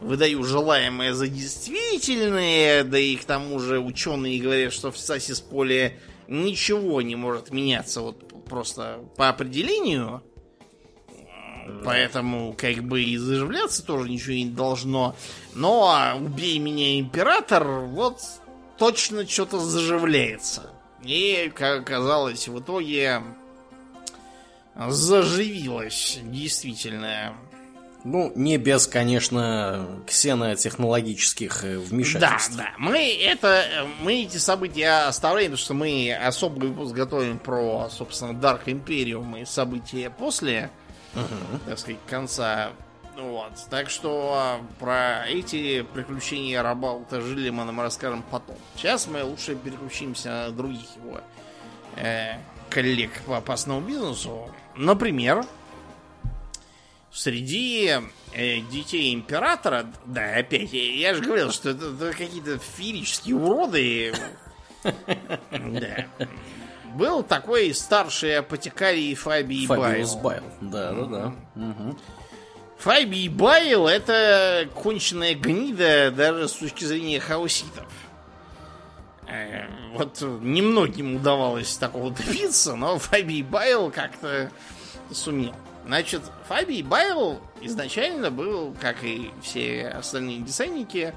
выдаю 0.00 0.44
желаемое 0.44 1.12
за 1.14 1.28
действительное, 1.28 2.84
да 2.84 2.98
и 2.98 3.16
к 3.16 3.24
тому 3.24 3.58
же 3.58 3.80
ученые 3.80 4.40
говорят, 4.40 4.72
что 4.72 4.92
в 4.92 4.98
Сасис 4.98 5.40
поле 5.40 5.98
ничего 6.28 7.02
не 7.02 7.16
может 7.16 7.50
меняться 7.50 8.02
вот 8.02 8.44
просто 8.44 9.00
по 9.16 9.28
определению. 9.28 10.22
Поэтому 11.84 12.54
как 12.56 12.82
бы 12.82 13.02
и 13.02 13.16
заживляться 13.18 13.84
тоже 13.84 14.08
ничего 14.08 14.34
не 14.34 14.46
должно. 14.46 15.16
Но 15.54 16.14
убей 16.18 16.58
меня, 16.58 16.98
император, 16.98 17.66
вот 17.66 18.20
точно 18.78 19.28
что-то 19.28 19.58
заживляется. 19.60 20.70
И, 21.04 21.52
как 21.54 21.82
оказалось, 21.82 22.48
в 22.48 22.58
итоге 22.58 23.22
заживилась 24.78 26.18
действительно. 26.22 27.34
Ну, 28.04 28.32
не 28.36 28.58
без, 28.58 28.86
конечно, 28.86 30.02
ксенотехнологических 30.06 31.64
э, 31.64 31.78
вмешательств. 31.78 32.56
Да, 32.56 32.62
да. 32.62 32.74
Мы 32.78 33.14
это, 33.20 33.86
мы 34.00 34.22
эти 34.22 34.36
события 34.36 35.08
оставляем, 35.08 35.50
потому 35.50 35.64
что 35.64 35.74
мы 35.74 36.14
особый 36.14 36.68
выпуск 36.68 36.94
готовим 36.94 37.38
про, 37.38 37.88
собственно, 37.90 38.38
Dark 38.38 38.66
Imperium 38.66 39.42
и 39.42 39.44
события 39.44 40.10
после, 40.10 40.70
угу. 41.14 41.58
так 41.66 41.78
сказать, 41.78 41.98
конца. 42.06 42.70
Вот. 43.16 43.52
Так 43.68 43.90
что 43.90 44.32
а, 44.36 44.60
про 44.78 45.26
эти 45.26 45.82
приключения 45.82 46.62
Рабаута 46.62 47.20
Жилимана 47.20 47.72
мы 47.72 47.82
расскажем 47.82 48.22
потом. 48.30 48.56
Сейчас 48.76 49.08
мы 49.08 49.24
лучше 49.24 49.56
переключимся 49.56 50.28
на 50.28 50.50
других 50.50 50.86
его 51.02 51.20
э, 51.96 52.34
коллег 52.70 53.10
по 53.26 53.38
опасному 53.38 53.80
бизнесу. 53.80 54.48
Например, 54.78 55.44
среди 57.10 57.96
э, 58.32 58.60
детей 58.70 59.12
императора, 59.12 59.86
да, 60.06 60.36
опять, 60.36 60.72
я 60.72 61.14
же 61.14 61.20
говорил, 61.20 61.50
что 61.50 61.70
это, 61.70 61.86
это 61.86 62.12
какие-то 62.12 62.58
феерические 62.58 63.34
уроды. 63.34 64.14
Да. 64.84 66.06
Был 66.94 67.24
такой 67.24 67.74
старший 67.74 68.38
апотекарий 68.38 69.14
Фабий 69.16 69.66
Фабиус 69.66 70.14
Байл. 70.14 70.44
Да, 70.60 70.92
да, 70.92 71.04
да. 71.04 71.34
Фабий 72.78 73.28
Байл 73.28 73.88
это 73.88 74.68
конченая 74.80 75.34
гнида 75.34 76.12
даже 76.12 76.46
с 76.46 76.52
точки 76.52 76.84
зрения 76.84 77.18
хауситов. 77.18 77.86
Э, 79.28 79.66
вот 79.92 80.20
немногим 80.20 81.16
удавалось 81.16 81.76
такого 81.76 82.10
добиться, 82.10 82.74
но 82.76 82.98
Фабий 82.98 83.42
Байл 83.42 83.90
как-то 83.90 84.50
сумел. 85.10 85.54
Значит, 85.86 86.22
Фабий 86.48 86.82
Байл 86.82 87.40
изначально 87.60 88.30
был, 88.30 88.74
как 88.80 89.04
и 89.04 89.30
все 89.42 89.88
остальные 89.88 90.40
десантники, 90.40 91.14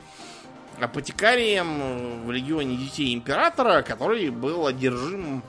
апотекарием 0.80 2.26
в 2.26 2.32
легионе 2.32 2.76
детей 2.78 3.14
императора, 3.14 3.82
который 3.82 4.30
был 4.30 4.68
одержим 4.68 5.44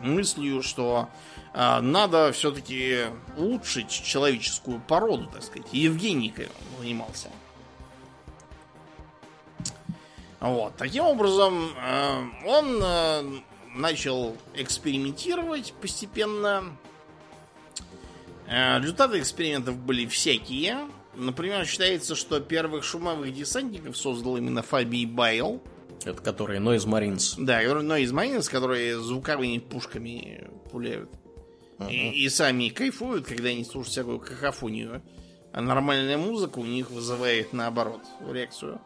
мыслью, 0.00 0.62
что 0.62 1.08
э, 1.54 1.80
надо 1.80 2.32
все-таки 2.32 3.06
улучшить 3.36 3.90
человеческую 3.90 4.80
породу, 4.80 5.26
так 5.32 5.42
сказать. 5.42 5.68
Евгеникой 5.72 6.46
он 6.46 6.82
занимался. 6.82 7.28
Вот. 10.40 10.74
Таким 10.76 11.04
образом, 11.04 11.70
э, 11.76 12.24
он 12.46 12.80
э, 12.82 13.22
начал 13.74 14.36
экспериментировать 14.54 15.74
постепенно. 15.80 16.76
Э, 18.48 18.78
результаты 18.80 19.18
экспериментов 19.18 19.76
были 19.76 20.06
всякие. 20.06 20.78
Например, 21.14 21.66
считается, 21.66 22.14
что 22.14 22.40
первых 22.40 22.84
шумовых 22.84 23.34
десантников 23.34 23.96
создал 23.96 24.38
именно 24.38 24.62
Фабий 24.62 25.04
Байл. 25.04 25.60
Это 26.04 26.22
которые 26.22 26.60
Noise 26.60 26.86
Marines. 26.86 27.34
Да, 27.36 27.62
Noise 27.62 28.12
Marines, 28.12 28.50
которые 28.50 28.98
звуковыми 28.98 29.58
пушками 29.58 30.48
пуляют. 30.70 31.10
Uh-huh. 31.78 31.92
И, 31.92 32.24
и 32.24 32.28
сами 32.30 32.70
кайфуют, 32.70 33.26
когда 33.26 33.50
они 33.50 33.64
слушают 33.64 33.92
всякую 33.92 34.20
какофонию. 34.20 35.02
А 35.52 35.60
нормальная 35.60 36.16
музыка 36.16 36.58
у 36.60 36.64
них 36.64 36.90
вызывает, 36.90 37.52
наоборот, 37.52 38.02
реакцию. 38.30 38.80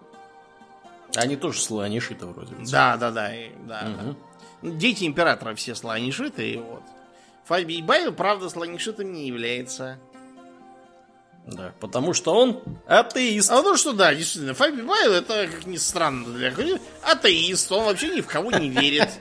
Они 1.17 1.37
тоже 1.37 1.61
слонишиты 1.61 2.27
вроде. 2.27 2.55
Да, 2.71 2.97
да, 2.97 3.11
да, 3.11 3.35
и, 3.35 3.51
да, 3.67 3.87
угу. 3.87 4.17
да. 4.63 4.71
Дети 4.71 5.05
императора 5.05 5.55
все 5.55 5.75
слонишиты, 5.75 6.53
и 6.53 6.57
вот. 6.57 6.83
Фабий 7.45 7.83
Байл, 7.83 8.13
правда, 8.13 8.49
слонишитом 8.49 9.13
не 9.13 9.27
является. 9.27 9.99
Да, 11.47 11.75
потому 11.79 12.15
что 12.15 12.35
он 12.35 12.63
атеист. 12.87 13.51
А 13.51 13.63
ну 13.63 13.77
что, 13.77 13.93
да, 13.93 14.15
действительно, 14.15 14.55
Фаби 14.55 14.81
Байл 14.81 15.13
это, 15.13 15.47
как 15.47 15.67
ни 15.67 15.77
странно 15.77 16.33
для 16.33 16.51
атеист, 17.03 17.71
он 17.71 17.85
вообще 17.85 18.17
ни 18.17 18.23
в 18.23 18.27
кого 18.27 18.51
не 18.51 18.71
верит. 18.71 19.11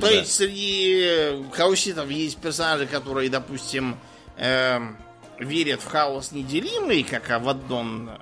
То 0.00 0.08
есть 0.08 0.32
среди 0.32 1.44
хауситов 1.52 2.08
есть 2.10 2.38
персонажи, 2.38 2.86
которые, 2.86 3.28
допустим, 3.28 3.98
эм, 4.36 4.96
верят 5.40 5.82
в 5.82 5.88
хаос 5.88 6.30
неделимый, 6.30 7.02
как 7.02 7.28
Авадон 7.30 8.10
э, 8.10 8.18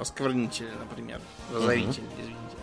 Осквернитель, 0.00 0.70
например. 0.78 1.20
Разоритель, 1.52 2.04
извините. 2.18 2.56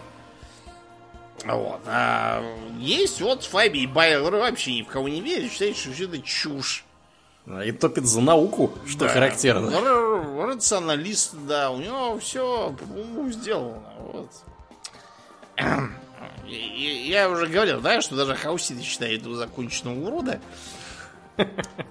Вот. 1.46 1.82
А 1.86 2.44
есть 2.80 3.22
вот 3.22 3.44
Фаби 3.44 3.86
Байл, 3.86 4.30
вообще 4.30 4.76
ни 4.76 4.82
в 4.84 4.88
кого 4.88 5.10
не 5.10 5.22
верит, 5.22 5.52
считает, 5.52 5.76
что 5.76 5.92
все 5.92 6.06
это 6.06 6.20
чушь. 6.20 6.86
И 7.66 7.72
топит 7.74 8.06
за 8.06 8.22
науку, 8.22 8.72
что 8.88 9.00
да. 9.00 9.10
характерно. 9.10 10.48
Рационалист, 10.48 11.36
да, 11.46 11.72
у 11.72 11.78
него 11.78 12.18
все 12.20 12.74
по 12.80 12.84
уму 12.84 13.30
сделано. 13.32 13.84
Вот. 14.00 14.30
Я 16.48 17.30
уже 17.30 17.48
говорил, 17.48 17.82
да, 17.82 18.02
что 18.02 18.16
даже 18.16 18.36
Хаусиды 18.36 18.82
считает 18.82 19.24
его 19.24 19.36
законченного 19.36 20.08
урода. 20.08 20.40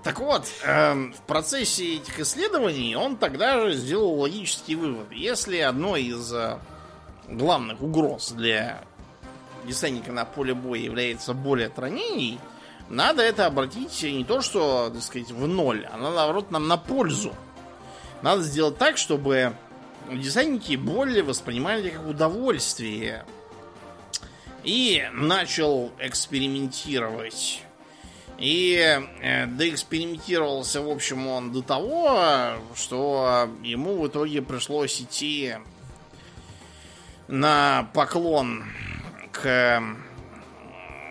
Так 0.03 0.21
вот, 0.21 0.47
эм, 0.65 1.13
в 1.13 1.21
процессе 1.23 1.97
этих 1.97 2.21
исследований 2.21 2.97
он 2.97 3.17
тогда 3.17 3.61
же 3.61 3.75
сделал 3.75 4.21
логический 4.21 4.75
вывод. 4.75 5.11
Если 5.13 5.59
одной 5.59 6.03
из 6.03 6.33
э, 6.33 6.59
главных 7.29 7.81
угроз 7.81 8.33
для 8.33 8.83
десантника 9.65 10.13
на 10.13 10.25
поле 10.25 10.55
боя 10.55 10.81
является 10.81 11.35
боль 11.35 11.65
от 11.65 11.79
ранений, 11.79 12.39
надо 12.89 13.23
это 13.23 13.47
обратить 13.47 14.03
не 14.03 14.25
то, 14.25 14.43
что, 14.43 14.91
так 14.91 15.03
сказать, 15.03 15.31
в 15.31 15.47
ноль, 15.47 15.87
а 15.91 15.97
наоборот 15.97 16.51
нам 16.51 16.69
на 16.69 16.77
пользу. 16.77 17.35
Надо 18.23 18.43
сделать 18.43 18.79
так, 18.79 18.99
чтобы 18.99 19.55
десантники 20.13 20.77
боль 20.77 21.23
воспринимали 21.23 21.91
как 21.91 22.07
удовольствие. 22.07 23.25
И 24.63 25.09
начал 25.13 25.91
экспериментировать. 25.99 27.62
И 28.43 28.75
э, 29.21 29.47
доэкспериментировался, 29.47 30.83
в 30.83 30.91
общем, 30.91 31.29
он 31.29 31.53
до 31.53 31.63
того, 31.63 32.59
что 32.75 33.49
ему 33.63 34.03
в 34.03 34.09
итоге 34.09 34.43
пришлось 34.43 35.01
идти 35.01 35.55
на 37.29 37.89
поклон 37.95 38.65
к 39.31 39.81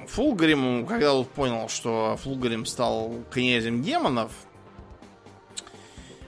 Фулгариму, 0.10 0.86
когда 0.86 1.14
он 1.14 1.24
понял, 1.24 1.70
что 1.70 2.20
Фулгарим 2.22 2.66
стал 2.66 3.14
князем 3.32 3.82
демонов, 3.82 4.34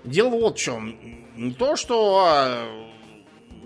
дело 0.05 0.29
вот 0.29 0.57
в 0.57 0.61
чем. 0.61 0.97
Не 1.35 1.51
то, 1.51 1.75
что 1.75 2.23
а, 2.25 2.65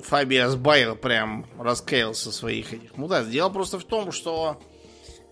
Фабиас 0.05 0.55
Байл 0.55 0.95
прям 0.95 1.45
раскаялся 1.59 2.31
своих 2.31 2.73
этих 2.73 2.97
мудах. 2.97 3.29
Дело 3.29 3.49
просто 3.49 3.77
в 3.77 3.83
том, 3.83 4.11
что 4.11 4.59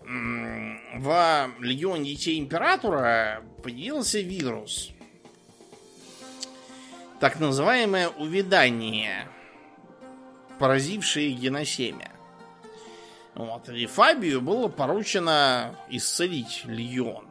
в 0.06 1.50
Легионе 1.58 2.10
Детей 2.10 2.38
Императора 2.38 3.42
появился 3.62 4.20
вирус. 4.20 4.90
Так 7.20 7.40
называемое 7.40 8.08
увядание, 8.08 9.28
поразившее 10.58 11.32
геносемя. 11.32 12.12
Вот. 13.34 13.68
И 13.68 13.86
Фабию 13.86 14.40
было 14.40 14.68
поручено 14.68 15.74
исцелить 15.88 16.62
Легион. 16.64 17.26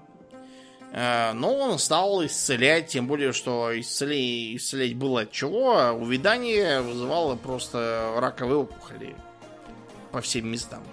Э, 0.91 1.33
но 1.33 1.53
он 1.53 1.79
стал 1.79 2.25
исцелять, 2.25 2.87
тем 2.87 3.07
более, 3.07 3.33
что 3.33 3.77
исцелять, 3.79 4.95
было 4.95 5.21
от 5.21 5.31
чего. 5.31 5.91
Увядание 5.91 6.81
вызывало 6.81 7.35
просто 7.35 8.15
раковые 8.17 8.59
опухоли 8.59 9.15
по 10.11 10.21
всем 10.21 10.47
местам. 10.47 10.83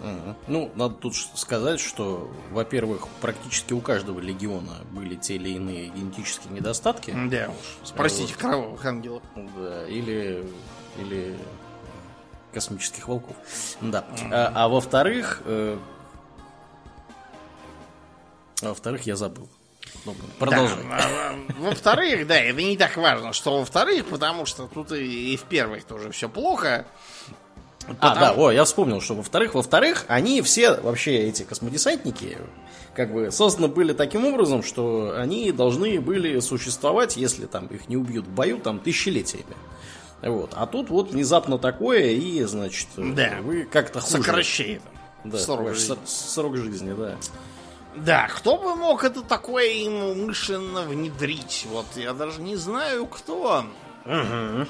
Угу. 0.00 0.36
Ну, 0.46 0.72
надо 0.74 0.94
тут 0.94 1.16
сказать, 1.16 1.80
что, 1.80 2.30
во-первых, 2.50 3.08
практически 3.20 3.72
у 3.72 3.80
каждого 3.80 4.20
легиона 4.20 4.76
были 4.92 5.14
те 5.16 5.36
или 5.36 5.50
иные 5.50 5.88
генетические 5.88 6.52
недостатки. 6.52 7.14
Да 7.28 7.50
уж. 7.50 7.88
Спросите 7.88 8.34
вот. 8.34 8.36
кровавых 8.36 8.84
ангелов. 8.84 9.22
Да, 9.34 9.86
или, 9.86 10.44
или 10.98 11.36
космических 12.52 13.08
волков. 13.08 13.36
Да. 13.80 14.04
А, 14.30 14.52
а 14.54 14.68
во-вторых, 14.68 15.42
э, 15.44 15.78
а 18.62 18.68
во-вторых, 18.68 19.02
я 19.02 19.16
забыл. 19.16 19.48
Ну, 20.04 20.14
продолжай. 20.38 20.82
Да, 20.84 20.98
а, 20.98 21.34
во-вторых, 21.58 22.26
да, 22.26 22.36
это 22.38 22.60
не 22.62 22.76
так 22.76 22.96
важно, 22.96 23.32
что 23.32 23.58
во-вторых, 23.58 24.06
потому 24.06 24.46
что 24.46 24.66
тут 24.66 24.92
и 24.92 25.36
в 25.36 25.44
первых 25.44 25.84
тоже 25.84 26.10
все 26.10 26.28
плохо. 26.28 26.86
Потому... 27.88 28.12
А, 28.12 28.14
да, 28.20 28.32
о, 28.32 28.50
я 28.50 28.64
вспомнил, 28.64 29.00
что 29.00 29.14
во-вторых, 29.14 29.54
во-вторых, 29.54 30.04
они 30.08 30.42
все, 30.42 30.74
вообще 30.74 31.16
эти 31.16 31.42
космодесантники, 31.42 32.38
как 32.94 33.12
бы 33.12 33.30
созданы 33.30 33.68
были 33.68 33.92
таким 33.92 34.26
образом, 34.26 34.62
что 34.62 35.14
они 35.16 35.52
должны 35.52 36.00
были 36.00 36.40
существовать, 36.40 37.16
если 37.16 37.46
там 37.46 37.66
их 37.66 37.88
не 37.88 37.96
убьют 37.96 38.26
в 38.26 38.30
бою, 38.30 38.58
там 38.58 38.78
тысячелетиями. 38.78 39.56
Вот. 40.20 40.52
А 40.54 40.66
тут 40.66 40.90
вот 40.90 41.12
внезапно 41.12 41.58
такое, 41.58 42.10
и, 42.10 42.42
значит, 42.42 42.88
да. 42.96 43.38
вы 43.42 43.64
как-то 43.64 44.00
хуже. 44.00 44.16
Сокращает. 44.16 44.82
Да, 45.24 45.38
срок, 45.38 45.74
жизни. 45.74 45.96
срок 46.04 46.56
жизни, 46.56 46.92
да. 46.92 47.16
Да, 47.96 48.28
кто 48.28 48.56
бы 48.58 48.76
мог 48.76 49.04
это 49.04 49.22
такое 49.22 49.66
им 49.66 49.94
умышленно 49.94 50.82
внедрить? 50.82 51.66
Вот 51.70 51.86
я 51.96 52.12
даже 52.12 52.40
не 52.40 52.56
знаю, 52.56 53.06
кто. 53.06 53.64
Угу. 54.04 54.66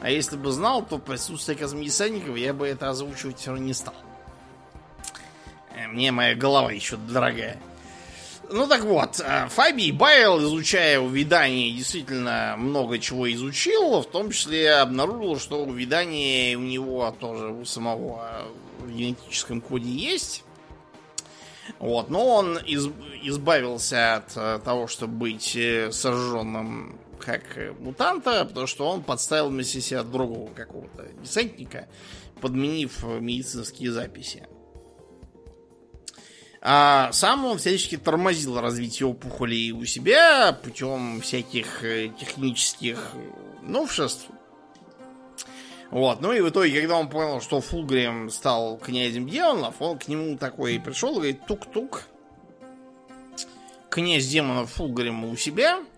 А 0.00 0.10
если 0.10 0.36
бы 0.36 0.52
знал, 0.52 0.84
то 0.84 0.98
присутствие 0.98 1.58
космодесантников 1.58 2.36
я 2.36 2.54
бы 2.54 2.68
это 2.68 2.88
озвучивать 2.88 3.38
все 3.38 3.50
равно 3.50 3.64
не 3.64 3.74
стал. 3.74 3.94
Э, 5.74 5.88
мне 5.88 6.12
моя 6.12 6.34
голова 6.34 6.70
еще 6.70 6.96
дорогая. 6.96 7.58
Ну 8.50 8.66
так 8.66 8.82
вот, 8.82 9.20
э, 9.20 9.48
Фабий 9.48 9.92
Байл, 9.92 10.40
изучая 10.40 11.00
увядание, 11.00 11.72
действительно 11.72 12.54
много 12.56 12.98
чего 12.98 13.30
изучил, 13.32 14.00
в 14.00 14.06
том 14.06 14.30
числе 14.30 14.74
обнаружил, 14.76 15.38
что 15.38 15.64
увядание 15.64 16.56
у 16.56 16.62
него 16.62 17.14
тоже 17.18 17.48
у 17.48 17.64
самого 17.64 18.44
в 18.78 18.90
генетическом 18.90 19.60
коде 19.60 19.90
есть. 19.90 20.44
Вот, 21.78 22.08
но 22.08 22.26
он 22.26 22.56
из, 22.56 22.88
избавился 23.22 24.14
от 24.14 24.32
э, 24.36 24.60
того, 24.64 24.86
чтобы 24.86 25.12
быть 25.14 25.58
сожженным 25.90 26.98
как 27.28 27.78
мутанта, 27.78 28.46
потому 28.46 28.66
что 28.66 28.88
он 28.88 29.02
подставил 29.02 29.50
вместе 29.50 29.82
себя 29.82 30.02
другого 30.02 30.50
какого-то 30.54 31.06
десантника, 31.22 31.86
подменив 32.40 33.04
медицинские 33.04 33.92
записи. 33.92 34.46
А 36.60 37.12
сам 37.12 37.44
он 37.44 37.58
всячески 37.58 37.98
тормозил 37.98 38.58
развитие 38.58 39.06
опухолей 39.06 39.72
у 39.72 39.84
себя 39.84 40.52
путем 40.52 41.20
всяких 41.20 41.84
э, 41.84 42.10
технических 42.18 43.12
новшеств. 43.62 44.26
Вот, 45.90 46.20
ну 46.20 46.32
и 46.32 46.40
в 46.40 46.48
итоге, 46.48 46.80
когда 46.80 46.98
он 46.98 47.08
понял, 47.08 47.40
что 47.40 47.60
Фулгрим 47.60 48.30
стал 48.30 48.76
князем 48.78 49.28
демонов, 49.28 49.80
он 49.80 49.98
к 49.98 50.08
нему 50.08 50.36
такой 50.36 50.80
пришел 50.80 51.12
и 51.12 51.14
говорит, 51.14 51.46
тук-тук, 51.46 52.04
князь 53.88 54.26
демонов 54.26 54.72
Фулгрим 54.72 55.24
у 55.24 55.36
себя, 55.36 55.78
э, 55.78 55.97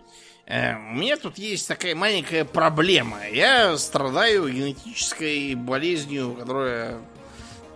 у 0.51 0.95
меня 0.95 1.17
тут 1.17 1.39
есть 1.39 1.69
такая 1.69 1.95
маленькая 1.95 2.45
проблема. 2.45 3.29
Я 3.29 3.79
страдаю 3.79 4.49
генетической 4.49 5.55
болезнью, 5.55 6.35
которая 6.35 6.99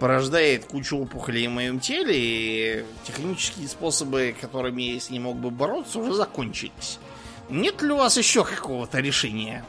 порождает 0.00 0.64
кучу 0.64 0.98
опухолей 0.98 1.46
в 1.46 1.52
моем 1.52 1.78
теле, 1.78 2.14
и 2.14 2.84
технические 3.06 3.68
способы, 3.68 4.34
которыми 4.40 4.82
я 4.82 5.00
с 5.00 5.08
ним 5.08 5.22
мог 5.22 5.36
бы 5.36 5.50
бороться, 5.50 6.00
уже 6.00 6.14
закончились. 6.14 6.98
Нет 7.48 7.80
ли 7.82 7.92
у 7.92 7.96
вас 7.96 8.16
еще 8.16 8.44
какого-то 8.44 8.98
решения? 9.00 9.64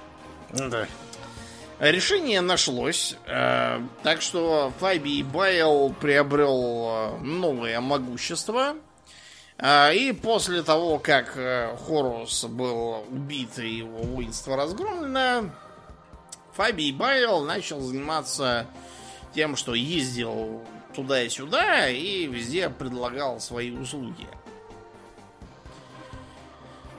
Да. 0.51 0.87
Решение 1.79 2.39
нашлось, 2.39 3.17
э, 3.27 3.81
так 4.01 4.21
что 4.21 4.71
Фаби 4.79 5.23
Байл 5.23 5.93
приобрел 5.93 7.17
э, 7.19 7.23
новое 7.23 7.81
могущество. 7.81 8.75
Э, 9.57 9.93
и 9.93 10.11
после 10.11 10.63
того, 10.63 10.99
как 10.99 11.37
э, 11.37 11.75
Хорус 11.85 12.45
был 12.45 13.05
убит 13.09 13.57
и 13.59 13.77
его 13.77 13.99
воинство 13.99 14.55
разгромлено, 14.55 15.51
Фаби 16.53 16.91
Байл 16.91 17.43
начал 17.43 17.81
заниматься 17.81 18.65
тем, 19.33 19.55
что 19.55 19.73
ездил 19.73 20.61
туда 20.95 21.21
и 21.21 21.29
сюда 21.29 21.89
и 21.89 22.25
везде 22.25 22.69
предлагал 22.69 23.39
свои 23.39 23.71
услуги. 23.71 24.27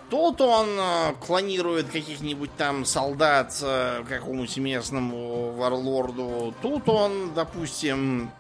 Тут 0.09 0.41
он 0.41 0.69
э, 0.79 1.15
клонирует 1.21 1.87
каких-нибудь 1.87 2.55
там 2.57 2.85
солдат 2.85 3.59
э, 3.61 4.05
какому-нибудь 4.09 4.57
местному 4.59 5.51
варлорду. 5.53 6.55
Тут 6.63 6.89
он, 6.89 7.35
допустим, 7.35 8.31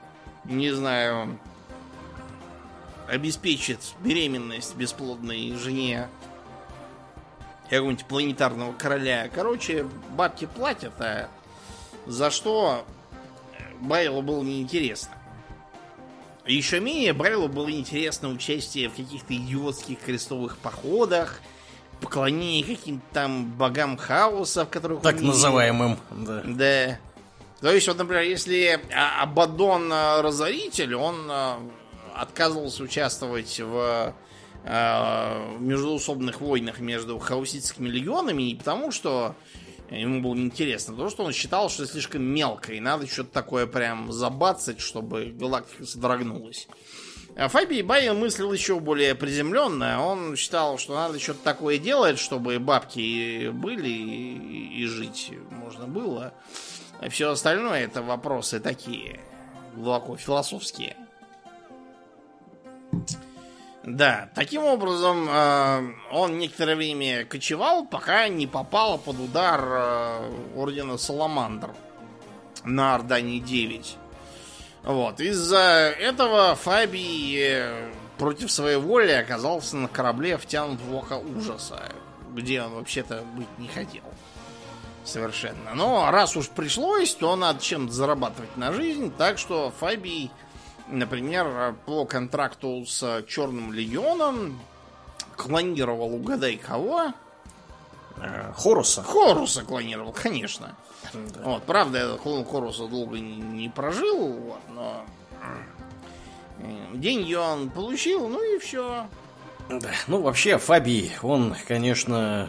не 0.44 0.70
знаю, 0.70 1.38
обеспечит 3.08 3.80
беременность 4.00 4.74
бесплодной 4.76 5.54
жене 5.56 6.08
какого-нибудь 7.70 8.06
планетарного 8.06 8.72
короля. 8.72 9.28
Короче, 9.34 9.86
бабки 10.10 10.46
платят, 10.46 10.92
а 11.00 11.28
за 12.06 12.30
что 12.30 12.84
Байлу 13.80 14.22
было 14.22 14.42
неинтересно. 14.42 15.12
Еще 16.46 16.78
менее 16.78 17.12
Брайлу 17.12 17.48
было 17.48 17.70
интересно 17.70 18.28
участие 18.28 18.88
в 18.88 18.94
каких-то 18.94 19.34
идиотских 19.34 19.98
крестовых 19.98 20.58
походах, 20.58 21.40
поклонение 22.00 22.62
каким-то 22.62 23.04
там 23.12 23.46
богам 23.52 23.96
хаоса, 23.96 24.64
в 24.64 24.68
которых 24.68 25.02
Так 25.02 25.16
он 25.16 25.26
называемым, 25.26 25.98
да. 26.10 26.42
Да. 26.44 26.98
То 27.60 27.72
есть, 27.72 27.88
вот, 27.88 27.98
например, 27.98 28.22
если 28.22 28.80
А- 28.94 29.22
Абаддон 29.22 29.90
э, 29.92 30.20
Разоритель, 30.20 30.94
он 30.94 31.26
э, 31.28 31.54
отказывался 32.20 32.82
участвовать 32.82 33.60
в 33.60 34.14
э, 34.64 35.56
междуусобных 35.58 36.40
войнах 36.40 36.80
между 36.80 37.18
хауситскими 37.18 37.88
легионами 37.88 38.42
не 38.42 38.54
потому, 38.54 38.90
что 38.90 39.34
ему 39.90 40.20
было 40.20 40.34
неинтересно, 40.34 40.94
потому 40.94 41.10
что 41.10 41.24
он 41.24 41.32
считал, 41.32 41.68
что 41.68 41.86
слишком 41.86 42.22
мелко, 42.22 42.72
и 42.72 42.80
надо 42.80 43.06
что-то 43.06 43.30
такое 43.30 43.66
прям 43.66 44.12
забацать, 44.12 44.80
чтобы 44.80 45.26
галактика 45.26 45.84
содрогнулась. 45.84 46.68
А 47.38 47.48
Фабий 47.48 47.82
Байер 47.82 48.14
мыслил 48.14 48.50
еще 48.50 48.80
более 48.80 49.14
приземленно. 49.14 50.02
Он 50.02 50.36
считал, 50.36 50.78
что 50.78 50.94
надо 50.94 51.18
что-то 51.18 51.44
такое 51.44 51.76
делать, 51.76 52.18
чтобы 52.18 52.58
бабки 52.58 53.50
были 53.50 53.90
и, 53.90 54.80
и 54.80 54.86
жить 54.86 55.32
можно 55.50 55.86
было. 55.86 56.32
А 56.98 57.10
все 57.10 57.30
остальное 57.30 57.84
это 57.84 58.00
вопросы 58.00 58.58
такие 58.58 59.20
глубоко 59.74 60.16
философские. 60.16 60.96
Да, 63.86 64.30
таким 64.34 64.64
образом 64.64 65.28
э, 65.28 65.92
он 66.10 66.38
некоторое 66.38 66.74
время 66.74 67.24
кочевал, 67.24 67.86
пока 67.86 68.26
не 68.26 68.48
попал 68.48 68.98
под 68.98 69.20
удар 69.20 69.60
э, 69.64 70.32
ордена 70.56 70.98
Саламандр 70.98 71.70
на 72.64 72.96
Ордане 72.96 73.38
9. 73.38 73.96
Вот, 74.82 75.20
из-за 75.20 75.94
этого 76.00 76.56
Фабий 76.56 77.36
э, 77.38 77.90
против 78.18 78.50
своей 78.50 78.76
воли 78.76 79.12
оказался 79.12 79.76
на 79.76 79.86
корабле 79.86 80.36
втянут 80.36 80.80
в 80.80 80.92
око 80.92 81.14
ужаса, 81.14 81.92
где 82.34 82.62
он 82.62 82.74
вообще-то 82.74 83.22
быть 83.36 83.58
не 83.58 83.68
хотел. 83.68 84.02
Совершенно. 85.04 85.74
Но 85.74 86.10
раз 86.10 86.36
уж 86.36 86.48
пришлось, 86.48 87.14
то 87.14 87.36
надо 87.36 87.62
чем-то 87.62 87.92
зарабатывать 87.92 88.56
на 88.56 88.72
жизнь, 88.72 89.12
так 89.16 89.38
что 89.38 89.72
Фабий 89.78 90.32
например, 90.88 91.74
по 91.86 92.04
контракту 92.04 92.84
с 92.86 93.24
Черным 93.26 93.72
Легионом 93.72 94.58
клонировал, 95.36 96.14
угадай 96.14 96.56
кого? 96.56 97.12
Э, 98.18 98.52
Хоруса. 98.56 99.02
Хоруса 99.02 99.62
клонировал, 99.62 100.12
конечно. 100.12 100.74
Вот, 101.42 101.62
правда, 101.64 102.18
клон 102.22 102.44
Хоруса 102.44 102.86
долго 102.88 103.18
не, 103.18 103.36
не 103.36 103.68
прожил, 103.68 104.32
вот, 104.32 104.60
но 104.74 105.04
э, 106.60 106.94
деньги 106.94 107.34
он 107.34 107.70
получил, 107.70 108.28
ну 108.28 108.42
и 108.42 108.58
все. 108.58 109.06
Да. 109.68 109.90
Ну, 110.06 110.22
вообще, 110.22 110.58
Фабий, 110.58 111.12
он, 111.22 111.54
конечно, 111.66 112.48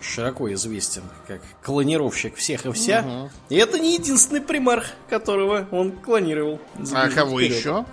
широко 0.00 0.52
известен 0.52 1.02
как 1.26 1.40
клонировщик 1.62 2.36
всех 2.36 2.66
и 2.66 2.72
вся. 2.72 3.02
Мгм. 3.02 3.30
И 3.48 3.56
это 3.56 3.78
не 3.78 3.94
единственный 3.94 4.40
примарх, 4.40 4.86
которого 5.08 5.66
он 5.70 5.92
клонировал. 5.92 6.60
А 6.94 7.08
кого 7.08 7.38
вперед. 7.38 7.58
еще? 7.58 7.84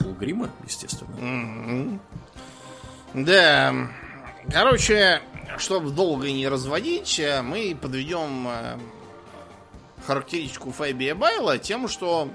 Фулгрима, 0.00 0.50
естественно. 0.64 1.10
Мгм. 1.16 2.00
Да. 3.14 3.74
Короче, 4.50 5.22
чтобы 5.58 5.90
долго 5.90 6.30
не 6.30 6.48
разводить, 6.48 7.18
э, 7.18 7.42
мы 7.42 7.76
подведем 7.80 8.48
э, 8.48 8.78
характеристику 10.06 10.70
Фабия 10.70 11.14
Байла 11.14 11.58
тем, 11.58 11.88
что 11.88 12.30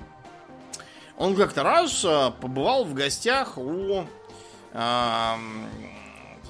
он 1.17 1.35
как-то 1.35 1.63
раз 1.63 2.03
э, 2.03 2.31
побывал 2.41 2.83
в 2.83 2.93
гостях 2.93 3.57
у, 3.57 4.05
э, 4.73 5.33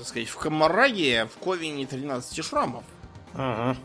так 0.01 0.07
сказать, 0.07 0.29
в 0.29 0.35
Камараге 0.37 1.27
в 1.27 1.37
Ковине 1.37 1.85
13 1.85 2.43
шрамов. 2.43 2.83
Ага. 3.35 3.77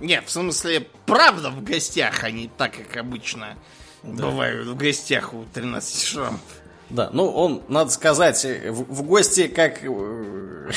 Нет, 0.00 0.24
в 0.26 0.30
смысле, 0.30 0.88
правда 1.06 1.50
в 1.50 1.62
гостях, 1.62 2.24
а 2.24 2.32
не 2.32 2.48
так, 2.48 2.72
как 2.76 2.96
обычно 2.96 3.56
бывают 4.02 4.66
в 4.66 4.76
гостях 4.76 5.32
у 5.32 5.44
13 5.44 6.02
шрамов. 6.02 6.40
Да, 6.90 7.08
ну 7.12 7.30
он, 7.30 7.62
надо 7.68 7.92
сказать, 7.92 8.44
в, 8.44 8.94
в 8.94 9.02
гости, 9.02 9.46
как, 9.46 9.78
э, 9.84 10.70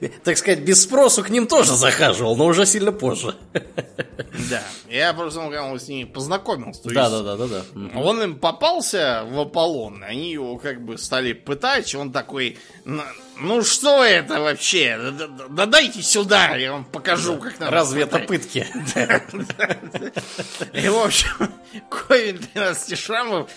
так 0.24 0.36
сказать, 0.36 0.60
без 0.60 0.82
спросу 0.82 1.24
к 1.24 1.30
ним 1.30 1.46
тоже 1.46 1.74
захаживал, 1.74 2.36
но 2.36 2.44
уже 2.44 2.66
сильно 2.66 2.92
позже. 2.92 3.34
Да, 4.50 4.62
я 4.90 5.14
просто 5.14 5.40
ну, 5.40 5.50
когда 5.50 5.78
с 5.78 5.88
ними 5.88 6.04
познакомился. 6.04 6.82
Да, 6.84 7.08
да, 7.08 7.22
да, 7.22 7.36
да, 7.36 7.46
да. 7.46 7.98
Он 7.98 8.22
им 8.22 8.38
попался 8.38 9.24
в 9.26 9.40
Аполлон, 9.40 10.04
они 10.04 10.30
его 10.30 10.58
как 10.58 10.84
бы 10.84 10.98
стали 10.98 11.32
пытать, 11.32 11.94
он 11.94 12.12
такой, 12.12 12.58
«Ну- 13.38 13.62
что 13.62 14.02
это 14.04 14.40
вообще? 14.40 14.98
Да, 14.98 15.26
да- 15.26 15.46
да 15.48 15.66
дайте 15.66 16.02
сюда, 16.02 16.56
я 16.56 16.72
вам 16.72 16.84
покажу, 16.84 17.38
как 17.38 17.58
надо 17.60 17.72
Разве 17.72 18.02
это 18.02 18.18
пытать». 18.18 18.28
пытки? 18.28 18.66
И, 20.72 20.88
в 20.88 20.96
общем, 20.98 21.50
Ковин 21.90 22.38
12 22.54 22.98
шрамов 22.98 23.50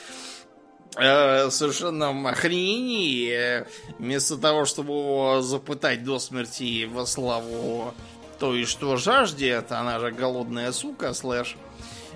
э, 0.98 1.46
в 1.46 1.52
совершенном 1.52 2.28
охренении, 2.28 3.32
э, 3.32 3.66
вместо 4.00 4.38
того, 4.38 4.66
чтобы 4.66 4.94
его 4.94 5.42
запытать 5.42 6.04
до 6.04 6.20
смерти 6.20 6.86
во 6.86 7.06
славу 7.06 7.94
той, 8.40 8.66
что 8.66 8.98
жаждет, 8.98 9.72
она 9.72 10.00
же 10.00 10.12
голодная 10.12 10.72
сука, 10.72 11.14
слэш, 11.14 11.56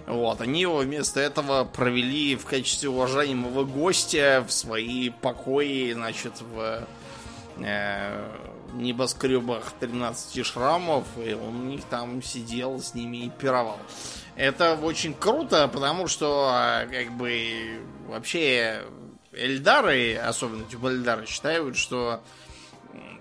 вот, 0.06 0.42
они 0.42 0.62
его 0.62 0.78
вместо 0.78 1.20
этого 1.22 1.64
провели 1.64 2.36
в 2.36 2.46
качестве 2.46 2.90
уважаемого 2.90 3.64
гостя 3.64 4.46
в 4.48 4.52
свои 4.52 5.10
покои, 5.10 5.94
значит, 5.94 6.34
в 6.42 6.86
небоскребах 7.58 9.74
13 9.80 10.46
шрамов, 10.46 11.06
и 11.18 11.34
он 11.34 11.62
у 11.62 11.66
них 11.66 11.84
там 11.86 12.22
сидел 12.22 12.80
с 12.80 12.94
ними 12.94 13.26
и 13.26 13.30
пировал. 13.30 13.80
Это 14.36 14.80
очень 14.82 15.14
круто, 15.14 15.68
потому 15.68 16.08
что, 16.08 16.50
а, 16.52 16.88
как 16.88 17.12
бы, 17.12 17.80
вообще, 18.08 18.84
Эльдары, 19.32 20.16
особенно 20.16 20.66
типа 20.66 20.88
Эльдары, 20.88 21.28
считают, 21.28 21.78
что 21.78 22.22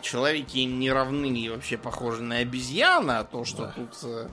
человеки 0.01 0.59
им 0.59 0.79
не 0.79 0.91
равны 0.91 1.27
и 1.27 1.49
вообще 1.49 1.77
похожи 1.77 2.23
на 2.23 2.39
обезьяна, 2.39 3.21
а 3.21 3.25
то, 3.25 3.45
что 3.45 3.73
тут, 3.75 3.91
э, 4.05 4.29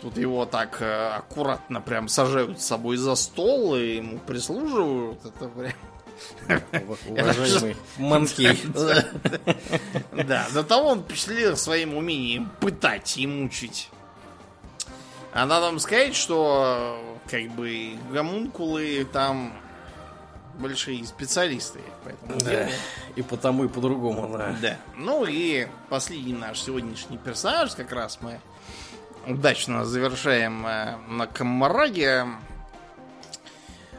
тут 0.00 0.18
его 0.18 0.44
так 0.44 0.82
э, 0.82 1.08
аккуратно 1.16 1.80
прям 1.80 2.08
сажают 2.08 2.60
с 2.60 2.66
собой 2.66 2.96
за 2.96 3.14
стол 3.14 3.76
и 3.76 3.96
ему 3.96 4.18
прислуживают, 4.18 5.24
это 5.24 5.48
прям... 5.48 5.72
Уважаемый 7.08 7.76
Манкей. 7.98 8.60
Да, 10.26 10.46
того 10.62 10.88
он 10.90 11.02
впечатлил 11.02 11.56
своим 11.56 11.96
умением 11.96 12.50
пытать 12.60 13.16
и 13.18 13.26
мучить. 13.26 13.90
А 15.32 15.46
надо 15.46 15.66
вам 15.66 15.78
сказать, 15.80 16.14
что 16.14 17.18
как 17.28 17.48
бы 17.50 17.96
гомункулы 18.12 19.06
там 19.12 19.52
большие 20.58 21.04
специалисты 21.04 21.80
по 22.04 22.08
этому 22.10 22.40
Да. 22.40 22.50
делу. 22.50 22.70
И 23.16 23.22
потому, 23.22 23.64
и 23.64 23.68
по-другому, 23.68 24.28
да. 24.38 24.56
Да. 24.62 24.76
Ну 24.96 25.24
и 25.24 25.66
последний 25.88 26.32
наш 26.34 26.60
сегодняшний 26.62 27.18
персонаж, 27.18 27.74
как 27.74 27.90
раз 27.92 28.18
мы 28.20 28.40
удачно 29.26 29.84
завершаем 29.84 30.64
э, 30.66 30.96
на 31.08 31.26
Камараге. 31.26 32.26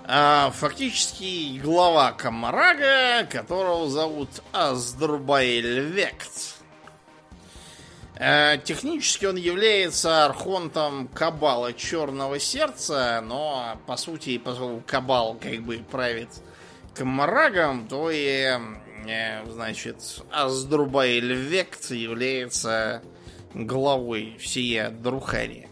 А, 0.08 0.51
фактически 0.51 1.60
глава 1.64 2.12
Камарага, 2.12 3.26
которого 3.26 3.89
зовут. 3.89 4.30
Э, 8.18 8.58
технически 8.64 9.26
он 9.26 9.36
является 9.36 10.26
архонтом 10.26 11.08
Кабала 11.08 11.74
Черного 11.74 12.39
Сердца, 12.39 13.20
но 13.26 13.82
по 13.88 13.97
сути, 13.97 14.38
поскольку 14.38 14.84
Кабал 14.86 15.39
как 15.41 15.64
бы 15.64 15.84
правит 15.89 16.30
Камарагом, 16.93 17.88
то 17.88 18.12
и, 18.12 18.60
э, 19.08 19.45
значит, 19.49 20.22
Аздрубаэль 20.32 21.34
Вект 21.34 21.89
является 21.89 23.01
главой 23.56 24.38
всея 24.38 24.91
Друхари. 24.91 25.68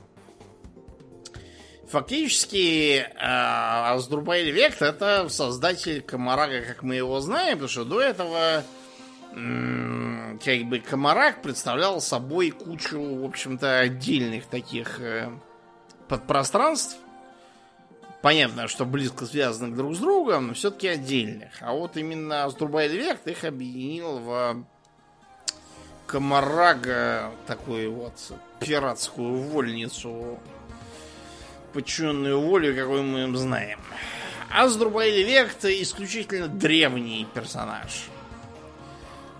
Фактически, 1.93 3.01
э, 3.01 3.05
Аздрубаэль 3.19 4.49
Вект 4.49 4.81
это 4.81 5.29
создатель 5.29 6.01
Камарага, 6.01 6.63
как 6.63 6.81
мы 6.81 6.95
его 6.95 7.19
знаем, 7.19 7.59
потому 7.59 7.69
что 7.69 7.85
до 7.85 8.01
этого 8.01 8.63
как 9.31 10.63
бы 10.63 10.79
Комарак 10.79 11.43
представлял 11.43 12.01
собой 12.01 12.49
кучу, 12.49 12.99
в 12.99 13.23
общем-то, 13.23 13.77
отдельных 13.77 14.47
таких 14.47 14.99
э, 15.01 15.29
подпространств. 16.07 16.97
Понятно, 18.23 18.67
что 18.67 18.85
близко 18.85 19.27
связанных 19.27 19.75
друг 19.75 19.93
с 19.93 19.99
другом, 19.99 20.47
но 20.47 20.53
все-таки 20.55 20.87
отдельных. 20.87 21.51
А 21.61 21.73
вот 21.73 21.95
именно 21.95 22.45
Аструбайль 22.45 22.97
Вект 22.97 23.27
их 23.27 23.43
объединил 23.43 24.17
в 24.17 24.65
Комарага, 26.07 27.29
такую 27.45 27.93
вот 27.93 28.13
пиратскую 28.59 29.35
вольницу, 29.35 30.39
подчиненную 31.73 32.39
воле, 32.39 32.73
какой 32.73 33.01
мы 33.01 33.23
им 33.23 33.35
знаем. 33.35 33.79
Аздрубайль 34.49 35.23
Вект 35.23 35.65
исключительно 35.65 36.47
древний 36.47 37.27
персонаж. 37.33 38.05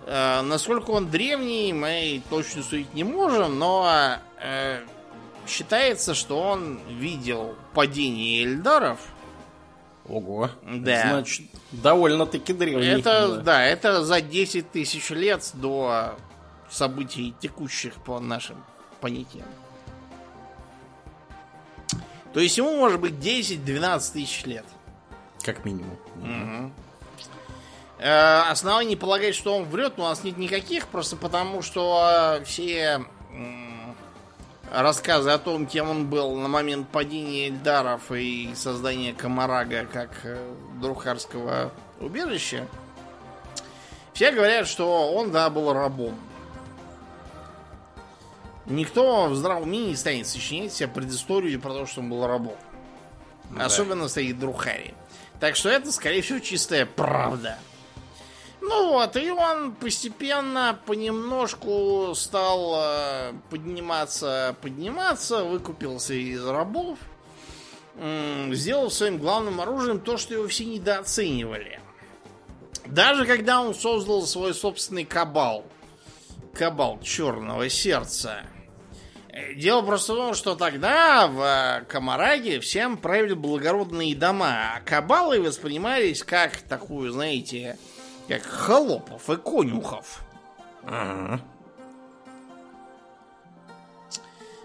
Э, 0.06 0.42
насколько 0.42 0.90
он 0.90 1.10
древний, 1.10 1.72
мы 1.72 2.22
точно 2.28 2.62
судить 2.62 2.92
не 2.94 3.04
можем, 3.04 3.58
но 3.58 4.18
э, 4.40 4.80
считается, 5.46 6.14
что 6.14 6.40
он 6.40 6.80
видел 6.88 7.54
падение 7.72 8.44
Эльдаров. 8.44 8.98
Ого. 10.06 10.50
Да. 10.62 11.08
Значит, 11.08 11.46
довольно-таки 11.72 12.52
древний. 12.52 12.86
Это, 12.86 13.36
да. 13.36 13.42
да, 13.42 13.64
это 13.64 14.04
за 14.04 14.20
10 14.20 14.70
тысяч 14.70 15.10
лет 15.10 15.48
до 15.54 16.16
событий 16.68 17.34
текущих 17.40 17.94
по 17.94 18.20
нашим 18.20 18.56
понятиям. 19.00 19.46
То 22.34 22.40
есть 22.40 22.58
ему 22.58 22.76
может 22.76 23.00
быть 23.00 23.14
10-12 23.14 24.12
тысяч 24.12 24.44
лет. 24.44 24.66
Как 25.42 25.64
минимум. 25.64 25.96
Угу. 26.16 26.72
Э, 28.00 28.50
оснований 28.50 28.96
полагать, 28.96 29.34
что 29.34 29.56
он 29.56 29.64
врет, 29.64 29.94
у 29.98 30.02
нас 30.02 30.24
нет 30.24 30.36
никаких, 30.36 30.88
просто 30.88 31.16
потому 31.16 31.62
что 31.62 32.38
э, 32.40 32.44
все 32.44 33.04
рассказы 34.72 35.30
о 35.30 35.38
том, 35.38 35.66
кем 35.66 35.88
он 35.88 36.06
был 36.06 36.34
на 36.36 36.48
момент 36.48 36.88
падения 36.88 37.48
Эльдаров 37.48 38.10
и 38.10 38.52
создания 38.56 39.14
Камарага 39.14 39.86
как 39.90 40.10
э, 40.24 40.54
Друхарского 40.80 41.72
убежища, 42.00 42.66
все 44.12 44.32
говорят, 44.32 44.66
что 44.66 45.12
он, 45.12 45.30
да, 45.30 45.50
был 45.50 45.72
рабом. 45.72 46.18
Никто 48.66 49.26
в 49.26 49.34
здравом 49.34 49.64
уме 49.64 49.86
не 49.86 49.96
станет 49.96 50.26
сочинять 50.26 50.72
себе 50.72 50.88
предысторию 50.88 51.60
про 51.60 51.70
то, 51.70 51.86
что 51.86 52.00
он 52.00 52.10
был 52.10 52.26
рабом. 52.26 52.56
Да. 53.50 53.66
Особенно 53.66 54.08
среди 54.08 54.32
Друхари. 54.32 54.94
Так 55.40 55.56
что 55.56 55.68
это, 55.68 55.92
скорее 55.92 56.22
всего, 56.22 56.38
чистая 56.38 56.86
правда. 56.86 57.58
Ну 58.62 58.92
вот, 58.92 59.14
и 59.16 59.30
он 59.30 59.72
постепенно, 59.72 60.78
понемножку 60.86 62.14
стал 62.14 62.74
э, 62.78 63.32
подниматься, 63.50 64.56
подниматься, 64.62 65.44
выкупился 65.44 66.14
из 66.14 66.42
рабов, 66.46 66.98
сделал 68.50 68.90
своим 68.90 69.18
главным 69.18 69.60
оружием 69.60 70.00
то, 70.00 70.16
что 70.16 70.32
его 70.32 70.48
все 70.48 70.64
недооценивали. 70.64 71.80
Даже 72.86 73.26
когда 73.26 73.60
он 73.60 73.74
создал 73.74 74.22
свой 74.22 74.54
собственный 74.54 75.04
кабал, 75.04 75.64
кабал 76.54 77.00
черного 77.02 77.68
сердца, 77.68 78.44
Дело 79.56 79.82
просто 79.82 80.12
в 80.12 80.16
том, 80.16 80.34
что 80.34 80.54
тогда 80.54 81.26
в 81.26 81.40
э, 81.40 81.84
Камараге 81.86 82.60
всем 82.60 82.96
правили 82.96 83.34
благородные 83.34 84.14
дома, 84.14 84.76
а 84.76 84.80
кабалы 84.80 85.40
воспринимались 85.40 86.22
как 86.22 86.58
такую, 86.58 87.10
знаете, 87.10 87.76
как 88.28 88.42
холопов 88.42 89.28
и 89.28 89.36
конюхов. 89.36 90.22
Ага. 90.84 91.40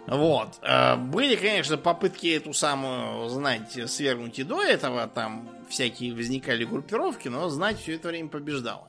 Вот. 0.06 0.60
Э, 0.62 0.98
были, 0.98 1.36
конечно, 1.36 1.78
попытки 1.78 2.28
эту 2.28 2.54
самую 2.54 3.28
знать 3.30 3.90
свергнуть 3.90 4.38
и 4.38 4.44
до 4.44 4.62
этого. 4.62 5.08
Там 5.08 5.50
всякие 5.68 6.14
возникали 6.14 6.64
группировки, 6.64 7.28
но 7.28 7.50
знать 7.50 7.80
все 7.80 7.96
это 7.96 8.10
время 8.10 8.30
побеждала. 8.30 8.88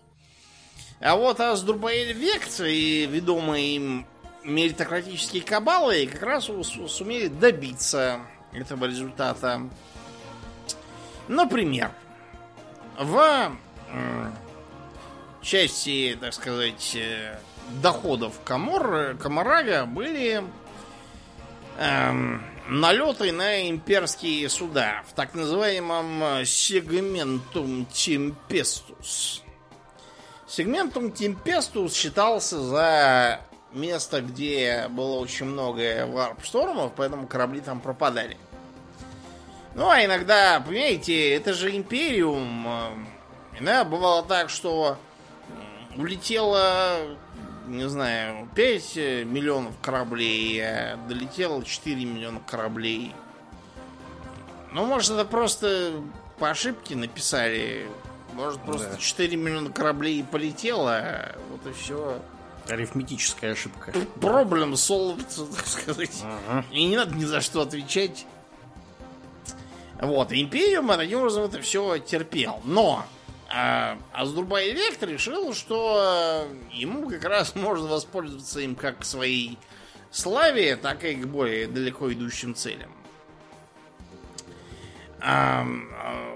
А 1.01 1.16
вот 1.16 1.41
Аздурбаэль 1.41 2.12
Вект 2.12 2.61
и 2.61 3.07
ведомые 3.07 3.76
им 3.76 4.07
меритократические 4.45 5.43
кабалы 5.43 6.07
как 6.07 6.22
раз 6.22 6.51
сумели 6.88 7.28
добиться 7.28 8.20
этого 8.53 8.86
результата. 8.86 9.61
Например, 11.28 11.93
в 12.99 13.57
части, 15.43 16.18
так 16.20 16.34
сказать, 16.34 16.97
э, 16.97 17.38
доходов 17.82 18.34
Камор, 18.45 19.16
Камарага 19.16 19.86
были 19.86 20.43
эм, 21.78 22.43
налеты 22.68 23.32
на 23.32 23.68
имперские 23.68 24.49
суда 24.49 25.03
в 25.09 25.14
так 25.14 25.34
называемом 25.34 26.45
сегментум 26.45 27.86
Темпестус. 27.86 29.43
Сегментум 30.47 31.12
Темпестус 31.12 31.95
считался 31.95 32.61
за 32.61 33.41
место, 33.73 34.21
где 34.21 34.89
было 34.89 35.18
очень 35.18 35.47
много 35.47 36.07
варп-штормов, 36.07 36.93
поэтому 36.97 37.27
корабли 37.27 37.61
там 37.61 37.81
пропадали. 37.81 38.37
Ну, 39.75 39.89
а 39.89 40.05
иногда, 40.05 40.61
понимаете, 40.61 41.33
это 41.33 41.55
же 41.55 41.77
Империум. 41.77 42.66
Иногда 43.59 43.85
бывало 43.85 44.25
так, 44.25 44.51
что 44.51 44.99
улетело, 45.97 47.16
не 47.66 47.89
знаю, 47.89 48.49
5 48.55 48.97
миллионов 49.27 49.75
кораблей, 49.81 50.61
а 50.61 50.97
долетело 51.09 51.62
4 51.62 52.05
миллиона 52.05 52.41
кораблей. 52.47 53.14
Ну, 54.73 54.87
может, 54.87 55.12
это 55.12 55.25
просто 55.25 55.93
по 56.39 56.51
ошибке 56.51 56.97
написали. 56.97 57.87
Может, 58.35 58.61
просто 58.62 58.91
да. 58.91 58.97
4 58.97 59.37
миллиона 59.37 59.71
кораблей 59.71 60.25
полетело, 60.25 60.97
а 60.97 61.39
вот 61.51 61.66
и 61.66 61.73
все. 61.73 62.21
Арифметическая 62.69 63.53
ошибка. 63.53 63.93
Проблем 64.21 64.75
solved, 64.75 65.57
так 65.57 65.67
сказать. 65.67 66.23
Ага. 66.23 66.65
И 66.71 66.85
не 66.85 66.97
надо 66.97 67.15
ни 67.15 67.25
за 67.25 67.41
что 67.41 67.63
отвечать. 67.63 68.27
Вот, 70.01 70.33
Империум 70.33 70.89
таким 70.89 71.19
образом 71.19 71.45
это 71.45 71.61
все 71.61 71.99
терпел. 71.99 72.61
Но 72.65 73.05
а 73.53 73.99
Аздурбай 74.13 74.71
Вект 74.73 75.03
решил, 75.03 75.53
что 75.55 76.47
ему 76.73 77.09
как 77.09 77.25
раз 77.25 77.55
можно 77.57 77.89
воспользоваться 77.89 78.61
им 78.61 78.77
как 78.77 79.01
к 79.01 79.05
своей 79.05 79.59
славе, 80.13 80.77
так 80.77 81.05
и 81.05 81.15
к 81.15 81.27
более 81.27 81.67
далеко 81.67 82.13
идущим 82.13 82.55
целям. 82.55 82.91
А, 85.23 85.66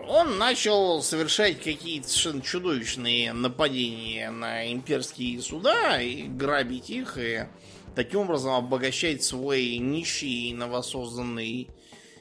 он 0.07 0.39
начал 0.39 1.03
совершать 1.03 1.63
какие-то 1.63 2.09
совершенно 2.09 2.43
чудовищные 2.43 3.33
нападения 3.33 4.31
на 4.31 4.71
имперские 4.71 5.41
суда 5.41 6.01
и 6.01 6.25
грабить 6.25 6.91
их, 6.91 7.17
и 7.19 7.47
таким 7.95 8.21
образом 8.21 8.55
обогащать 8.55 9.23
свой 9.25 9.79
нищий 9.79 10.53
новосозданный 10.53 11.69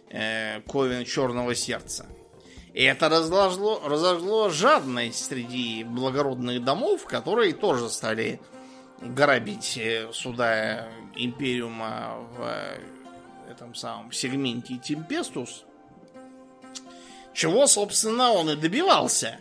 э, 0.09 0.61
ковен 0.61 1.05
черного 1.05 1.53
сердца. 1.55 2.05
И 2.73 2.83
это 2.83 3.09
разожгло, 3.09 3.81
разожгло 3.85 4.49
жадность 4.49 5.25
среди 5.25 5.83
благородных 5.83 6.63
домов, 6.63 7.05
которые 7.05 7.53
тоже 7.53 7.89
стали 7.89 8.39
грабить 9.01 9.77
э, 9.77 10.09
суда 10.13 10.87
Империума 11.15 12.17
в 12.35 12.41
э, 12.41 12.79
этом 13.51 13.75
самом 13.75 14.11
сегменте 14.11 14.77
Темпестус. 14.77 15.65
Чего, 17.33 17.67
собственно, 17.67 18.31
он 18.31 18.49
и 18.49 18.55
добивался. 18.55 19.39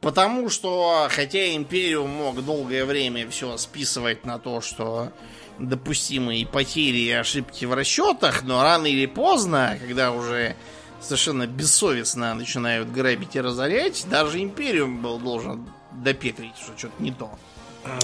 Потому 0.00 0.50
что, 0.50 1.08
хотя 1.10 1.54
Империум 1.54 2.10
мог 2.10 2.44
долгое 2.44 2.84
время 2.84 3.28
все 3.30 3.56
списывать 3.56 4.26
на 4.26 4.38
то, 4.38 4.60
что 4.60 5.12
допустимые 5.58 6.46
потери 6.46 6.98
и 6.98 7.10
ошибки 7.10 7.64
в 7.64 7.72
расчетах, 7.72 8.42
но 8.42 8.62
рано 8.62 8.86
или 8.86 9.06
поздно, 9.06 9.78
когда 9.80 10.12
уже 10.12 10.56
совершенно 11.00 11.46
бессовестно 11.46 12.34
начинают 12.34 12.90
грабить 12.90 13.36
и 13.36 13.40
разорять, 13.40 14.06
даже 14.08 14.42
Империум 14.42 15.00
был 15.00 15.18
должен 15.18 15.68
допетрить, 15.92 16.56
что 16.56 16.76
что-то 16.76 17.02
не 17.02 17.12
то. 17.12 17.30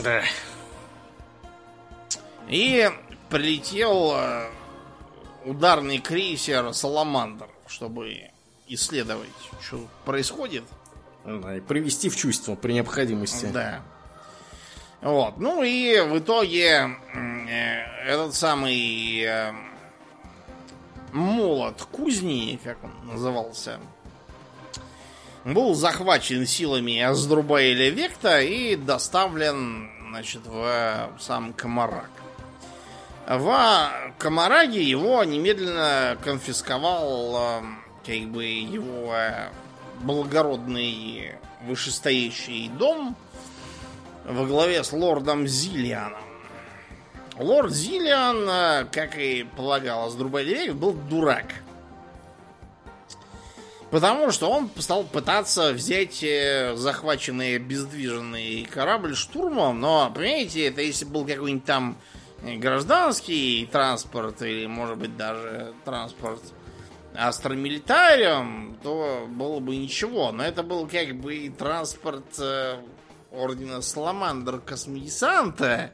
Да. 0.02 0.22
И 2.48 2.90
прилетел 3.28 4.12
э, 4.16 4.50
ударный 5.44 5.98
крейсер 5.98 6.72
Саламандр, 6.72 7.48
чтобы 7.66 8.29
исследовать, 8.70 9.28
что 9.60 9.86
происходит. 10.04 10.64
Да, 11.24 11.56
и 11.56 11.60
привести 11.60 12.08
в 12.08 12.16
чувство 12.16 12.54
при 12.54 12.72
необходимости. 12.72 13.46
Да. 13.52 13.82
Вот. 15.02 15.38
Ну 15.38 15.62
и 15.62 16.00
в 16.00 16.18
итоге 16.18 16.96
э, 17.14 18.06
этот 18.06 18.34
самый 18.34 19.22
э, 19.22 19.52
молот 21.12 21.82
кузни, 21.90 22.58
как 22.62 22.82
он 22.84 22.92
назывался, 23.06 23.80
был 25.44 25.74
захвачен 25.74 26.46
силами 26.46 27.00
Аздрубаэля 27.00 27.90
Векта 27.90 28.40
и 28.40 28.76
доставлен 28.76 29.90
значит, 30.10 30.42
в 30.44 31.10
сам 31.18 31.52
Комарак. 31.54 32.10
В 33.26 33.90
Комараге 34.18 34.82
его 34.82 35.22
немедленно 35.24 36.18
конфисковал 36.22 37.62
э, 37.62 37.62
как 38.04 38.28
бы 38.28 38.44
его 38.44 39.14
благородный 40.02 41.34
вышестоящий 41.66 42.68
дом 42.68 43.16
во 44.24 44.46
главе 44.46 44.82
с 44.82 44.92
лордом 44.92 45.46
Зилианом. 45.46 46.22
Лорд 47.38 47.72
Зилиан, 47.72 48.48
э, 48.48 48.86
как 48.92 49.18
и 49.18 49.46
полагалось 49.56 50.14
Друбалевек, 50.14 50.74
был 50.74 50.92
дурак. 50.92 51.46
Потому 53.90 54.30
что 54.30 54.50
он 54.50 54.70
стал 54.78 55.04
пытаться 55.04 55.72
взять 55.72 56.22
э, 56.22 56.74
захваченный 56.76 57.56
обездвиженный 57.56 58.68
корабль 58.70 59.16
штурмом, 59.16 59.80
но, 59.80 60.12
понимаете, 60.14 60.66
это 60.66 60.82
если 60.82 61.06
был 61.06 61.24
какой-нибудь 61.24 61.64
там 61.64 61.96
гражданский 62.42 63.68
транспорт 63.70 64.42
или, 64.42 64.66
может 64.66 64.98
быть, 64.98 65.16
даже 65.16 65.72
транспорт 65.84 66.42
астромилитарием, 67.14 68.78
то 68.82 69.26
было 69.28 69.60
бы 69.60 69.76
ничего. 69.76 70.32
Но 70.32 70.44
это 70.44 70.62
был 70.62 70.86
как 70.86 71.14
бы 71.16 71.52
транспорт 71.56 72.38
э, 72.38 72.76
ордена 73.32 73.80
Саламандр 73.80 74.60
Космодесанта. 74.60 75.92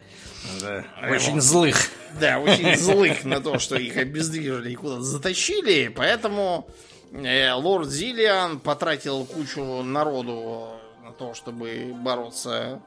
Да, 0.60 0.84
очень 1.10 1.40
злых. 1.40 1.76
Да, 2.20 2.38
очень 2.38 2.76
злых 2.76 3.24
на 3.24 3.40
то, 3.40 3.58
что 3.58 3.76
их 3.76 3.96
обездвижили 3.96 4.72
и 4.72 4.76
куда-то 4.76 5.02
затащили. 5.02 5.88
Поэтому 5.88 6.68
э, 7.12 7.52
лорд 7.52 7.88
Зилиан 7.88 8.60
потратил 8.60 9.24
кучу 9.24 9.82
народу 9.82 10.78
на 11.04 11.12
то, 11.12 11.34
чтобы 11.34 11.94
бороться 11.94 12.80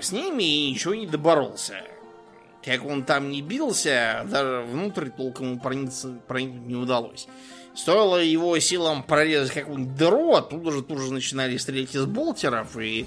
с 0.00 0.12
ними, 0.12 0.42
и 0.42 0.70
ничего 0.70 0.94
не 0.94 1.06
доборолся. 1.06 1.82
Как 2.64 2.84
он 2.84 3.04
там 3.04 3.30
не 3.30 3.42
бился, 3.42 4.24
даже 4.30 4.64
внутрь 4.68 5.10
толком 5.10 5.58
проникнуть, 5.58 6.22
проникнуть 6.28 6.66
не 6.66 6.76
удалось. 6.76 7.26
Стоило 7.74 8.22
его 8.22 8.58
силам 8.60 9.02
прорезать 9.02 9.54
какую-нибудь 9.54 9.96
дыру, 9.96 10.34
оттуда 10.34 10.70
же 10.70 10.82
тут 10.82 11.00
же 11.00 11.12
начинали 11.12 11.56
стрелять 11.56 11.94
из 11.94 12.04
болтеров, 12.04 12.76
и 12.76 13.06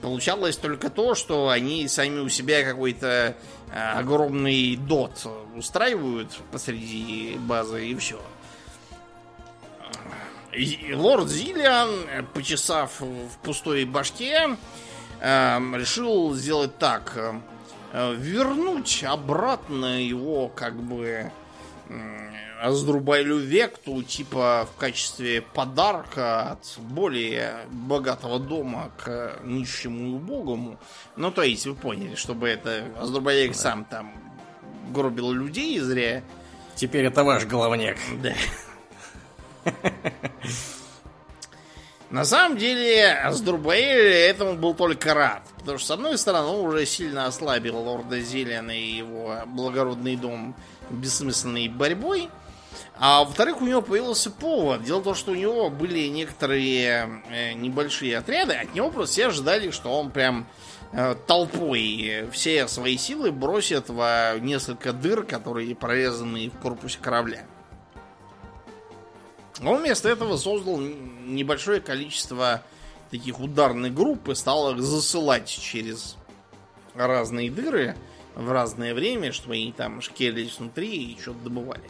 получалось 0.00 0.56
только 0.56 0.90
то, 0.90 1.14
что 1.14 1.50
они 1.50 1.86
сами 1.86 2.20
у 2.20 2.28
себя 2.28 2.64
какой-то 2.64 3.36
а, 3.72 3.98
огромный 3.98 4.76
дот 4.76 5.26
устраивают 5.54 6.30
посреди 6.50 7.36
базы, 7.38 7.86
и 7.86 7.94
все. 7.94 8.20
Лорд 10.92 11.28
Зилиан, 11.28 11.90
почесав 12.32 13.00
в 13.00 13.38
пустой 13.42 13.84
башке, 13.84 14.56
решил 15.20 16.34
сделать 16.34 16.78
так 16.78 17.34
вернуть 17.94 19.04
обратно 19.06 20.02
его 20.02 20.48
как 20.48 20.74
бы 20.74 21.30
Аздрубайлю 22.60 23.36
Векту, 23.36 24.02
типа 24.02 24.66
в 24.72 24.78
качестве 24.78 25.42
подарка 25.42 26.52
от 26.52 26.78
более 26.78 27.66
богатого 27.70 28.38
дома 28.38 28.90
к 28.96 29.38
нищему 29.44 30.08
и 30.08 30.12
убогому. 30.14 30.78
Ну, 31.16 31.30
то 31.30 31.42
есть, 31.42 31.66
вы 31.66 31.74
поняли, 31.74 32.14
чтобы 32.14 32.48
это 32.48 32.84
Аздрубайлек 32.98 33.52
да. 33.52 33.58
сам 33.58 33.84
там 33.84 34.12
гробил 34.90 35.30
людей 35.32 35.78
зря. 35.78 36.22
Теперь 36.74 37.04
это 37.04 37.22
ваш 37.22 37.44
головняк. 37.44 37.98
Да. 38.22 38.32
На 42.10 42.24
самом 42.24 42.58
деле, 42.58 43.12
Аздурбаэль 43.12 44.30
этому 44.30 44.54
был 44.54 44.74
только 44.74 45.14
рад. 45.14 45.42
Потому 45.58 45.78
что, 45.78 45.88
с 45.88 45.90
одной 45.90 46.18
стороны, 46.18 46.48
он 46.48 46.66
уже 46.66 46.86
сильно 46.86 47.26
ослабил 47.26 47.78
лорда 47.78 48.20
Зелена 48.20 48.70
и 48.70 48.96
его 48.96 49.38
благородный 49.46 50.16
дом 50.16 50.54
бессмысленной 50.90 51.68
борьбой. 51.68 52.28
А 52.96 53.24
во-вторых, 53.24 53.60
у 53.60 53.66
него 53.66 53.82
появился 53.82 54.30
повод. 54.30 54.84
Дело 54.84 55.00
в 55.00 55.04
том, 55.04 55.14
что 55.14 55.32
у 55.32 55.34
него 55.34 55.70
были 55.70 56.06
некоторые 56.08 57.22
э, 57.28 57.52
небольшие 57.54 58.18
отряды. 58.18 58.54
От 58.54 58.74
него 58.74 58.90
просто 58.90 59.12
все 59.14 59.26
ожидали, 59.28 59.70
что 59.70 59.90
он 59.90 60.10
прям 60.10 60.46
э, 60.92 61.16
толпой 61.26 62.28
все 62.32 62.68
свои 62.68 62.96
силы 62.96 63.32
бросит 63.32 63.88
в 63.88 64.36
несколько 64.40 64.92
дыр, 64.92 65.24
которые 65.24 65.74
прорезаны 65.74 66.50
в 66.50 66.60
корпусе 66.60 66.98
корабля. 67.00 67.46
Он 69.62 69.80
вместо 69.80 70.08
этого 70.08 70.36
создал 70.36 70.78
небольшое 70.78 71.80
количество 71.80 72.62
таких 73.10 73.38
ударных 73.40 73.94
групп 73.94 74.28
и 74.28 74.34
стал 74.34 74.72
их 74.72 74.82
засылать 74.82 75.48
через 75.48 76.16
разные 76.94 77.50
дыры 77.50 77.96
в 78.34 78.50
разное 78.50 78.94
время, 78.94 79.32
чтобы 79.32 79.54
они 79.54 79.72
там 79.72 80.00
шкелились 80.00 80.58
внутри 80.58 81.12
и 81.12 81.20
что-то 81.20 81.38
добывали. 81.44 81.84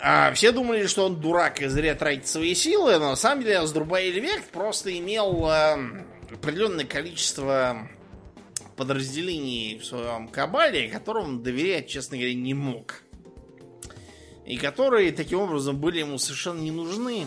А 0.00 0.32
все 0.32 0.52
думали, 0.52 0.86
что 0.86 1.06
он 1.06 1.20
дурак 1.20 1.60
и 1.60 1.66
зря 1.66 1.96
тратит 1.96 2.28
свои 2.28 2.54
силы, 2.54 2.98
но 2.98 3.10
на 3.10 3.16
самом 3.16 3.42
деле 3.42 3.58
Аздурбаэль 3.58 4.20
Вект 4.20 4.50
просто 4.50 4.96
имел 4.96 5.48
э, 5.50 6.04
определенное 6.30 6.84
количество 6.84 7.88
подразделений 8.76 9.78
в 9.78 9.84
своем 9.84 10.28
кабале, 10.28 10.88
которым 10.88 11.42
доверять, 11.42 11.88
честно 11.88 12.16
говоря, 12.16 12.34
не 12.34 12.54
мог 12.54 13.02
и 14.48 14.56
которые 14.56 15.12
таким 15.12 15.40
образом 15.40 15.76
были 15.76 15.98
ему 15.98 16.16
совершенно 16.16 16.60
не 16.60 16.70
нужны, 16.70 17.26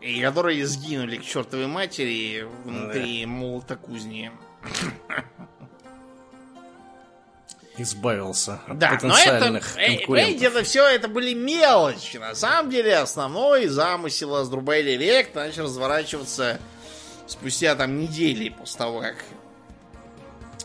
и 0.00 0.22
которые 0.22 0.66
сгинули 0.66 1.18
к 1.18 1.24
чертовой 1.24 1.66
матери 1.66 2.48
внутри 2.64 3.24
да. 3.24 3.30
молота 3.30 3.76
кузни. 3.76 4.32
Избавился 7.76 8.60
от 8.66 8.78
да, 8.78 8.92
потенциальных 8.92 9.76
но 9.76 9.82
это, 9.82 9.96
конкурентов. 9.98 10.42
это 10.42 10.64
все 10.64 10.86
это 10.88 11.08
были 11.08 11.34
мелочи. 11.34 12.16
На 12.16 12.34
самом 12.34 12.70
деле 12.70 12.96
основной 12.96 13.66
замысел 13.66 14.34
Аздрубайля 14.36 14.96
Век 14.96 15.34
начал 15.34 15.64
разворачиваться 15.64 16.60
спустя 17.26 17.74
там 17.74 18.00
недели 18.00 18.48
после 18.48 18.78
того, 18.78 19.00
как 19.00 19.16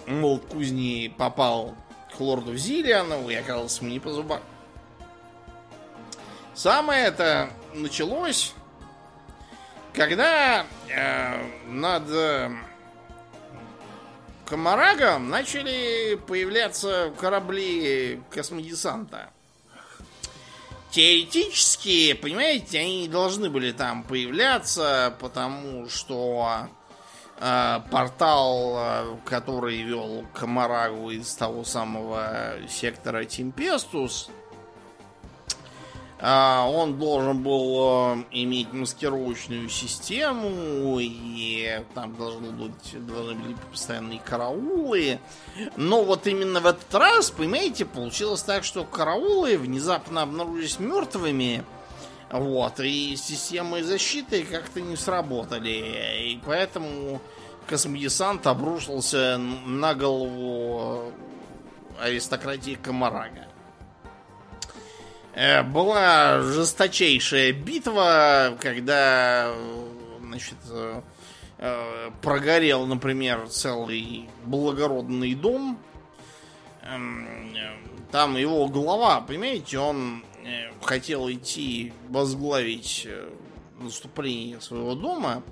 молот 0.05 0.45
кузни 0.45 1.13
попал 1.17 1.75
к 2.15 2.19
лорду 2.21 2.55
Зилиану 2.55 3.27
и 3.29 3.35
оказался 3.35 3.83
ему 3.83 3.91
не 3.91 3.99
по 3.99 4.11
зубам. 4.11 4.41
Самое 6.57 7.05
это 7.05 7.51
началось, 7.75 8.55
когда 9.93 10.65
э, 10.89 11.67
над 11.67 12.09
э, 12.09 12.49
Комарагом 14.43 15.29
начали 15.29 16.15
появляться 16.15 17.13
корабли 17.19 18.23
космодесанта. 18.31 19.29
Теоретически, 20.89 22.13
понимаете, 22.13 22.79
они 22.79 23.01
не 23.01 23.07
должны 23.07 23.51
были 23.51 23.71
там 23.71 24.01
появляться, 24.01 25.15
потому 25.19 25.87
что 25.89 26.69
э, 27.39 27.79
портал, 27.91 28.73
э, 28.77 29.17
который 29.25 29.83
вел 29.83 30.25
Комарагу 30.33 31.11
из 31.11 31.35
того 31.35 31.63
самого 31.63 32.55
сектора 32.67 33.25
Тимпестус, 33.25 34.31
а, 34.31 34.36
он 36.20 36.97
должен 36.97 37.43
был 37.43 38.15
э, 38.15 38.24
иметь 38.32 38.74
маскировочную 38.74 39.70
систему, 39.70 40.97
и 40.99 41.84
там 41.93 42.15
должны 42.15 42.49
быть, 42.51 43.05
должны 43.05 43.36
были 43.36 43.55
постоянные 43.70 44.20
караулы. 44.20 45.20
Но 45.76 46.03
вот 46.03 46.26
именно 46.26 46.59
в 46.59 46.65
этот 46.65 46.93
раз, 46.95 47.30
понимаете, 47.30 47.86
получилось 47.86 48.41
так, 48.41 48.63
что 48.63 48.84
караулы 48.84 49.57
внезапно 49.57 50.24
обнаружились 50.24 50.80
мертвыми. 50.80 51.63
Вот, 52.32 52.80
и 52.80 53.15
системы 53.15 53.84
защиты 53.84 54.43
как-то 54.43 54.82
не 54.82 54.95
сработали. 54.97 56.32
И 56.32 56.41
поэтому 56.43 57.22
космодесант 57.68 58.47
обрушился 58.47 59.38
на 59.38 59.93
голову 59.93 61.11
аристократии 61.99 62.74
Комарага. 62.76 63.46
Э, 65.38 65.61
была 65.61 66.41
жесточайшая 66.41 67.53
битва, 67.53 68.57
когда 68.59 69.53
значит, 70.19 70.55
э, 71.59 72.09
прогорел, 72.23 72.88
например, 72.88 73.47
целый 73.47 74.27
благородный 74.45 75.35
дом. 75.35 75.77
Эм, 76.81 77.53
э, 77.55 77.77
там 78.11 78.35
его 78.35 78.67
глава, 78.67 79.21
понимаете, 79.21 79.77
он 79.77 80.23
э, 80.43 80.71
хотел 80.81 81.29
идти 81.29 81.93
возглавить 82.09 83.03
э, 83.05 83.29
наступление 83.79 84.59
своего 84.59 84.95
дома. 84.95 85.43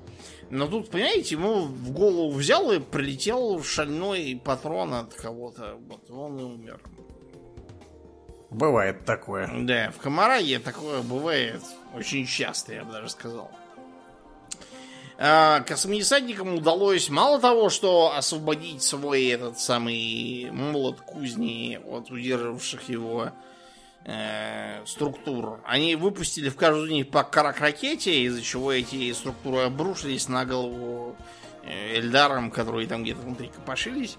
Но 0.49 0.65
тут, 0.67 0.89
понимаете, 0.89 1.35
ему 1.35 1.61
в 1.61 1.91
голову 1.91 2.31
взял 2.31 2.71
и 2.71 2.79
прилетел 2.79 3.61
шальной 3.61 4.41
патрон 4.43 4.95
от 4.95 5.13
кого-то. 5.13 5.77
Вот 5.87 6.09
он 6.09 6.39
и 6.39 6.43
умер. 6.43 6.81
Бывает 8.55 9.03
такое. 9.03 9.49
Да, 9.53 9.91
в 9.91 9.97
Камараге 9.97 10.59
такое 10.59 11.01
бывает 11.01 11.61
очень 11.93 12.25
часто, 12.25 12.73
я 12.73 12.85
бы 12.85 12.93
даже 12.93 13.09
сказал. 13.09 13.51
А, 15.17 15.59
космодесантникам 15.61 16.55
удалось 16.55 17.09
мало 17.09 17.41
того, 17.41 17.69
что 17.69 18.15
освободить 18.15 18.81
свой 18.81 19.25
этот 19.25 19.59
самый 19.59 20.49
молот 20.51 21.01
кузни 21.01 21.77
от 21.85 22.09
удерживавших 22.09 22.87
его 22.87 23.31
э, 24.05 24.85
структур. 24.85 25.59
Они 25.65 25.97
выпустили 25.97 26.47
в 26.47 26.55
каждую 26.55 26.85
из 26.87 26.91
них 26.91 27.09
по 27.09 27.23
карак-ракете, 27.23 28.21
из-за 28.21 28.41
чего 28.41 28.71
эти 28.71 29.11
структуры 29.11 29.63
обрушились 29.63 30.29
на 30.29 30.45
голову 30.45 31.17
э, 31.63 31.97
Эльдарам, 31.97 32.51
которые 32.51 32.87
там 32.87 33.03
где-то 33.03 33.19
внутри 33.19 33.49
копошились. 33.49 34.17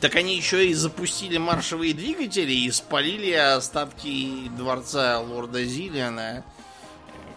Так 0.00 0.14
они 0.14 0.36
еще 0.36 0.68
и 0.68 0.74
запустили 0.74 1.38
маршевые 1.38 1.92
двигатели 1.92 2.52
и 2.52 2.70
спалили 2.70 3.32
остатки 3.32 4.48
дворца 4.56 5.18
лорда 5.20 5.64
Зиллиана. 5.64 6.44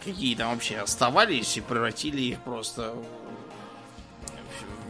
Какие 0.03 0.36
там 0.36 0.53
вообще 0.53 0.78
оставались 0.78 1.57
и 1.57 1.62
превратили 1.62 2.22
их 2.22 2.41
просто 2.41 2.93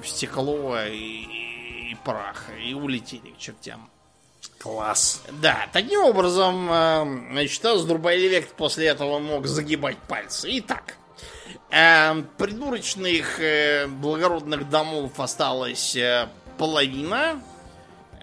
в, 0.02 0.08
стекло 0.08 0.78
и, 0.82 1.92
и 1.92 1.98
прах. 2.04 2.46
И 2.62 2.74
улетели 2.74 3.32
к 3.32 3.38
чертям. 3.38 3.90
Класс. 4.58 5.22
Да, 5.42 5.68
таким 5.72 6.04
образом, 6.04 6.70
э, 6.72 7.04
значит, 7.32 7.66
Аздурбайлевект 7.66 8.54
после 8.54 8.88
этого 8.88 9.20
мог 9.20 9.48
загибать 9.48 9.98
пальцы. 9.98 10.50
Итак, 10.60 10.98
э, 11.72 12.22
придурочных 12.38 13.40
э, 13.40 13.88
благородных 13.88 14.70
домов 14.70 15.20
осталось 15.20 15.96
э, 15.96 16.28
половина. 16.58 17.42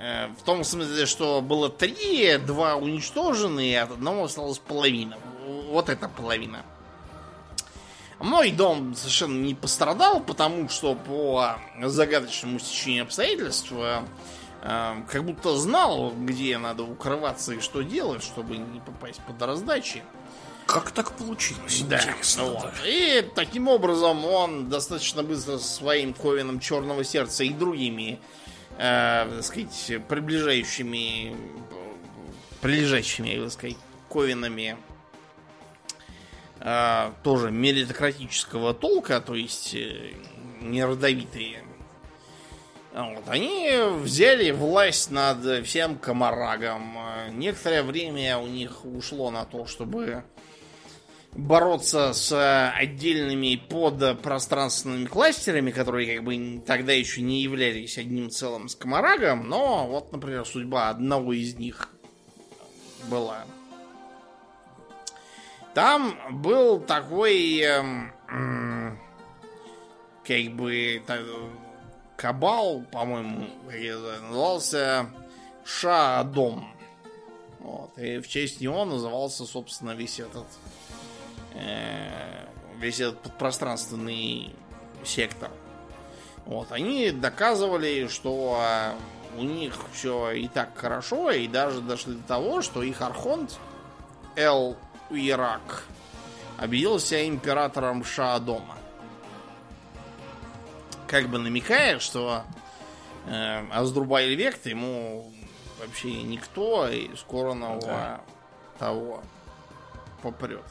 Э, 0.00 0.28
в 0.28 0.42
том 0.44 0.62
смысле, 0.64 1.06
что 1.06 1.40
было 1.40 1.68
три, 1.68 2.38
два 2.38 2.76
уничтожены, 2.76 3.68
и 3.68 3.74
от 3.74 3.90
одного 3.90 4.24
осталась 4.24 4.58
половина. 4.58 5.18
Вот 5.70 5.88
эта 5.88 6.08
половина. 6.08 6.64
Мой 8.20 8.50
дом 8.50 8.94
совершенно 8.94 9.44
не 9.44 9.54
пострадал, 9.54 10.20
потому 10.20 10.68
что 10.68 10.94
по 10.94 11.56
загадочному 11.80 12.58
стечению 12.58 13.04
обстоятельств 13.04 13.72
э, 13.72 14.02
как 15.08 15.24
будто 15.24 15.56
знал, 15.56 16.12
где 16.16 16.58
надо 16.58 16.82
укрываться 16.82 17.54
и 17.54 17.60
что 17.60 17.82
делать, 17.82 18.22
чтобы 18.22 18.56
не 18.56 18.80
попасть 18.80 19.20
под 19.20 19.40
раздачи. 19.42 20.02
Как 20.66 20.90
так 20.90 21.12
получилось? 21.12 21.82
Да. 21.88 21.96
Интересно, 21.98 22.44
Вот. 22.44 22.62
да. 22.62 22.72
И 22.84 23.22
таким 23.34 23.68
образом 23.68 24.24
он 24.24 24.68
достаточно 24.68 25.22
быстро 25.22 25.58
своим 25.58 26.12
ковеном 26.12 26.60
черного 26.60 27.04
сердца 27.04 27.42
и 27.44 27.50
другими, 27.50 28.20
э, 28.78 29.28
так 29.30 29.44
сказать, 29.44 30.00
приближающими, 30.08 31.36
прилежащими, 32.60 33.40
так 33.42 33.52
сказать, 33.52 33.76
ковенами 34.08 34.76
э, 36.60 37.12
тоже 37.22 37.50
меритократического 37.50 38.72
толка, 38.74 39.20
то 39.20 39.34
есть 39.34 39.74
э, 39.74 40.12
неродовитые. 40.60 41.64
Вот, 42.94 43.28
они 43.28 43.70
взяли 44.00 44.50
власть 44.50 45.10
над 45.10 45.66
всем 45.66 45.98
Комарагом. 45.98 46.98
Некоторое 47.32 47.82
время 47.82 48.38
у 48.38 48.46
них 48.46 48.84
ушло 48.84 49.30
на 49.30 49.44
то, 49.44 49.66
чтобы 49.66 50.24
бороться 51.32 52.12
с 52.12 52.32
э, 52.32 52.70
отдельными 52.70 53.56
подпространственными 53.56 55.06
кластерами, 55.06 55.70
которые 55.70 56.16
как 56.16 56.24
бы 56.24 56.62
тогда 56.66 56.92
еще 56.92 57.22
не 57.22 57.42
являлись 57.42 57.98
одним 57.98 58.30
целым 58.30 58.68
с 58.68 58.74
Комарагом, 58.74 59.48
но 59.48 59.86
вот, 59.86 60.12
например, 60.12 60.44
судьба 60.44 60.88
одного 60.88 61.32
из 61.32 61.54
них 61.54 61.88
была. 63.08 63.44
Там 65.74 66.18
был 66.42 66.80
такой 66.80 67.60
эм, 67.60 68.12
как 70.26 70.56
бы 70.56 71.02
та- 71.06 71.18
кабал, 72.16 72.82
по-моему, 72.90 73.46
назывался 73.70 75.08
Шаадом. 75.64 76.66
Вот, 77.60 77.96
и 77.98 78.18
в 78.18 78.26
честь 78.26 78.60
него 78.60 78.84
назывался, 78.84 79.44
собственно, 79.44 79.92
весь 79.92 80.18
этот 80.18 80.46
весь 82.78 83.00
этот 83.00 83.20
подпространственный 83.22 84.54
сектор. 85.04 85.50
Вот, 86.46 86.72
они 86.72 87.10
доказывали, 87.10 88.06
что 88.08 88.58
э, 88.60 88.92
у 89.38 89.42
них 89.42 89.74
все 89.92 90.30
и 90.30 90.48
так 90.48 90.70
хорошо, 90.76 91.30
и 91.30 91.46
даже 91.46 91.80
дошли 91.80 92.14
до 92.14 92.22
того, 92.22 92.62
что 92.62 92.82
их 92.82 93.02
архонт 93.02 93.58
Эл 94.36 94.76
Ирак 95.10 95.84
объявил 96.56 96.98
себя 97.00 97.26
императором 97.28 98.02
Шаадома. 98.04 98.76
Как 101.06 101.28
бы 101.28 101.38
намекая, 101.38 101.98
что 101.98 102.44
э, 103.26 103.66
Аздрубайль 103.70 104.34
Вект 104.34 104.66
ему 104.66 105.32
вообще 105.80 106.22
никто, 106.22 106.88
и 106.88 107.14
скоро 107.16 107.54
нового 107.54 107.80
Да. 107.86 108.20
того 108.78 109.22
попрет. 110.22 110.64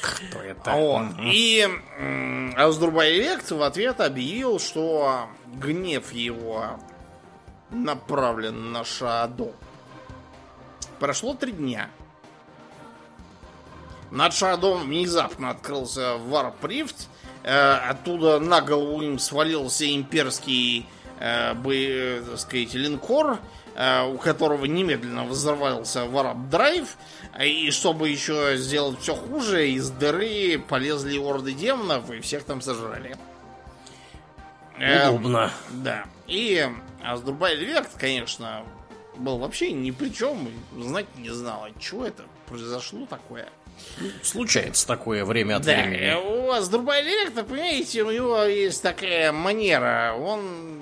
Кто 0.00 0.40
это? 0.40 0.70
Мгм. 0.72 1.30
И 1.30 1.68
м, 1.98 2.54
Аздурбайлект 2.56 3.50
в 3.50 3.62
ответ 3.62 4.00
объявил, 4.00 4.58
что 4.58 5.28
гнев 5.46 6.12
его 6.12 6.78
направлен 7.70 8.72
на 8.72 8.84
Шаадо. 8.84 9.52
Прошло 10.98 11.34
три 11.34 11.52
дня. 11.52 11.88
Над 14.10 14.34
Шаадом 14.34 14.88
внезапно 14.88 15.50
открылся 15.50 16.16
warp 16.16 16.57
rift. 16.57 17.08
Э, 17.42 17.74
оттуда 17.90 18.38
на 18.40 18.60
голову 18.60 19.00
им 19.02 19.18
свалился 19.18 19.90
имперский 19.94 20.86
э, 21.20 21.54
бы, 21.54 22.22
так 22.28 22.38
сказать, 22.40 22.74
линкор, 22.74 23.32
э, 23.34 23.38
у 24.06 24.18
которого 24.18 24.64
немедленно 24.64 25.24
взорвался 25.24 26.04
warp 26.06 26.42
drive. 26.42 26.96
И 27.42 27.70
чтобы 27.70 28.08
еще 28.08 28.56
сделать 28.56 29.00
все 29.00 29.14
хуже, 29.14 29.70
из 29.70 29.90
дыры 29.90 30.58
полезли 30.58 31.18
орды 31.18 31.52
демонов 31.52 32.10
и 32.10 32.20
всех 32.20 32.44
там 32.44 32.60
сожрали. 32.60 33.16
Эм, 34.78 35.14
Удобно. 35.16 35.50
да. 35.70 36.04
И 36.26 36.66
Аздурбайль 37.04 37.64
Верт, 37.64 37.88
конечно, 37.98 38.64
был 39.16 39.38
вообще 39.38 39.72
ни 39.72 39.90
при 39.90 40.08
чем. 40.10 40.48
Знать 40.78 41.06
не 41.16 41.30
знал, 41.30 41.64
от 41.64 41.78
чего 41.80 42.06
это 42.06 42.24
произошло 42.46 43.06
такое. 43.06 43.48
Случается 44.22 44.86
такое 44.86 45.24
время 45.24 45.56
от 45.56 45.62
Да, 45.62 45.74
времени. 45.74 45.98
э, 45.98 46.16
у 46.16 46.46
вас 46.46 46.68
Верта, 46.70 47.44
понимаете, 47.44 48.02
у 48.02 48.10
него 48.10 48.42
есть 48.42 48.82
такая 48.82 49.32
манера. 49.32 50.14
Он... 50.18 50.80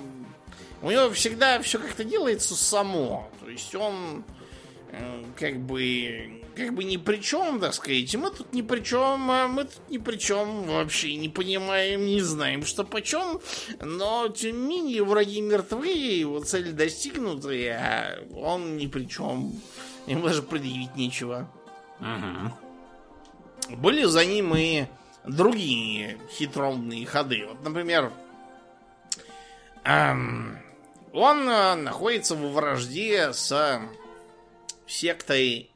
У 0.81 0.91
него 0.91 1.09
всегда 1.11 1.61
все 1.61 1.79
как-то 1.79 2.03
делается 2.03 2.55
само. 2.55 3.29
То 3.41 3.49
есть 3.49 3.75
он 3.75 4.23
э, 4.91 5.23
как 5.35 5.59
бы 5.59 6.39
как 6.55 6.73
бы 6.73 6.83
ни 6.83 6.97
при 6.97 7.17
чем, 7.17 7.59
так 7.59 7.73
сказать. 7.73 8.13
И 8.13 8.17
Мы 8.17 8.31
тут 8.31 8.53
ни 8.53 8.61
при 8.61 8.81
чем, 8.81 9.31
а 9.31 9.47
мы 9.47 9.63
тут 9.63 9.89
ни 9.89 9.97
при 9.97 10.17
чем 10.17 10.63
вообще 10.63 11.15
не 11.15 11.29
понимаем, 11.29 12.05
не 12.05 12.21
знаем, 12.21 12.65
что 12.65 12.83
почем. 12.83 13.39
Но 13.79 14.27
тем 14.27 14.67
не 14.67 14.81
менее 14.81 15.03
враги 15.03 15.41
мертвы, 15.41 15.87
его 15.87 16.41
цель 16.41 16.73
достигнута, 16.73 17.49
а 17.49 18.19
он 18.35 18.77
ни 18.77 18.87
при 18.87 19.05
чем. 19.05 19.53
Ему 20.05 20.27
даже 20.27 20.43
предъявить 20.43 20.95
нечего. 20.95 21.49
Мгм. 21.99 22.53
Были 23.77 24.03
за 24.03 24.25
ним 24.25 24.55
и 24.55 24.85
другие 25.25 26.17
хитроумные 26.31 27.05
ходы. 27.05 27.45
Вот, 27.47 27.63
например, 27.63 28.11
эм, 29.83 30.57
он 31.13 31.49
э, 31.49 31.75
находится 31.75 32.35
в 32.35 32.53
вражде 32.53 33.33
с 33.33 33.81
сектой 34.87 35.71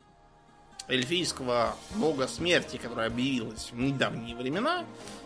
эльфийского 0.88 1.76
бога 1.96 2.28
смерти, 2.28 2.78
которая 2.78 3.08
объявилась 3.08 3.72
в 3.72 3.80
недавние 3.80 4.36
времена. 4.36 4.86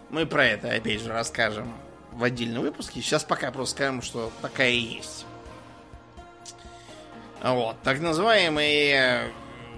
Мы 0.09 0.25
про 0.25 0.45
это, 0.45 0.71
опять 0.71 1.01
же, 1.01 1.09
расскажем 1.09 1.73
в 2.11 2.23
отдельном 2.23 2.63
выпуске. 2.63 3.01
Сейчас 3.01 3.23
пока 3.23 3.51
просто 3.51 3.75
скажем, 3.75 4.01
что 4.01 4.31
такая 4.41 4.71
и 4.71 4.79
есть. 4.79 5.25
Вот, 7.43 7.75
так 7.83 7.99
называемая, 7.99 9.31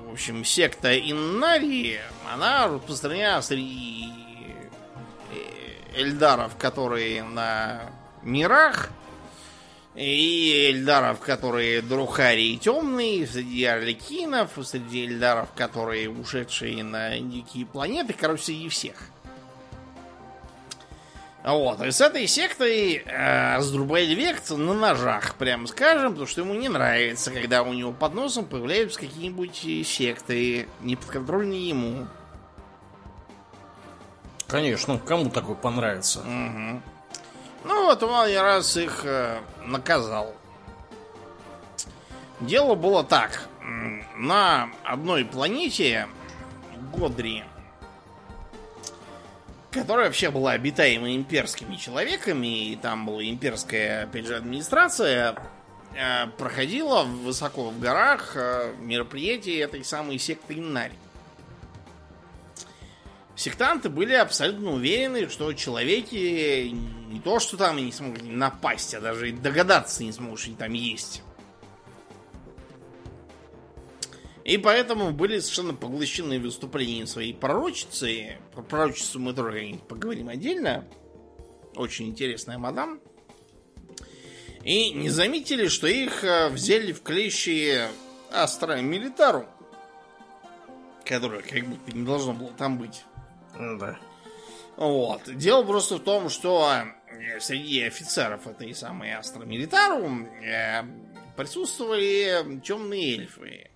в 0.06 0.14
общем, 0.14 0.46
секта 0.46 0.98
Иннари, 0.98 2.00
она 2.32 2.68
распространена 2.68 3.42
среди 3.42 4.10
эльдаров, 5.96 6.56
которые 6.58 7.24
на 7.24 7.82
мирах, 8.24 8.90
и 9.96 10.70
эльдаров, 10.70 11.20
которые 11.20 11.82
друхари 11.82 12.54
и 12.54 12.58
темные, 12.58 13.28
среди 13.28 13.66
орликинов, 13.66 14.52
среди 14.64 15.06
эльдаров, 15.06 15.50
которые 15.56 16.10
ушедшие 16.10 16.84
на 16.84 17.20
дикие 17.20 17.66
планеты, 17.66 18.14
короче, 18.14 18.44
среди 18.44 18.70
всех. 18.70 18.96
Вот, 21.44 21.82
и 21.82 21.90
с 21.90 22.02
этой 22.02 22.28
сектой 22.28 22.98
э, 22.98 23.56
Аздрубайль 23.56 24.14
Вект 24.14 24.50
на 24.52 24.74
ножах, 24.74 25.36
прям 25.36 25.68
скажем, 25.68 26.12
потому 26.12 26.28
что 26.28 26.42
ему 26.42 26.54
не 26.54 26.68
нравится, 26.68 27.32
когда 27.32 27.64
у 27.64 27.72
него 27.72 27.94
под 27.94 28.14
носом 28.14 28.46
появляются 28.46 29.00
какие-нибудь 29.00 29.88
секты, 29.88 30.68
неподконтрольные 30.82 31.70
ему. 31.70 32.08
Конечно, 34.48 35.00
кому 35.00 35.30
такой 35.30 35.56
понравится? 35.56 36.20
Угу. 36.20 36.82
Ну 37.64 37.86
вот 37.86 38.02
он 38.04 38.26
один 38.26 38.42
раз 38.42 38.78
их 38.78 39.02
э, 39.04 39.40
наказал. 39.66 40.34
Дело 42.40 42.76
было 42.76 43.04
так. 43.04 43.48
На 44.16 44.70
одной 44.84 45.26
планете, 45.26 46.08
Годри, 46.94 47.44
которая 49.72 50.08
вообще 50.08 50.30
была 50.30 50.52
обитаема 50.52 51.16
имперскими 51.16 51.76
человеками, 51.76 52.72
и 52.72 52.76
там 52.76 53.06
была 53.06 53.24
имперская, 53.24 54.04
опять 54.04 54.26
же, 54.26 54.38
администрация, 54.38 55.36
э, 55.96 56.28
проходила 56.38 57.04
высоко 57.04 57.70
в 57.70 57.80
горах 57.80 58.34
э, 58.36 58.74
мероприятие 58.80 59.62
этой 59.62 59.84
самой 59.84 60.18
секты 60.18 60.56
Иннари. 60.56 60.96
Сектанты 63.40 63.88
были 63.88 64.16
абсолютно 64.16 64.74
уверены, 64.74 65.30
что 65.30 65.54
человеки 65.54 66.76
не 67.08 67.22
то, 67.22 67.40
что 67.40 67.56
там 67.56 67.78
не 67.78 67.90
смогут 67.94 68.24
напасть, 68.24 68.94
а 68.94 69.00
даже 69.00 69.30
и 69.30 69.32
догадаться 69.32 70.04
не 70.04 70.12
смогут, 70.12 70.42
что 70.42 70.50
они 70.50 70.58
там 70.58 70.74
есть. 70.74 71.24
И 74.44 74.58
поэтому 74.58 75.12
были 75.12 75.40
совершенно 75.40 75.74
поглощены 75.74 76.38
выступлением 76.38 77.08
своей 77.08 77.34
пророчицы. 77.34 78.40
Про 78.54 78.62
пророчицу 78.62 79.22
мы 79.22 79.34
тоже 79.34 79.80
поговорим 79.88 80.28
отдельно. 80.28 80.84
Очень 81.76 82.08
интересная 82.08 82.58
мадам. 82.58 83.00
И 84.66 84.92
не 84.92 85.10
заметили, 85.10 85.70
что 85.70 85.88
их 85.88 86.26
э, 86.26 86.50
взяли 86.50 86.92
в 86.92 87.04
клещи 87.04 87.84
Астра 88.34 88.82
Милитару. 88.82 89.46
Которая 91.06 91.42
как 91.42 91.66
будто 91.66 91.96
не 91.96 92.06
должно 92.06 92.34
было 92.34 92.50
там 92.50 92.78
быть. 92.78 93.06
Да. 93.58 93.98
Вот. 94.78 95.22
Дело 95.26 95.64
просто 95.64 95.98
в 95.98 96.00
том, 96.00 96.30
что 96.30 96.72
э, 96.72 97.40
среди 97.40 97.84
офицеров 97.84 98.48
этой 98.48 98.74
самой 98.74 99.14
Астра 99.14 99.44
Милитару 99.44 100.28
э, 100.44 100.84
присутствовали 101.36 102.60
темные 102.62 103.16
эльфы. 103.16 103.70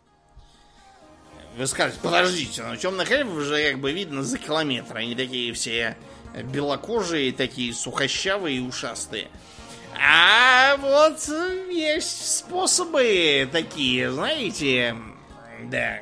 Вы 1.57 1.67
скажете, 1.67 1.99
подождите, 2.01 2.63
но 2.63 2.75
темных 2.75 3.11
эльфов 3.11 3.35
уже 3.35 3.71
как 3.71 3.81
бы 3.81 3.91
видно 3.91 4.23
за 4.23 4.37
километр. 4.37 4.97
Они 4.97 5.13
такие 5.13 5.53
все 5.53 5.97
белокожие, 6.45 7.31
такие 7.31 7.73
сухощавые 7.73 8.57
и 8.57 8.61
ушастые. 8.61 9.27
А 9.95 10.77
вот 10.77 11.27
есть 11.69 12.37
способы 12.37 13.47
такие, 13.51 14.11
знаете, 14.11 14.95
да. 15.65 15.99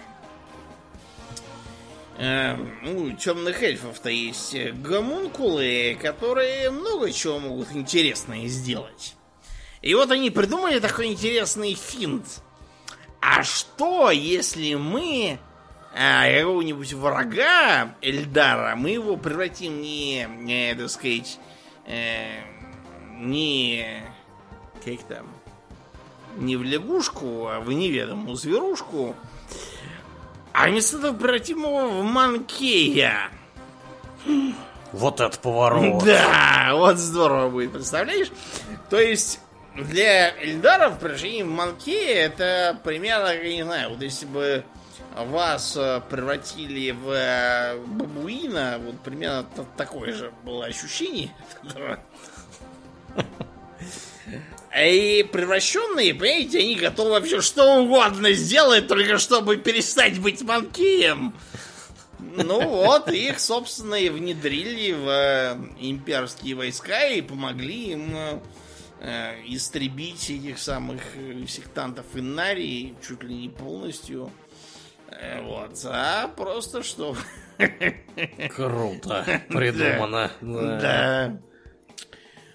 Э, 2.18 2.58
у 2.86 3.12
темных 3.12 3.64
эльфов-то 3.64 4.10
есть 4.10 4.56
гомункулы, 4.74 5.98
которые 6.02 6.72
много 6.72 7.12
чего 7.12 7.40
могут 7.40 7.72
интересное 7.72 8.48
сделать. 8.48 9.16
И 9.82 9.94
вот 9.96 10.12
они 10.12 10.30
придумали 10.30 10.80
такой 10.80 11.08
интересный 11.08 11.74
финт– 11.74 12.26
а 13.22 13.44
что, 13.44 14.10
если 14.10 14.74
мы 14.74 15.38
а, 15.96 16.28
какого-нибудь 16.28 16.94
врага 16.94 17.94
Эльдара, 18.02 18.76
мы 18.76 18.90
его 18.90 19.16
превратим 19.16 19.80
не, 19.80 20.28
не 20.40 20.74
так 20.74 20.90
сказать, 20.90 21.40
э, 21.86 22.42
не 23.20 24.04
как 24.84 25.04
там, 25.04 25.28
не 26.38 26.56
в 26.56 26.64
лягушку, 26.64 27.48
а 27.48 27.60
в 27.60 27.72
неведомую 27.72 28.36
зверушку, 28.36 29.16
а 30.54 30.70
превратим 31.14 31.60
его 31.60 31.88
в 31.88 32.04
Манкея. 32.04 33.30
Вот 34.92 35.20
это 35.22 35.38
поворот. 35.40 36.04
Да, 36.06 36.72
вот 36.74 36.98
здорово 36.98 37.50
будет, 37.50 37.74
представляешь? 37.74 38.32
То 38.90 39.00
есть 39.00 39.40
для 39.76 40.36
Эльдаров 40.42 41.00
превращение 41.00 41.46
в 41.46 41.50
Манке 41.50 42.14
это 42.14 42.78
примерно, 42.84 43.30
я 43.34 43.54
не 43.54 43.64
знаю, 43.64 43.92
вот 43.92 44.02
если 44.02 44.26
бы 44.26 44.66
вас 45.16 45.78
э, 45.78 46.02
превратили 46.10 46.92
в 46.92 47.10
э, 47.10 47.78
бабуина, 47.86 48.80
вот 48.84 49.00
примерно 49.00 49.46
такое 49.78 50.14
же 50.14 50.32
было 50.44 50.66
ощущение. 50.66 51.32
И 54.78 55.28
превращенные, 55.32 56.14
понимаете, 56.14 56.60
они 56.60 56.76
готовы 56.76 57.12
вообще 57.12 57.42
что 57.42 57.82
угодно 57.82 58.32
сделать, 58.32 58.88
только 58.88 59.18
чтобы 59.18 59.58
перестать 59.58 60.20
быть 60.20 60.42
манкием. 60.44 61.34
Ну 62.20 62.62
вот, 62.62 63.10
их, 63.12 63.40
собственно, 63.40 63.96
и 63.96 64.08
внедрили 64.10 64.94
в 64.94 65.08
э, 65.10 65.58
имперские 65.82 66.56
войска 66.56 67.06
и 67.08 67.22
помогли 67.22 67.92
им 67.92 68.16
э, 69.02 69.36
истребить 69.48 70.30
этих 70.30 70.58
самых 70.58 71.02
э, 71.16 71.46
сектантов 71.48 72.06
Иннарии 72.14 72.96
чуть 73.06 73.24
ли 73.24 73.36
не 73.36 73.50
полностью. 73.50 74.32
Вот, 75.42 75.78
а 75.84 76.30
просто 76.30 76.84
что... 76.84 77.18
Круто 78.56 79.42
придумано. 79.50 80.32
Да. 80.40 80.80
да. 80.80 81.42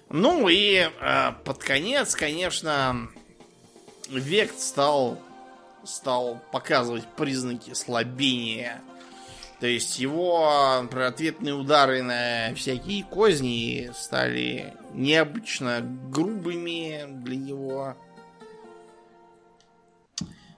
Ну 0.09 0.47
и 0.47 0.89
э, 0.89 1.31
под 1.43 1.57
конец, 1.57 2.15
конечно, 2.15 3.09
Вект 4.09 4.59
стал 4.59 5.19
стал 5.83 6.41
показывать 6.51 7.05
признаки 7.15 7.73
слабения 7.73 8.81
то 9.59 9.65
есть 9.65 9.97
его 9.97 10.79
например, 10.81 11.07
ответные 11.07 11.53
удары 11.55 12.03
на 12.03 12.53
всякие 12.55 13.03
козни 13.03 13.89
стали 13.95 14.73
необычно 14.93 15.81
грубыми 15.81 17.05
для 17.23 17.35
него. 17.35 17.97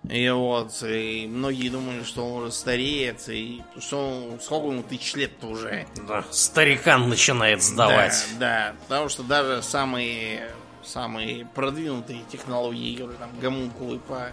И 0.07 0.29
вот, 0.29 0.81
и 0.81 1.27
многие 1.27 1.69
думали, 1.69 2.03
что 2.03 2.25
он 2.25 2.43
уже 2.43 2.51
стареет, 2.51 3.27
и 3.27 3.61
что 3.79 4.29
он, 4.31 4.39
сколько 4.39 4.67
ему 4.67 4.81
тысяч 4.81 5.13
лет-то 5.13 5.47
уже. 5.47 5.87
Да, 6.07 6.23
старикан 6.31 7.09
начинает 7.09 7.61
сдавать. 7.61 8.25
Да, 8.39 8.71
да, 8.71 8.75
потому 8.87 9.09
что 9.09 9.23
даже 9.23 9.61
самые, 9.61 10.51
самые 10.83 11.45
продвинутые 11.45 12.23
технологии, 12.31 12.97
там, 13.19 13.29
гомункулы 13.39 13.99
по 13.99 14.31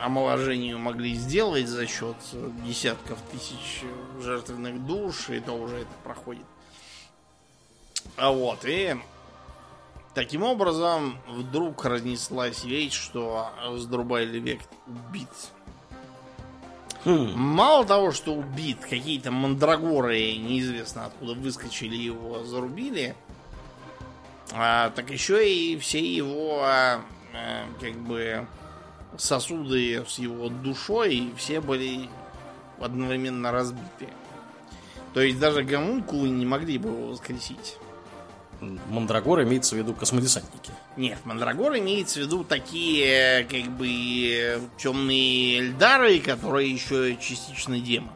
омоложению 0.00 0.78
могли 0.78 1.14
сделать 1.14 1.68
за 1.68 1.86
счет 1.86 2.16
десятков 2.64 3.18
тысяч 3.30 3.82
жертвенных 4.20 4.84
душ, 4.84 5.30
и 5.30 5.38
то 5.38 5.52
уже 5.52 5.76
это 5.76 5.92
проходит. 6.02 6.44
А 8.16 8.30
вот, 8.30 8.64
и 8.64 8.96
таким 10.14 10.42
образом 10.42 11.18
вдруг 11.28 11.84
разнеслась 11.84 12.64
вещь, 12.64 12.94
что 12.94 13.50
Аздрубайль 13.62 14.38
век 14.38 14.60
убит. 14.86 15.28
Хм. 17.04 17.32
Мало 17.36 17.84
того, 17.84 18.12
что 18.12 18.34
убит, 18.34 18.78
какие-то 18.80 19.30
мандрагоры 19.30 20.36
неизвестно 20.36 21.06
откуда 21.06 21.34
выскочили 21.34 21.96
его 21.96 22.44
зарубили, 22.44 23.14
а, 24.52 24.90
так 24.90 25.10
еще 25.10 25.46
и 25.46 25.76
все 25.78 26.00
его 26.00 26.62
а, 26.62 27.02
а, 27.34 27.66
как 27.80 27.94
бы 27.96 28.46
сосуды 29.18 30.04
с 30.08 30.18
его 30.18 30.48
душой 30.48 31.30
все 31.36 31.60
были 31.60 32.08
одновременно 32.80 33.52
разбиты. 33.52 34.08
То 35.12 35.20
есть 35.20 35.38
даже 35.38 35.62
гомункулы 35.62 36.28
не 36.30 36.46
могли 36.46 36.78
бы 36.78 36.88
его 36.88 37.08
воскресить. 37.08 37.76
Мандрагор 38.60 39.42
имеется 39.42 39.74
в 39.74 39.78
виду 39.78 39.94
космодесантники. 39.94 40.70
Нет, 40.96 41.18
Мандрагор 41.24 41.78
имеется 41.78 42.20
в 42.20 42.22
виду 42.22 42.44
такие, 42.44 43.44
как 43.44 43.70
бы, 43.76 44.60
темные 44.76 45.58
эльдары, 45.58 46.20
которые 46.20 46.70
еще 46.70 47.16
частично 47.16 47.78
демоны. 47.80 48.12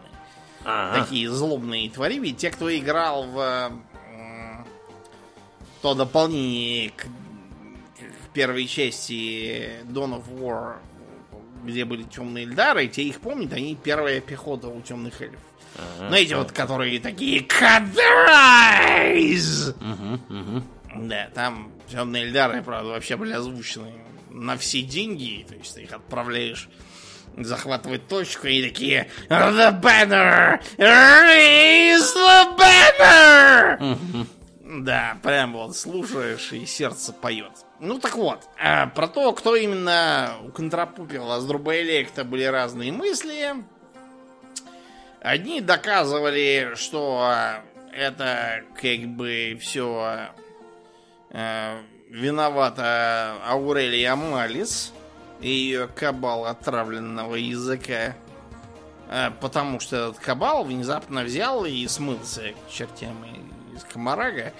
А-а. 0.65 1.03
Такие 1.03 1.31
злобные 1.31 1.91
твари. 1.91 2.19
Ведь 2.19 2.39
те, 2.39 2.51
кто 2.51 2.75
играл 2.75 3.25
в 3.27 3.73
то 5.83 5.95
дополнение 5.95 6.91
к, 6.91 7.05
к 7.05 8.33
первой 8.33 8.67
части 8.67 9.81
Dawn 9.85 10.21
of 10.21 10.25
War 10.29 10.79
где 11.65 11.85
были 11.85 12.05
темные 12.05 12.45
Эльдары, 12.45 12.87
те 12.89 13.03
их 13.03 13.21
помнят, 13.21 13.53
они 13.53 13.77
первая 13.77 14.21
пехота 14.21 14.69
у 14.69 14.81
темных 14.81 15.21
эльфов. 15.21 15.41
Ага, 15.79 16.09
ну, 16.11 16.17
эти 16.17 16.35
вот, 16.35 16.53
которые 16.53 17.01
такие 17.01 17.43
Кадрайз! 17.43 17.95
Да, 20.95 21.29
там 21.35 21.73
темные 21.89 22.25
Эльдары, 22.25 22.63
правда, 22.63 22.91
вообще 22.91 23.17
были 23.17 23.33
озвучены 23.33 23.93
на 24.31 24.57
все 24.57 24.83
деньги, 24.83 25.47
то 25.49 25.55
есть 25.55 25.75
ты 25.75 25.83
их 25.83 25.93
отправляешь 25.93 26.69
захватывать 27.37 28.09
точку 28.09 28.47
и 28.49 28.63
такие 28.63 29.09
The 29.29 29.81
banner! 29.81 30.61
Raise 30.77 32.15
the 32.17 32.57
banner! 32.59 34.27
Да, 34.61 35.17
прям 35.23 35.55
вот 35.55 35.77
слушаешь 35.77 36.53
и 36.53 36.67
сердце 36.67 37.13
поет. 37.13 37.53
Ну 37.81 37.99
так 37.99 38.17
вот, 38.17 38.41
а 38.63 38.89
про 38.89 39.09
то, 39.09 39.33
кто 39.33 39.57
именно 39.57 40.35
контрапупил 40.55 41.31
Аздруба 41.33 41.73
были 42.25 42.45
разные 42.45 42.93
мысли. 42.93 43.65
Одни 45.21 45.61
доказывали, 45.61 46.75
что 46.77 47.33
это 47.93 48.63
как 48.81 49.01
бы 49.09 49.59
все 49.61 50.29
э, 51.31 51.79
виновата 52.09 53.35
Аурелия 53.45 54.15
Малис 54.15 54.93
и 55.41 55.49
ее 55.51 55.89
кабал 55.89 56.47
отравленного 56.47 57.35
языка. 57.35 58.15
Э, 59.09 59.31
потому 59.41 59.81
что 59.81 59.97
этот 59.97 60.19
кабал 60.19 60.65
внезапно 60.65 61.25
взял 61.25 61.65
и 61.65 61.87
смылся 61.89 62.53
к 62.53 62.71
чертям 62.71 63.25
из 63.75 63.83
Комарага 63.85 64.53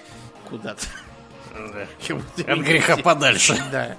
куда-то. 0.49 0.87
Да. 1.53 1.87
От 2.53 2.59
греха 2.59 2.97
подальше. 2.97 3.57
Да. 3.71 3.97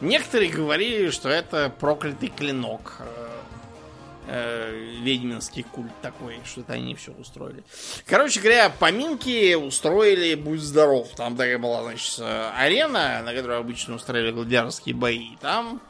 Некоторые 0.00 0.50
говорили, 0.50 1.10
что 1.10 1.30
это 1.30 1.70
проклятый 1.70 2.28
клинок. 2.28 3.00
Э, 4.26 4.70
э, 4.72 5.00
ведьминский 5.02 5.64
культ 5.64 5.92
такой, 6.00 6.40
что-то 6.44 6.72
они 6.72 6.94
все 6.94 7.12
устроили. 7.12 7.62
Короче 8.06 8.40
говоря, 8.40 8.70
поминки 8.70 9.54
устроили 9.54 10.34
«Будь 10.34 10.60
здоров». 10.60 11.08
Там 11.16 11.36
такая 11.36 11.58
была, 11.58 11.82
значит, 11.82 12.20
арена, 12.56 13.22
на 13.22 13.34
которой 13.34 13.58
обычно 13.58 13.94
устраивали 13.94 14.32
гладиаторские 14.32 14.94
бои. 14.94 15.36
Там, 15.40 15.80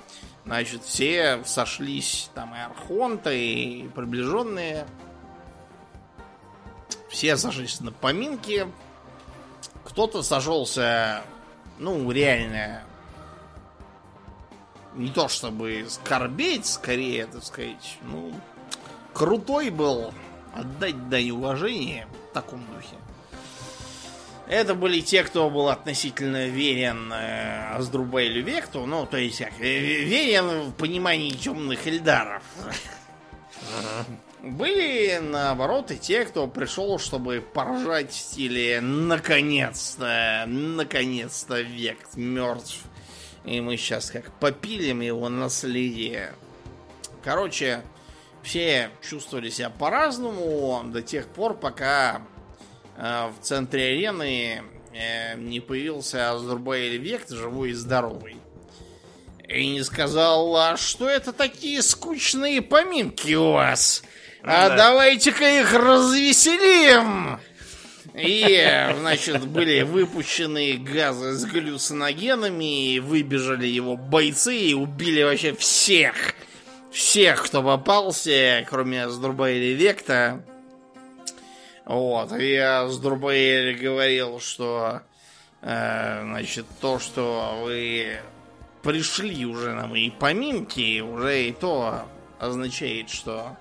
значит, 0.44 0.82
все 0.82 1.42
сошлись, 1.44 2.30
там 2.34 2.54
и 2.54 2.58
архонты, 2.58 3.38
и 3.38 3.88
приближенные. 3.88 4.86
Все 7.08 7.36
сошлись 7.36 7.80
на 7.80 7.92
поминки. 7.92 8.66
Кто-то 9.84 10.22
сошелся, 10.22 11.22
ну, 11.78 12.10
реально 12.10 12.82
не 14.94 15.10
то 15.10 15.28
чтобы 15.28 15.86
скорбеть, 15.88 16.66
скорее, 16.66 17.26
так 17.26 17.44
сказать, 17.44 17.98
ну, 18.02 18.32
крутой 19.12 19.70
был, 19.70 20.12
отдать 20.54 21.08
дань 21.08 21.30
уважения 21.30 22.06
в 22.30 22.34
таком 22.34 22.64
духе. 22.66 22.96
Это 24.46 24.74
были 24.74 25.00
те, 25.00 25.24
кто 25.24 25.48
был 25.48 25.68
относительно 25.68 26.46
верен 26.48 27.10
э, 27.12 27.76
Аздрубайлю 27.76 28.42
Векту, 28.42 28.84
ну, 28.84 29.06
то 29.06 29.16
есть, 29.16 29.38
как, 29.38 29.52
э, 29.58 30.02
верен 30.04 30.70
в 30.70 30.74
понимании 30.74 31.30
темных 31.30 31.86
эльдаров. 31.86 32.42
Были, 34.42 35.20
наоборот, 35.22 35.90
и 35.90 35.96
те, 35.98 36.26
кто 36.26 36.46
пришел, 36.46 36.98
чтобы 36.98 37.42
поражать 37.54 38.12
в 38.12 38.16
стиле 38.16 38.82
«Наконец-то! 38.82 40.44
Наконец-то 40.46 41.62
Вект 41.62 42.14
мертв!» 42.16 42.84
И 43.44 43.60
мы 43.60 43.76
сейчас 43.76 44.10
как 44.10 44.32
попилим 44.38 45.00
его 45.00 45.28
наследие. 45.28 46.32
Короче, 47.22 47.82
все 48.42 48.90
чувствовали 49.02 49.50
себя 49.50 49.70
по-разному 49.70 50.82
до 50.86 51.02
тех 51.02 51.26
пор, 51.28 51.54
пока 51.54 52.22
э, 52.96 53.28
в 53.28 53.42
центре 53.42 53.92
арены 53.92 54.62
э, 54.92 55.36
не 55.36 55.60
появился 55.60 56.30
Азурбаэль 56.30 56.98
Вект, 56.98 57.30
живой 57.30 57.70
и 57.70 57.74
здоровый. 57.74 58.36
И 59.48 59.68
не 59.68 59.82
сказал, 59.82 60.56
а 60.56 60.76
что 60.76 61.08
это 61.08 61.32
такие 61.32 61.82
скучные 61.82 62.62
поминки 62.62 63.34
у 63.34 63.52
вас? 63.52 64.02
А 64.42 64.68
да. 64.68 64.76
давайте-ка 64.76 65.60
их 65.60 65.72
развеселим! 65.72 67.38
И, 68.14 68.64
значит, 68.96 69.44
были 69.48 69.82
выпущены 69.82 70.76
газы 70.76 71.32
с 71.32 71.44
галлюциногенами, 71.44 72.92
и 72.92 73.00
выбежали 73.00 73.66
его 73.66 73.96
бойцы 73.96 74.56
и 74.56 74.74
убили 74.74 75.24
вообще 75.24 75.52
всех. 75.52 76.14
Всех, 76.92 77.44
кто 77.44 77.60
попался, 77.60 78.64
кроме 78.70 79.04
Аздурбаэля 79.04 79.74
Векта. 79.74 80.44
Вот, 81.84 82.32
и 82.32 82.54
Аздурбаэль 82.54 83.76
говорил, 83.76 84.38
что, 84.38 85.02
э, 85.60 86.22
значит, 86.22 86.66
то, 86.80 87.00
что 87.00 87.62
вы 87.64 88.20
пришли 88.84 89.44
уже 89.44 89.74
на 89.74 89.88
мои 89.88 90.10
поминки, 90.10 91.00
уже 91.00 91.48
и 91.48 91.52
то 91.52 92.06
означает, 92.38 93.10
что 93.10 93.56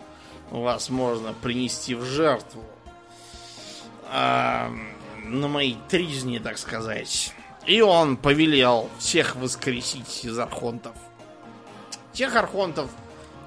вас 0.52 0.92
можно 0.92 1.34
принести 1.34 1.96
в 1.96 2.06
жертву 2.06 2.64
э, 4.14 4.70
на 5.26 5.48
моей 5.48 5.78
тризне, 5.90 6.40
так 6.40 6.58
сказать. 6.58 7.34
И 7.66 7.82
он 7.82 8.18
повелел 8.18 8.90
всех 9.00 9.36
воскресить 9.36 10.26
из 10.26 10.38
архонтов. 10.38 10.96
Тех 12.12 12.36
архонтов, 12.36 12.92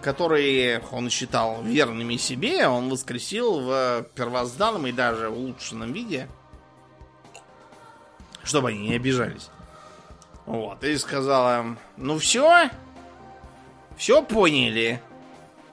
которые 0.02 0.82
он 0.90 1.10
считал 1.10 1.62
верными 1.62 2.16
себе, 2.16 2.66
он 2.66 2.88
воскресил 2.88 3.60
в 3.60 4.06
первозданном 4.14 4.86
и 4.86 4.93
даже 4.93 5.28
улучшенном 5.28 5.93
виде, 5.93 6.28
чтобы 8.43 8.70
они 8.70 8.88
не 8.88 8.97
обижались. 8.97 9.51
Вот, 10.47 10.82
и 10.84 10.97
сказал 10.97 11.60
им, 11.60 11.78
ну 11.97 12.18
все, 12.18 12.70
все 13.97 14.22
поняли. 14.22 15.02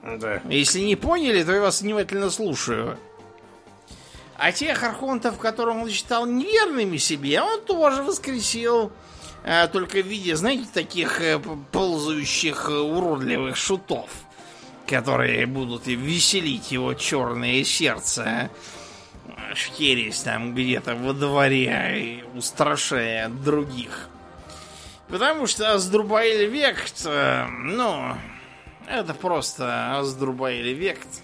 Да. 0.02 0.42
Если 0.50 0.80
не 0.80 0.96
поняли, 0.96 1.42
то 1.42 1.52
я 1.52 1.62
вас 1.62 1.80
внимательно 1.80 2.28
слушаю. 2.28 2.98
А 4.36 4.50
тех 4.50 4.82
архонтов, 4.82 5.38
которым 5.38 5.82
он 5.82 5.90
считал 5.90 6.26
неверными 6.26 6.96
себе, 6.96 7.40
он 7.40 7.60
тоже 7.64 8.02
воскресил. 8.02 8.92
А, 9.44 9.68
только 9.68 10.02
в 10.02 10.06
виде, 10.06 10.34
знаете, 10.36 10.66
таких 10.72 11.20
э, 11.20 11.38
ползающих 11.70 12.68
э, 12.68 12.72
уродливых 12.72 13.56
шутов, 13.56 14.08
которые 14.86 15.46
будут 15.46 15.86
веселить 15.86 16.72
его 16.72 16.94
черное 16.94 17.62
сердце, 17.62 18.50
шкерясь 19.54 20.20
там 20.20 20.54
где-то 20.54 20.96
во 20.96 21.12
дворе, 21.12 22.24
устрашая 22.34 23.28
других. 23.28 24.08
Потому 25.08 25.46
что 25.46 25.74
Аздрубаэль 25.74 26.46
Вект, 26.46 27.02
э, 27.04 27.46
ну, 27.46 28.16
это 28.88 29.14
просто 29.14 29.98
Аздрубаэль 29.98 30.72
Вект– 30.72 31.08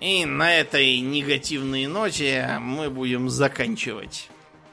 и 0.00 0.24
на 0.24 0.54
этой 0.54 0.98
негативной 1.00 1.86
ноте 1.86 2.56
мы 2.60 2.90
будем 2.90 3.28
заканчивать. 3.28 4.28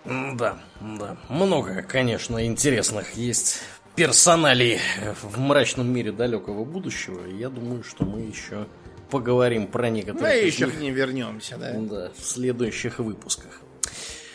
Да, 0.06 0.60
да. 0.80 1.18
Много, 1.28 1.82
конечно, 1.84 2.46
интересных 2.46 3.16
есть 3.16 3.62
персоналей 3.96 4.80
в 5.22 5.40
мрачном 5.40 5.92
мире 5.92 6.12
далекого 6.12 6.64
будущего. 6.64 7.26
Я 7.28 7.50
думаю, 7.50 7.84
что 7.84 8.06
мы 8.06 8.22
еще 8.22 8.68
поговорим 9.10 9.68
про 9.68 9.90
некоторые. 9.90 10.22
Да, 10.22 10.34
еще 10.34 10.68
к 10.68 10.80
ним 10.80 10.94
вернемся, 10.94 11.58
да. 11.58 11.74
Да, 11.74 12.12
в 12.18 12.24
следующих 12.26 13.00
выпусках. 13.00 13.62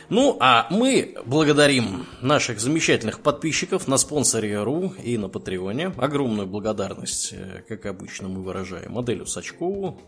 Ну, 0.08 0.36
а 0.40 0.66
мы 0.68 1.14
благодарим 1.24 2.06
наших 2.20 2.60
замечательных 2.60 3.20
подписчиков 3.20 3.88
на 3.88 3.96
спонсоре.ру 3.96 4.92
и 5.02 5.16
на 5.16 5.30
Патреоне. 5.30 5.86
Огромную 5.96 6.46
благодарность, 6.46 7.32
э, 7.32 7.62
как 7.66 7.86
обычно, 7.86 8.28
мы 8.28 8.42
выражаем 8.42 8.92
моделю 8.92 9.24
Сачкову, 9.24 10.02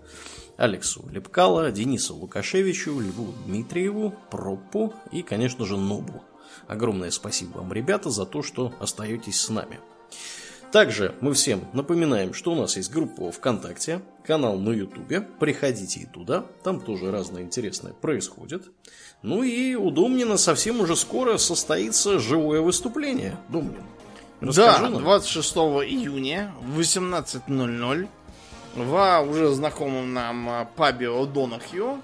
Алексу 0.56 1.08
Лепкало, 1.10 1.70
Денису 1.70 2.14
Лукашевичу, 2.14 2.98
Льву 3.00 3.34
Дмитриеву, 3.46 4.14
Проппу 4.30 4.94
и, 5.12 5.22
конечно 5.22 5.64
же, 5.64 5.76
Нобу. 5.76 6.22
Огромное 6.66 7.10
спасибо 7.10 7.58
вам, 7.58 7.72
ребята, 7.72 8.10
за 8.10 8.26
то, 8.26 8.42
что 8.42 8.72
остаетесь 8.80 9.40
с 9.40 9.48
нами. 9.48 9.80
Также 10.74 11.14
мы 11.20 11.34
всем 11.34 11.68
напоминаем, 11.72 12.34
что 12.34 12.52
у 12.52 12.56
нас 12.56 12.76
есть 12.76 12.90
группа 12.90 13.30
ВКонтакте, 13.30 14.02
канал 14.26 14.58
на 14.58 14.70
Ютубе. 14.70 15.20
Приходите 15.20 16.00
и 16.00 16.06
туда, 16.06 16.46
там 16.64 16.80
тоже 16.80 17.12
разное 17.12 17.42
интересное 17.42 17.92
происходит. 17.92 18.64
Ну 19.22 19.44
и 19.44 19.76
у 19.76 19.92
Домнина 19.92 20.36
совсем 20.36 20.80
уже 20.80 20.96
скоро 20.96 21.36
состоится 21.38 22.18
живое 22.18 22.60
выступление. 22.60 23.38
Домнин, 23.50 23.84
да, 24.40 24.80
нам. 24.80 25.00
26 25.00 25.54
июня 25.54 26.52
в 26.60 26.80
18.00 26.80 28.08
в 28.74 29.22
уже 29.22 29.50
знакомом 29.50 30.12
нам 30.12 30.48
а, 30.48 30.64
пабе 30.76 31.08
О'Донахью 31.08 32.00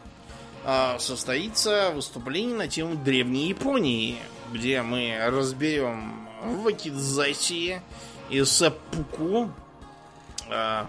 состоится 0.99 1.91
выступление 1.95 2.55
на 2.55 2.69
тему 2.69 2.95
Древней 2.95 3.49
Японии, 3.49 4.19
где 4.53 4.83
мы 4.83 5.17
разберем 5.29 6.29
вакидзаси 6.43 7.81
и 8.29 8.45
сэппуку. 8.45 9.51
А, 10.49 10.87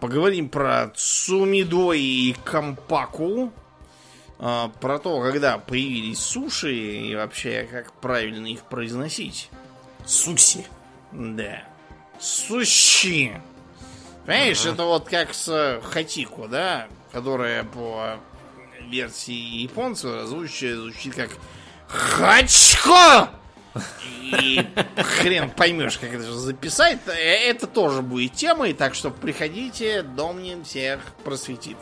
поговорим 0.00 0.48
про 0.48 0.92
Цумидо 0.94 1.92
и 1.92 2.34
Кампаку. 2.44 3.52
А, 4.38 4.68
про 4.80 4.98
то, 4.98 5.20
когда 5.20 5.58
появились 5.58 6.18
суши 6.18 6.74
и 6.74 7.14
вообще 7.14 7.68
как 7.70 7.92
правильно 7.94 8.46
их 8.46 8.62
произносить. 8.62 9.50
Суси. 10.06 10.66
Да. 11.12 11.64
Сущи. 12.20 13.40
Понимаешь, 14.28 14.60
ага. 14.60 14.74
это 14.74 14.84
вот 14.84 15.08
как 15.08 15.32
с 15.32 15.80
Хатику, 15.84 16.48
да? 16.48 16.86
Которая 17.12 17.64
по 17.64 18.20
версии 18.78 19.62
японцев 19.62 20.26
звучит, 20.26 20.76
звучит 20.76 21.14
как 21.14 21.30
Хачко! 21.86 23.30
И 24.02 24.66
хрен 24.98 25.48
поймешь, 25.48 25.96
как 25.96 26.12
это 26.12 26.24
же 26.24 26.34
записать. 26.34 26.98
Э, 27.06 27.12
это 27.12 27.66
тоже 27.66 28.02
будет 28.02 28.34
темой, 28.34 28.74
так 28.74 28.94
что 28.94 29.10
приходите, 29.10 30.02
Домнин 30.02 30.62
всех 30.62 31.00
просветит. 31.24 31.78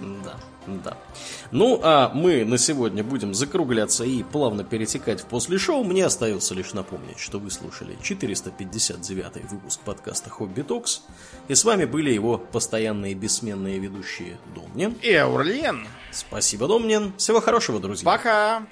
Да. 0.00 0.36
Да. 0.66 0.96
Ну, 1.50 1.80
а 1.82 2.10
мы 2.14 2.44
на 2.44 2.58
сегодня 2.58 3.02
будем 3.02 3.34
закругляться 3.34 4.04
и 4.04 4.22
плавно 4.22 4.64
перетекать 4.64 5.20
в 5.20 5.26
после 5.26 5.58
шоу. 5.58 5.84
Мне 5.84 6.04
остается 6.04 6.54
лишь 6.54 6.72
напомнить, 6.72 7.18
что 7.18 7.38
вы 7.38 7.50
слушали 7.50 7.96
459 8.02 9.50
выпуск 9.50 9.80
подкаста 9.80 10.30
Хобби 10.30 10.62
Токс. 10.62 11.02
И 11.48 11.54
с 11.54 11.64
вами 11.64 11.84
были 11.84 12.12
его 12.12 12.38
постоянные 12.38 13.14
бессменные 13.14 13.78
ведущие 13.78 14.38
Домнин 14.54 14.96
и 15.02 15.12
Аурлен. 15.14 15.86
Спасибо, 16.12 16.66
Домнин. 16.66 17.14
Всего 17.16 17.40
хорошего, 17.40 17.80
друзья. 17.80 18.04
Пока. 18.04 18.62